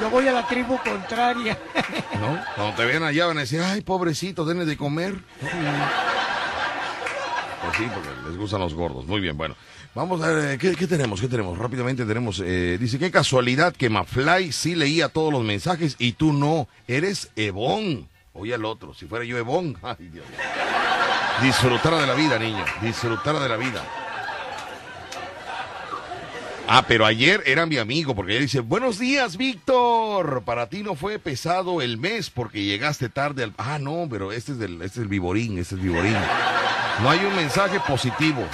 [0.00, 1.58] yo voy a la tribu contraria.
[2.20, 2.38] ¿No?
[2.56, 5.20] Cuando te vean allá van a decir, ay, pobrecito, denle de comer.
[7.62, 9.06] Pues sí, porque les gustan los gordos.
[9.06, 9.54] Muy bien, bueno.
[9.92, 11.20] Vamos a ver, eh, ¿qué, qué tenemos?
[11.20, 11.58] ¿Qué tenemos?
[11.58, 16.32] Rápidamente tenemos, eh, dice, qué casualidad que Mafly sí leía todos los mensajes y tú
[16.32, 16.68] no.
[16.86, 18.08] Eres Ebón.
[18.32, 19.76] Oye al otro, si fuera yo Ebón.
[19.82, 20.10] Ay.
[21.42, 22.64] Disfrutar de la vida, niño.
[22.80, 23.84] Disfrutar de la vida.
[26.68, 30.44] Ah, pero ayer era mi amigo, porque él dice, buenos días, Víctor.
[30.44, 33.54] Para ti no fue pesado el mes porque llegaste tarde al...
[33.58, 36.14] Ah, no, pero este es, del, este es el viborín, este es el viborín.
[37.02, 38.46] No hay un mensaje positivo.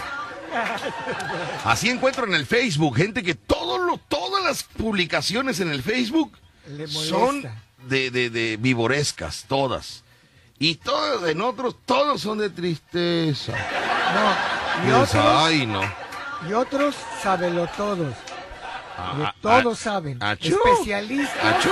[1.64, 6.36] Así encuentro en el Facebook gente que todo lo, todas las publicaciones en el Facebook
[6.88, 7.42] son
[7.88, 10.02] de, de, de vivorescas, todas.
[10.58, 13.52] Y todas en otros, todos son de tristeza.
[13.52, 15.82] No, y otros, Ay, no.
[16.48, 18.14] y otros sábelo todos.
[18.98, 20.22] Ah, todos ah, saben.
[20.22, 20.56] achú.
[20.64, 21.44] Especialistas.
[21.44, 21.70] Achú.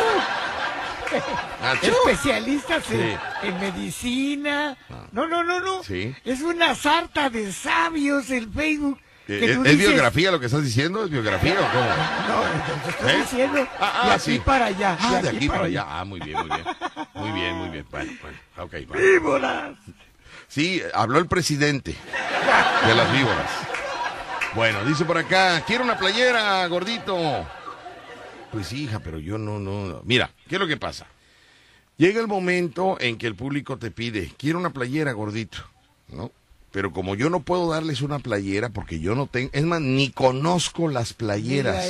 [1.82, 3.16] Especialistas en, Sí.
[3.42, 4.76] en medicina.
[5.12, 5.82] No, no, no, no.
[5.82, 6.14] Sí.
[6.24, 8.98] Es una sarta de sabios el Facebook.
[9.26, 11.04] Eh, que ¿Es, tú es dices, biografía lo que estás diciendo?
[11.04, 11.88] ¿Es biografía o cómo?
[12.28, 12.42] No,
[12.84, 13.16] te estoy ¿Eh?
[13.22, 13.68] diciendo.
[13.80, 14.38] Ah, de ah, aquí sí.
[14.44, 14.98] para allá.
[15.00, 15.86] Ah, de aquí para allá.
[15.88, 16.64] Ah, muy bien, muy bien.
[17.14, 17.86] Muy bien, muy bien.
[17.90, 18.38] Bueno, bueno.
[18.58, 19.02] Ok, bueno.
[19.02, 19.70] ¡Víboras!
[20.48, 21.96] Sí, habló el presidente
[22.86, 23.50] de las víboras.
[24.54, 27.46] Bueno, dice por acá, quiero una playera, gordito.
[28.54, 30.00] Pues hija, pero yo no, no.
[30.04, 31.06] Mira, ¿qué es lo que pasa?
[31.96, 35.58] Llega el momento en que el público te pide, quiero una playera, gordito,
[36.08, 36.30] ¿no?
[36.72, 40.10] Pero como yo no puedo darles una playera porque yo no tengo, es más, ni
[40.10, 41.86] conozco las playeras.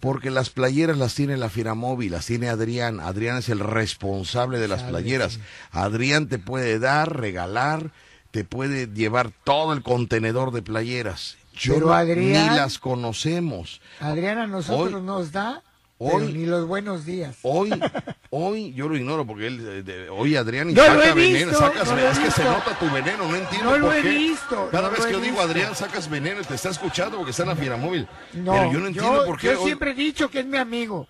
[0.00, 3.00] Porque las playeras las tiene la Firamóvil, las tiene Adrián.
[3.00, 5.38] Adrián es el responsable de las Sabe, playeras.
[5.70, 7.90] Adrián te puede dar, regalar,
[8.30, 11.38] te puede llevar todo el contenedor de playeras.
[11.54, 13.80] Yo Pero no- Adrián- ni las conocemos.
[13.98, 15.62] Adriana, a nosotros Hoy- nos da
[15.98, 17.36] hoy- pero ni los buenos días.
[17.42, 17.70] Hoy,
[18.30, 21.88] hoy yo lo ignoro porque él, eh, de- hoy Adrián y No saca veneno, sacas
[21.90, 24.08] no es que se nota tu veneno, no entiendo No lo por he qué.
[24.10, 25.48] visto, Cada no vez que yo digo visto.
[25.50, 28.08] Adrián sacas veneno y te está escuchando porque está en la Firamóvil.
[28.34, 29.48] No, Pero yo no entiendo yo, por qué.
[29.52, 31.06] yo hoy- siempre he dicho que es mi amigo.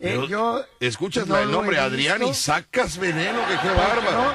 [0.00, 4.34] Eh, yo escuchas no el nombre Adrián y sacas veneno, que qué Porque bárbaro.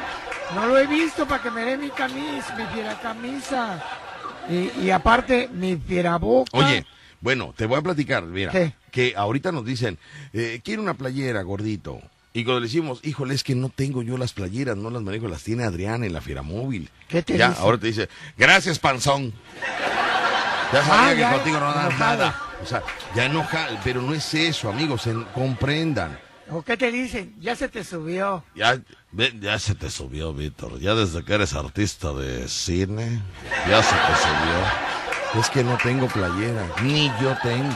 [0.53, 3.81] No, no lo he visto para que me dé mi camisa, mi fiera camisa.
[4.49, 6.51] Y, y aparte, mi fiera boca.
[6.57, 6.85] Oye,
[7.21, 8.73] bueno, te voy a platicar, mira, ¿Qué?
[8.93, 9.97] Que ahorita nos dicen,
[10.31, 11.99] eh, quiero una playera, gordito.
[12.31, 15.27] Y cuando le decimos, híjole, es que no tengo yo las playeras, no las manejo,
[15.27, 16.89] las tiene Adrián en la Fiera Móvil.
[17.07, 17.61] ¿Qué te ya, dice?
[17.61, 18.07] ahora te dice,
[18.37, 19.33] gracias, panzón.
[20.71, 21.91] Ya sabía Ah, que ya, contigo no enojado.
[21.99, 22.41] nada.
[22.61, 22.81] O sea,
[23.15, 26.17] ya enoja, pero no es eso, amigos, en- comprendan.
[26.49, 27.35] ¿O qué te dicen?
[27.39, 28.43] Ya se te subió.
[28.55, 28.79] Ya,
[29.39, 30.79] ya se te subió, Víctor.
[30.79, 33.21] Ya desde que eres artista de cine,
[33.69, 35.41] ya se te subió.
[35.41, 37.75] Es que no tengo playera, ni yo tengo,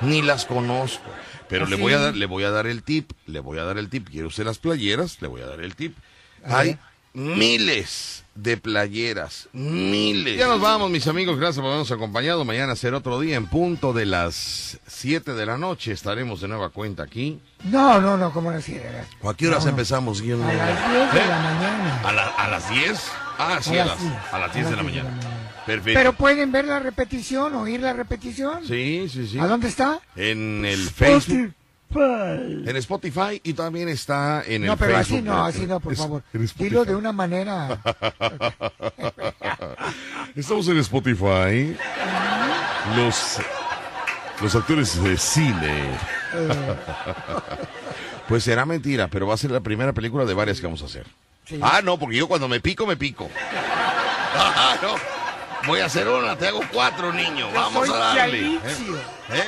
[0.00, 1.04] ni las conozco.
[1.48, 3.64] Pero ¿Ah, le voy a dar, le voy a dar el tip, le voy a
[3.64, 4.08] dar el tip.
[4.10, 5.20] ¿Quiere usted las playeras?
[5.22, 5.96] Le voy a dar el tip.
[6.44, 6.78] Hay
[7.14, 10.38] miles de playeras, miles.
[10.38, 11.36] Ya nos vamos, mis amigos.
[11.38, 12.44] Gracias por habernos acompañado.
[12.44, 15.90] Mañana será otro día en punto de las 7 de la noche.
[15.92, 17.40] Estaremos de nueva cuenta aquí.
[17.64, 18.78] No, no, no, ¿cómo no así?
[19.22, 20.42] ¿O a qué horas empezamos, Guión?
[20.42, 22.00] A las 10 de la mañana.
[22.04, 23.02] ¿A, la- a las 10?
[23.38, 24.12] Ah, sí, A a, las las, diez.
[24.32, 25.20] a las A 10 de las la 10 de mañana.
[25.68, 25.98] Perfecto.
[25.98, 28.66] Pero pueden ver la repetición, oír la repetición.
[28.66, 29.38] Sí, sí, sí.
[29.38, 30.00] ¿A dónde está?
[30.16, 31.52] En el Facebook.
[31.90, 32.68] Spotify.
[32.68, 35.16] En Spotify y también está en el No, pero Facebook.
[35.18, 36.22] así no, así no, por Es- favor.
[36.58, 37.80] Dilo de una manera.
[40.36, 41.76] Estamos en Spotify.
[42.96, 43.38] Los,
[44.42, 45.90] los actores de cine.
[48.28, 50.86] Pues será mentira, pero va a ser la primera película de varias que vamos a
[50.86, 51.06] hacer.
[51.46, 51.58] Sí.
[51.62, 53.28] Ah, no, porque yo cuando me pico, me pico.
[54.40, 55.17] Ah, no.
[55.68, 57.48] Voy a hacer una, te hago cuatro, niño.
[57.50, 58.42] Yo Vamos soy a darle.
[58.42, 58.96] Yalitzio.
[58.96, 59.44] ¿Eh?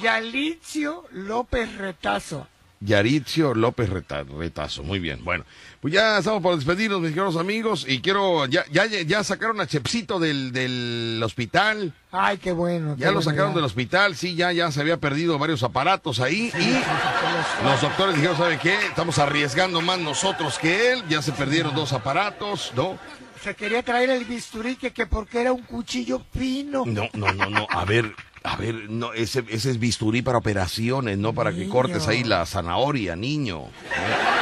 [0.00, 2.46] Yalitzio López Retazo.
[2.80, 5.24] Yaritzio López Reta- Retazo, muy bien.
[5.24, 5.44] Bueno,
[5.80, 9.66] pues ya estamos por despedirnos, mis queridos amigos, y quiero, ya, ya, ya sacaron a
[9.66, 12.94] Chepsito del, del hospital, Ay, qué bueno.
[12.96, 17.64] ya lo sacaron del hospital, sí, ya, ya se había perdido varios aparatos ahí, y
[17.64, 18.74] los doctores dijeron, ¿sabe qué?
[18.86, 22.96] Estamos arriesgando más nosotros que él, ya se perdieron dos aparatos, ¿no?
[23.42, 26.84] Se quería traer el bisturí que, que porque era un cuchillo fino.
[26.86, 31.18] No, no, no, no, a ver, a ver, no, ese, ese es bisturí para operaciones,
[31.18, 33.64] no para que cortes ahí la zanahoria, niño.
[33.66, 34.38] ¿eh?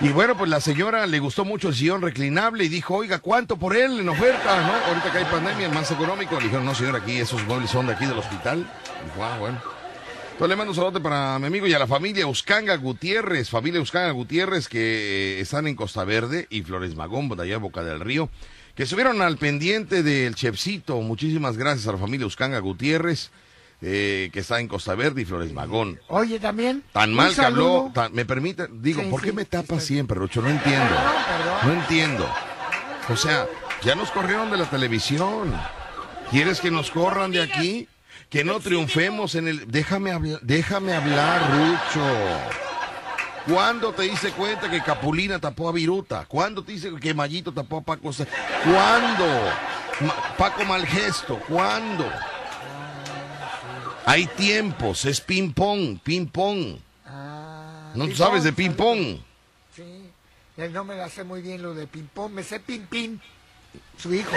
[0.00, 3.56] Y bueno, pues la señora le gustó mucho el sillón reclinable y dijo, oiga, ¿cuánto
[3.56, 4.60] por él en oferta?
[4.60, 4.88] ¿No?
[4.88, 6.36] Ahorita que hay pandemia, el más económico.
[6.36, 8.66] Le dijeron, no, señor, aquí esos muebles son de aquí del hospital.
[9.04, 9.73] Dijo, ah, bueno.
[10.34, 13.80] Entonces le mando un saludo para mi amigo y a la familia Uscanga Gutiérrez, familia
[13.80, 18.00] Uscanga Gutiérrez que eh, están en Costa Verde y Flores Magón, de allá Boca del
[18.00, 18.28] Río,
[18.74, 21.00] que estuvieron al pendiente del chefcito.
[21.00, 23.30] Muchísimas gracias a la familia Uscanga Gutiérrez,
[23.80, 26.00] eh, que está en Costa Verde y Flores Magón.
[26.08, 26.82] Oye, también.
[26.92, 30.18] Tan mal que habló, tan- me permite, digo, Sí, ¿por qué sí, me tapas siempre,
[30.18, 30.42] Rucho?
[30.42, 30.94] No entiendo.
[31.62, 32.28] No entiendo.
[33.08, 33.46] O sea,
[33.84, 35.54] ya nos corrieron de la televisión.
[36.32, 37.86] ¿Quieres que nos corran de aquí?
[38.34, 39.70] Que no triunfemos en el...
[39.70, 42.04] Déjame, habla- déjame hablar, Rucho.
[43.46, 46.24] ¿Cuándo te diste cuenta que Capulina tapó a Viruta?
[46.26, 48.10] ¿Cuándo te dice que Mayito tapó a Paco?
[48.64, 49.24] ¿Cuándo?
[50.00, 52.10] Ma- Paco Malgesto, ¿cuándo?
[54.04, 56.78] Hay tiempos, es ping-pong, ping-pong.
[57.94, 59.18] ¿No tú sabes de ping-pong?
[59.76, 60.10] Sí.
[60.56, 62.32] Él no me la sé muy bien lo de ping-pong.
[62.32, 63.16] Me sé ping-ping.
[63.96, 64.32] Su hijo.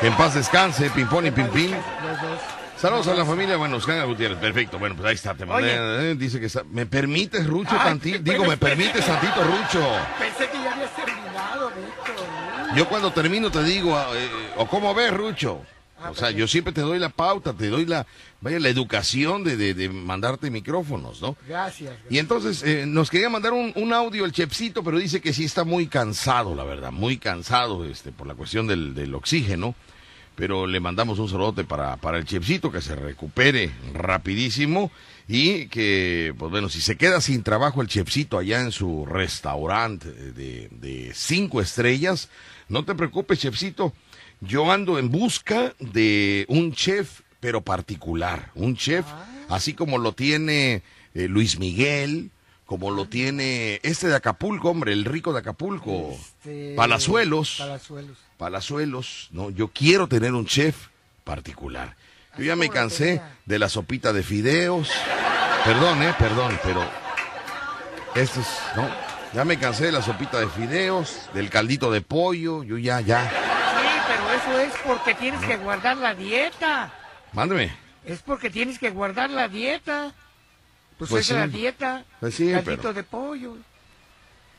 [0.00, 1.74] Que en paz descanse, ping-pong y ping-ping.
[2.80, 6.14] Saludos a la familia, bueno, Oscar Gutiérrez, perfecto, bueno, pues ahí está, te mandé, eh,
[6.16, 8.18] dice que está, ¿me permites, Rucho, Ay, tantito?
[8.22, 9.86] bueno, Digo, ¿me permites tantito, Rucho?
[10.18, 12.76] Pensé que ya habías terminado, Víctor.
[12.76, 15.60] Yo cuando termino te digo, ah, eh, o cómo ves, Rucho.
[16.02, 18.06] Ah, O sea, yo siempre te doy la pauta, te doy la,
[18.40, 21.36] vaya, la educación de, de, de mandarte micrófonos, ¿no?
[21.46, 21.92] Gracias.
[22.08, 25.44] Y entonces eh, nos quería mandar un, un audio el Chepsito, pero dice que sí
[25.44, 29.74] está muy cansado, la verdad, muy cansado este, por la cuestión del, del oxígeno.
[30.36, 34.90] Pero le mandamos un saludote para, para el Chepsito, que se recupere rapidísimo
[35.28, 40.10] y que, pues bueno, si se queda sin trabajo el Chepsito allá en su restaurante
[40.10, 42.30] de, de cinco estrellas,
[42.68, 43.92] no te preocupes, Chepsito.
[44.40, 49.04] Yo ando en busca de un chef, pero particular, un chef,
[49.50, 50.82] así como lo tiene
[51.12, 52.30] eh, Luis Miguel,
[52.70, 57.56] como lo tiene este de Acapulco, hombre, el rico de Acapulco, Este, Palazuelos.
[57.58, 58.16] Palazuelos.
[58.38, 60.86] Palazuelos, no, yo quiero tener un chef
[61.24, 61.96] particular.
[62.38, 64.88] Yo ya me cansé de la sopita de fideos.
[65.64, 66.88] Perdón, eh, perdón, pero
[68.14, 68.88] esto es, no,
[69.34, 73.28] ya me cansé de la sopita de fideos, del caldito de pollo, yo ya, ya.
[73.28, 76.92] Sí, pero eso es porque tienes que guardar la dieta.
[77.32, 77.72] Mándeme.
[78.04, 80.14] Es porque tienes que guardar la dieta.
[81.00, 81.50] Pues, Pues es la sí.
[81.52, 82.04] dieta.
[82.20, 83.56] Pues sí, pero- de pollo.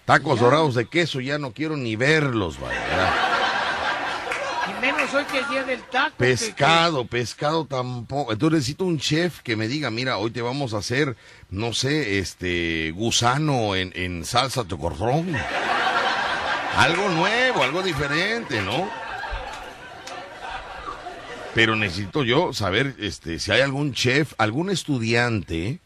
[0.05, 0.45] Tacos Ya.
[0.45, 2.79] dorados de queso, ya no quiero ni verlos, vaya.
[2.89, 3.27] ya.
[4.71, 6.09] Y menos hoy que es día del taco.
[6.17, 8.31] que- Pescado, pescado tampoco.
[8.33, 11.15] Entonces necesito un chef que me diga, mira, hoy te vamos a hacer,
[11.51, 15.35] no sé, este, gusano en, en salsa tocorrón.
[16.75, 18.89] Algo nuevo, algo diferente, ¿no?
[21.53, 25.79] Pero necesito yo saber, este, si hay algún chef, algún estudiante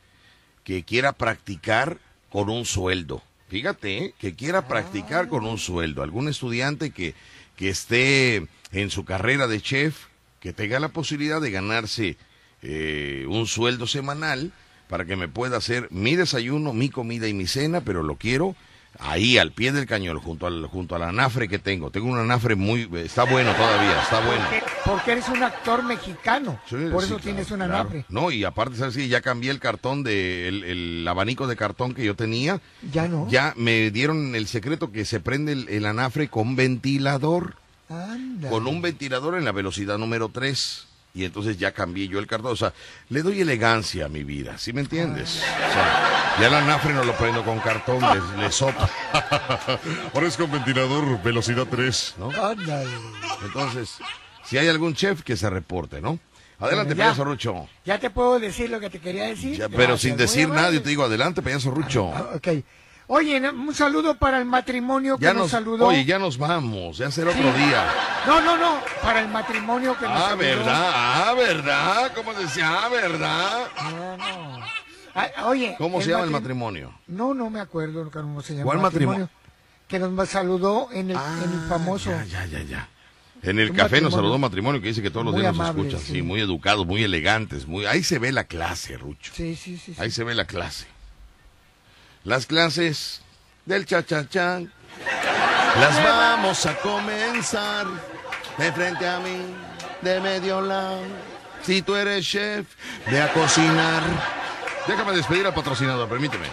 [0.66, 3.24] que quiera practicar con un sueldo.
[3.48, 4.14] Fíjate, ¿eh?
[4.20, 6.04] que quiera practicar con un sueldo.
[6.04, 7.14] Algún estudiante que,
[7.56, 10.08] que esté en su carrera de chef,
[10.42, 12.18] que tenga la posibilidad de ganarse
[12.62, 14.52] eh, un sueldo semanal
[14.90, 18.56] para que me pueda hacer mi desayuno, mi comida y mi cena, pero lo quiero
[19.00, 21.92] ahí al pie del cañón, junto al, junto al anafre que tengo.
[21.92, 24.44] Tengo un anafre muy, está bueno todavía, está bueno.
[24.50, 26.60] Porque, porque eres un actor mexicano.
[26.70, 27.76] Sí, por sí, eso claro, tienes un claro.
[27.76, 28.06] anafre.
[28.10, 29.08] No, y aparte, ¿sabes qué?
[29.08, 32.62] Ya cambié el cartón de, el, el abanico de cartón que yo tenía.
[32.92, 33.28] Ya no.
[33.30, 37.56] Ya me dieron el secreto que se prende el, el anafre con ventilador.
[37.90, 38.50] Anda.
[38.50, 40.88] Con un ventilador en la velocidad número 3.
[41.16, 42.52] Y entonces ya cambié yo el cartón.
[42.52, 42.74] O sea,
[43.10, 45.38] le doy elegancia a mi vida, ¿sí me entiendes?
[45.38, 48.88] O sea, ya el anafre no lo prendo con cartón, le, le soplo.
[50.14, 52.16] Ahora es con ventilador velocidad 3.
[52.20, 52.30] ¿no?
[53.46, 53.98] Entonces,
[54.44, 56.20] si hay algún chef que se reporte, ¿no?
[56.60, 57.06] Adelante, Bueno, ya.
[57.10, 57.68] payaso Rucho.
[57.86, 59.58] Ya te puedo decir lo que te quería decir.
[59.58, 62.06] Ya, pero Gracias, sin decir nada, yo te digo, adelante, payaso Rucho.
[62.34, 62.48] Ok.
[63.08, 65.88] Oye, un saludo para el matrimonio que Ya nos, nos, saludó.
[65.88, 67.40] oye, ya nos vamos, ya será Sí.
[67.40, 67.86] otro día.
[68.26, 70.38] No, no, no, para el matrimonio que nos Ah, saludó.
[70.38, 70.92] ¿verdad?
[70.96, 72.12] Ah, ¿verdad?
[72.16, 72.84] ¿Cómo decía?
[72.84, 73.68] Ah, ¿verdad?
[73.92, 74.66] No, no.
[75.14, 75.76] Ah, oye.
[75.78, 76.94] ¿Cómo se llama el matri- matrimonio?
[77.08, 78.66] No, no me acuerdo cómo se llama.
[78.66, 79.30] ¿Cuál matrimonio?
[79.88, 82.12] Que nos saludó en el, en el famoso.
[82.12, 82.90] Ah, Ya, ya, ya.
[83.44, 85.84] En el café nos saludó matrimonio que dice que todos los Muy días nos amable,
[85.90, 86.02] escuchan.
[86.08, 86.14] Sí.
[86.14, 86.22] sí.
[86.24, 87.68] muy educados, muy elegantes.
[87.68, 89.32] muy Ahí se ve la clase, Rucho.
[89.36, 89.94] Sí, sí, sí.
[89.94, 90.02] sí.
[90.02, 90.88] Ahí se ve la clase.
[92.26, 93.22] Las clases
[93.66, 94.72] del cha-cha-chan.
[95.80, 97.86] Las vamos a comenzar
[98.58, 99.54] de frente a mí,
[100.02, 101.02] de medio lado.
[101.62, 102.66] Si tú eres chef,
[103.12, 104.02] ve a cocinar.
[104.88, 106.48] Déjame despedir al patrocinador, permíteme.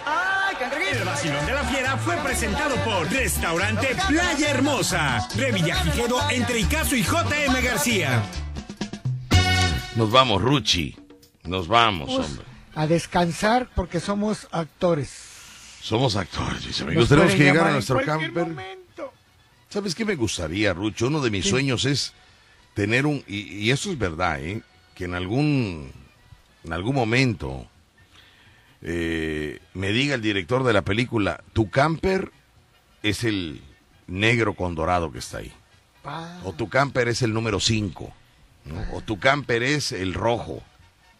[0.92, 7.02] El vacilón de la fiera fue presentado por Restaurante Playa Hermosa, Revillagigedo entre Icazo y
[7.02, 8.22] JM García.
[9.96, 10.96] Nos vamos, Ruchi.
[11.44, 12.44] Nos vamos, hombre.
[12.74, 15.31] a descansar porque somos actores.
[15.82, 17.02] Somos actores, mis amigos.
[17.02, 18.54] Nos Tenemos que llegar a nuestro camper.
[19.68, 21.08] ¿Sabes qué me gustaría, Rucho?
[21.08, 22.12] Uno de mis sueños es
[22.74, 23.24] tener un...
[23.26, 24.62] Y, y eso es verdad, ¿eh?
[24.94, 25.90] Que en algún,
[26.62, 27.66] en algún momento
[28.80, 32.30] eh, me diga el director de la película, tu camper
[33.02, 33.60] es el
[34.06, 35.52] negro con dorado que está ahí.
[36.02, 36.40] Pa.
[36.44, 38.12] O tu camper es el número 5.
[38.92, 40.62] O tu camper es el rojo.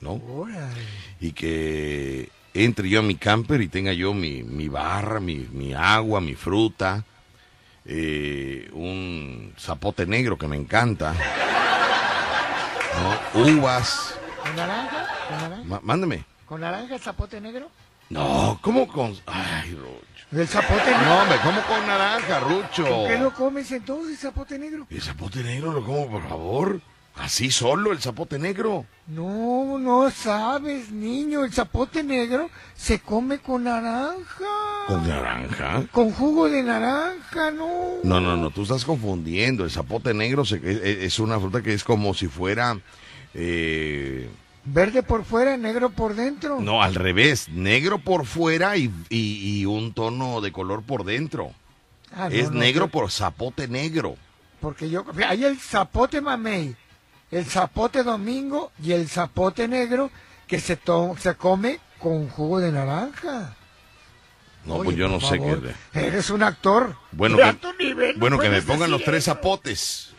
[0.01, 0.21] ¿No?
[1.21, 5.73] Y que entre yo a mi camper y tenga yo mi, mi barra, mi, mi
[5.75, 7.05] agua, mi fruta,
[7.85, 11.15] eh, un zapote negro que me encanta,
[13.35, 13.41] ¿no?
[13.43, 15.07] uvas, ¿Con naranja?
[15.29, 15.81] ¿Con naranja?
[15.83, 16.25] Mándeme.
[16.47, 17.71] ¿Con naranja el zapote negro?
[18.11, 19.17] No, ¿cómo con...?
[19.27, 20.27] Ay, Rucho.
[20.33, 21.07] ¿El zapote negro?
[21.07, 22.85] No, hombre, ¿cómo con naranja, Rucho?
[22.85, 24.87] ¿Por qué lo comes entonces, zapote negro?
[24.91, 26.81] El zapote negro lo como, por favor.
[27.17, 28.87] Así solo, el zapote negro.
[29.07, 31.45] No, no sabes, niño.
[31.45, 34.45] El zapote negro se come con naranja.
[34.87, 35.85] ¿Con naranja?
[35.93, 37.97] Con jugo de naranja, no.
[38.03, 39.65] No, no, no, tú estás confundiendo.
[39.65, 42.79] El zapote negro se- es, es una fruta que es como si fuera...
[43.35, 44.29] eh,
[44.65, 46.61] Verde por fuera, negro por dentro.
[46.61, 47.49] no, al revés.
[47.49, 51.53] Negro por fuera y, y- y un tono de color por dentro.
[52.15, 54.17] Ah, es no, negro por zapote negro.
[54.61, 56.77] Porque yo, hay el zapote mamey,
[57.33, 60.11] el zapote domingo y el zapote negro
[60.47, 63.55] que se, to- se come con jugo de naranja.
[64.65, 65.61] No, Oye, pues yo no sé favor,
[65.93, 66.07] qué...
[66.07, 66.95] Eres un actor.
[67.11, 70.11] Bueno, que, nivel, bueno, no que me pongan los tres zapotes.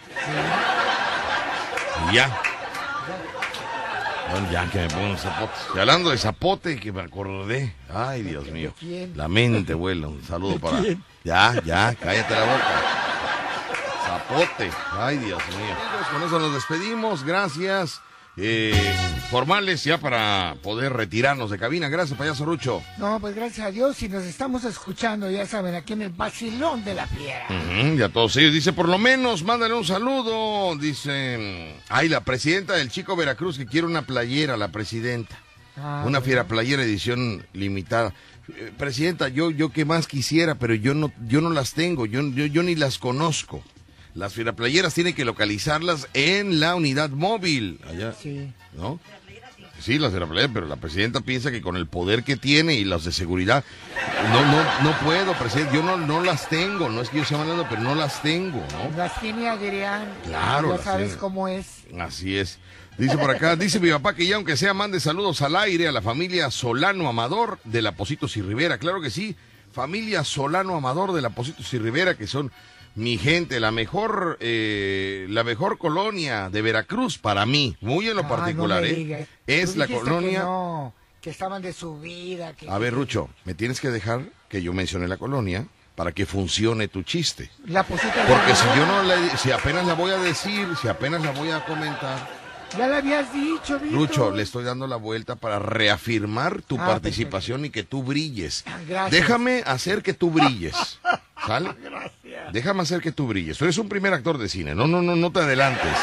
[2.11, 2.37] Y ya.
[4.31, 5.59] Bueno, ya que me pongan los zapotes.
[5.75, 7.73] Y hablando de zapote, que me acordé.
[7.93, 8.73] Ay, Dios mío.
[9.15, 10.07] La mente vuela.
[10.07, 10.81] Un saludo ¿De para.
[11.23, 12.81] Ya, ya, cállate la boca.
[14.97, 15.75] Ay, Dios mío.
[15.75, 17.23] Amigos, con eso nos despedimos.
[17.23, 18.01] Gracias.
[18.35, 18.73] Eh,
[19.29, 21.87] formales ya para poder retirarnos de cabina.
[21.89, 22.81] Gracias, payaso Rucho.
[22.97, 26.83] No, pues gracias a Dios y nos estamos escuchando, ya saben, aquí en el Basilón
[26.83, 27.45] de la Fiera.
[27.49, 28.53] Ujú, ya todos ellos.
[28.53, 30.75] Dice, por lo menos, mándale un saludo.
[30.77, 35.37] Dice, ay, la presidenta del Chico Veracruz que quiere una playera, la presidenta.
[35.77, 36.21] Ah, una bueno.
[36.21, 38.13] fiera playera edición limitada.
[38.47, 42.21] Eh, presidenta, yo, yo qué más quisiera, pero yo no, yo no las tengo, yo,
[42.29, 43.63] yo, yo ni las conozco.
[44.15, 47.79] Las firaplayeras tienen que localizarlas en la unidad móvil.
[47.87, 48.13] Allá.
[48.13, 48.51] Sí.
[48.73, 48.99] ¿No?
[49.79, 53.03] Sí, las firaplayeras, pero la presidenta piensa que con el poder que tiene y las
[53.03, 53.63] de seguridad,
[54.31, 55.75] no, no, no puedo, presidente.
[55.75, 56.89] Yo no, no las tengo.
[56.89, 58.95] No es que yo sea hablando, pero no las tengo, ¿no?
[58.97, 60.07] Las tiene Adrián.
[60.25, 61.19] Claro, Ya sabes tiene.
[61.19, 61.83] cómo es.
[61.99, 62.59] Así es.
[62.97, 65.91] Dice por acá, dice mi papá que ya aunque sea mande saludos al aire a
[65.91, 68.77] la familia Solano Amador de la Positos y Rivera.
[68.77, 69.35] Claro que sí,
[69.73, 72.51] familia Solano Amador de la Positos y Rivera, que son
[72.95, 78.23] mi gente, la mejor, eh, la mejor colonia de Veracruz para mí, muy en lo
[78.23, 79.27] Ay, particular, no ¿eh?
[79.47, 80.39] Es la colonia.
[80.39, 82.53] Que, no, que estaban de su vida.
[82.53, 86.25] Que, A ver, Rucho, me tienes que dejar que yo mencione la colonia para que
[86.25, 87.49] funcione tu chiste.
[87.65, 91.31] La Porque si yo no la, si apenas la voy a decir, si apenas la
[91.31, 92.42] voy a comentar,
[92.77, 93.91] Ya lo habías dicho, Víctor.
[93.91, 98.63] Lucho, le estoy dando la vuelta para reafirmar tu Ah, participación y que tú brilles.
[98.87, 99.11] Gracias.
[99.11, 100.99] Déjame hacer que tú brilles.
[101.45, 101.75] ¿Sale?
[102.51, 103.57] Déjame hacer que tú brilles.
[103.57, 104.73] Tú eres un primer actor de cine.
[104.75, 105.97] No, no, no, no te adelantes.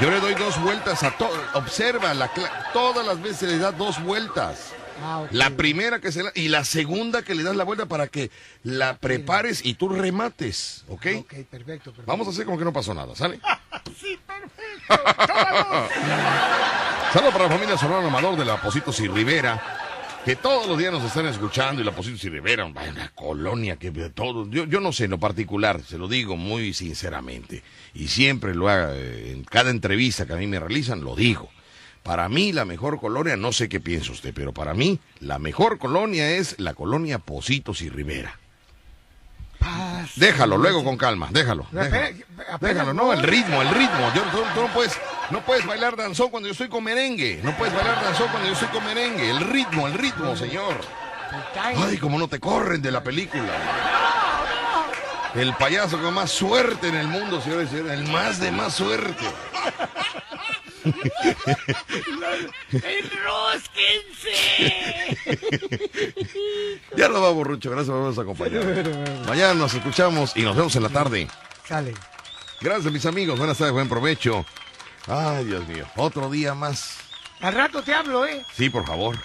[0.00, 1.30] Yo le doy dos vueltas a todo.
[1.54, 2.30] Observa, la
[2.72, 4.72] todas las veces le das dos vueltas.
[5.02, 5.24] Ah.
[5.30, 8.30] La primera que se la, y la segunda que le das la vuelta para que
[8.62, 11.06] la prepares y tú remates, ¿ok?
[11.18, 12.02] Ok, perfecto, perfecto.
[12.06, 13.40] Vamos a hacer como que no pasó nada, ¿sale?
[13.98, 14.18] Sí.
[17.12, 19.60] Saludos para la familia Solano Amador de la Positos y Rivera,
[20.24, 23.90] que todos los días nos están escuchando y la Positos y Rivera, una colonia que
[24.10, 27.62] todo, yo, yo no sé en lo particular, se lo digo muy sinceramente,
[27.94, 31.48] y siempre lo haga, eh, en cada entrevista que a mí me realizan, lo digo.
[32.02, 35.78] Para mí la mejor colonia, no sé qué piensa usted, pero para mí la mejor
[35.78, 38.39] colonia es la colonia Positos y Rivera.
[40.16, 41.66] Déjalo, luego con calma, déjalo.
[42.60, 42.92] Déjalo.
[42.94, 44.12] no, el ritmo, el ritmo.
[44.14, 44.98] Yo, tú, tú no, puedes,
[45.30, 47.40] no puedes bailar danzón cuando yo estoy con merengue.
[47.42, 49.30] No puedes bailar danzón cuando yo estoy con merengue.
[49.30, 50.76] El ritmo, el ritmo, señor.
[51.76, 53.52] Ay, como no te corren de la película.
[55.34, 58.00] El payaso con más suerte en el mundo, señores y señores.
[58.00, 59.24] El más de más suerte.
[66.96, 67.70] Ya nos vamos, Rucho.
[67.70, 69.24] Gracias por habernos acompañado.
[69.26, 71.28] Mañana nos escuchamos y nos vemos en la tarde.
[71.66, 71.94] Sale.
[72.60, 73.38] Gracias, mis amigos.
[73.38, 74.44] Buenas tardes, buen provecho.
[75.06, 75.86] Ay, Dios mío.
[75.96, 76.98] Otro día más.
[77.40, 78.44] Al rato te hablo, ¿eh?
[78.54, 79.16] Sí, por favor.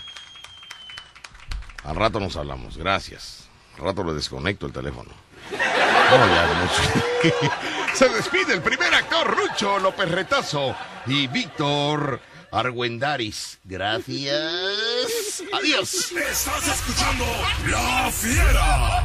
[1.83, 2.77] Al rato nos hablamos.
[2.77, 3.49] Gracias.
[3.77, 5.11] Al rato le desconecto el teléfono.
[7.93, 12.19] Se despide el primer actor, Rucho López Retazo y Víctor
[12.51, 13.59] Argüendaris.
[13.63, 15.43] Gracias.
[15.53, 16.11] Adiós.
[16.11, 17.25] Estás escuchando
[17.67, 19.03] La Fiera.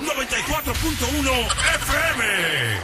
[0.00, 1.46] 94.1
[1.76, 2.82] FM.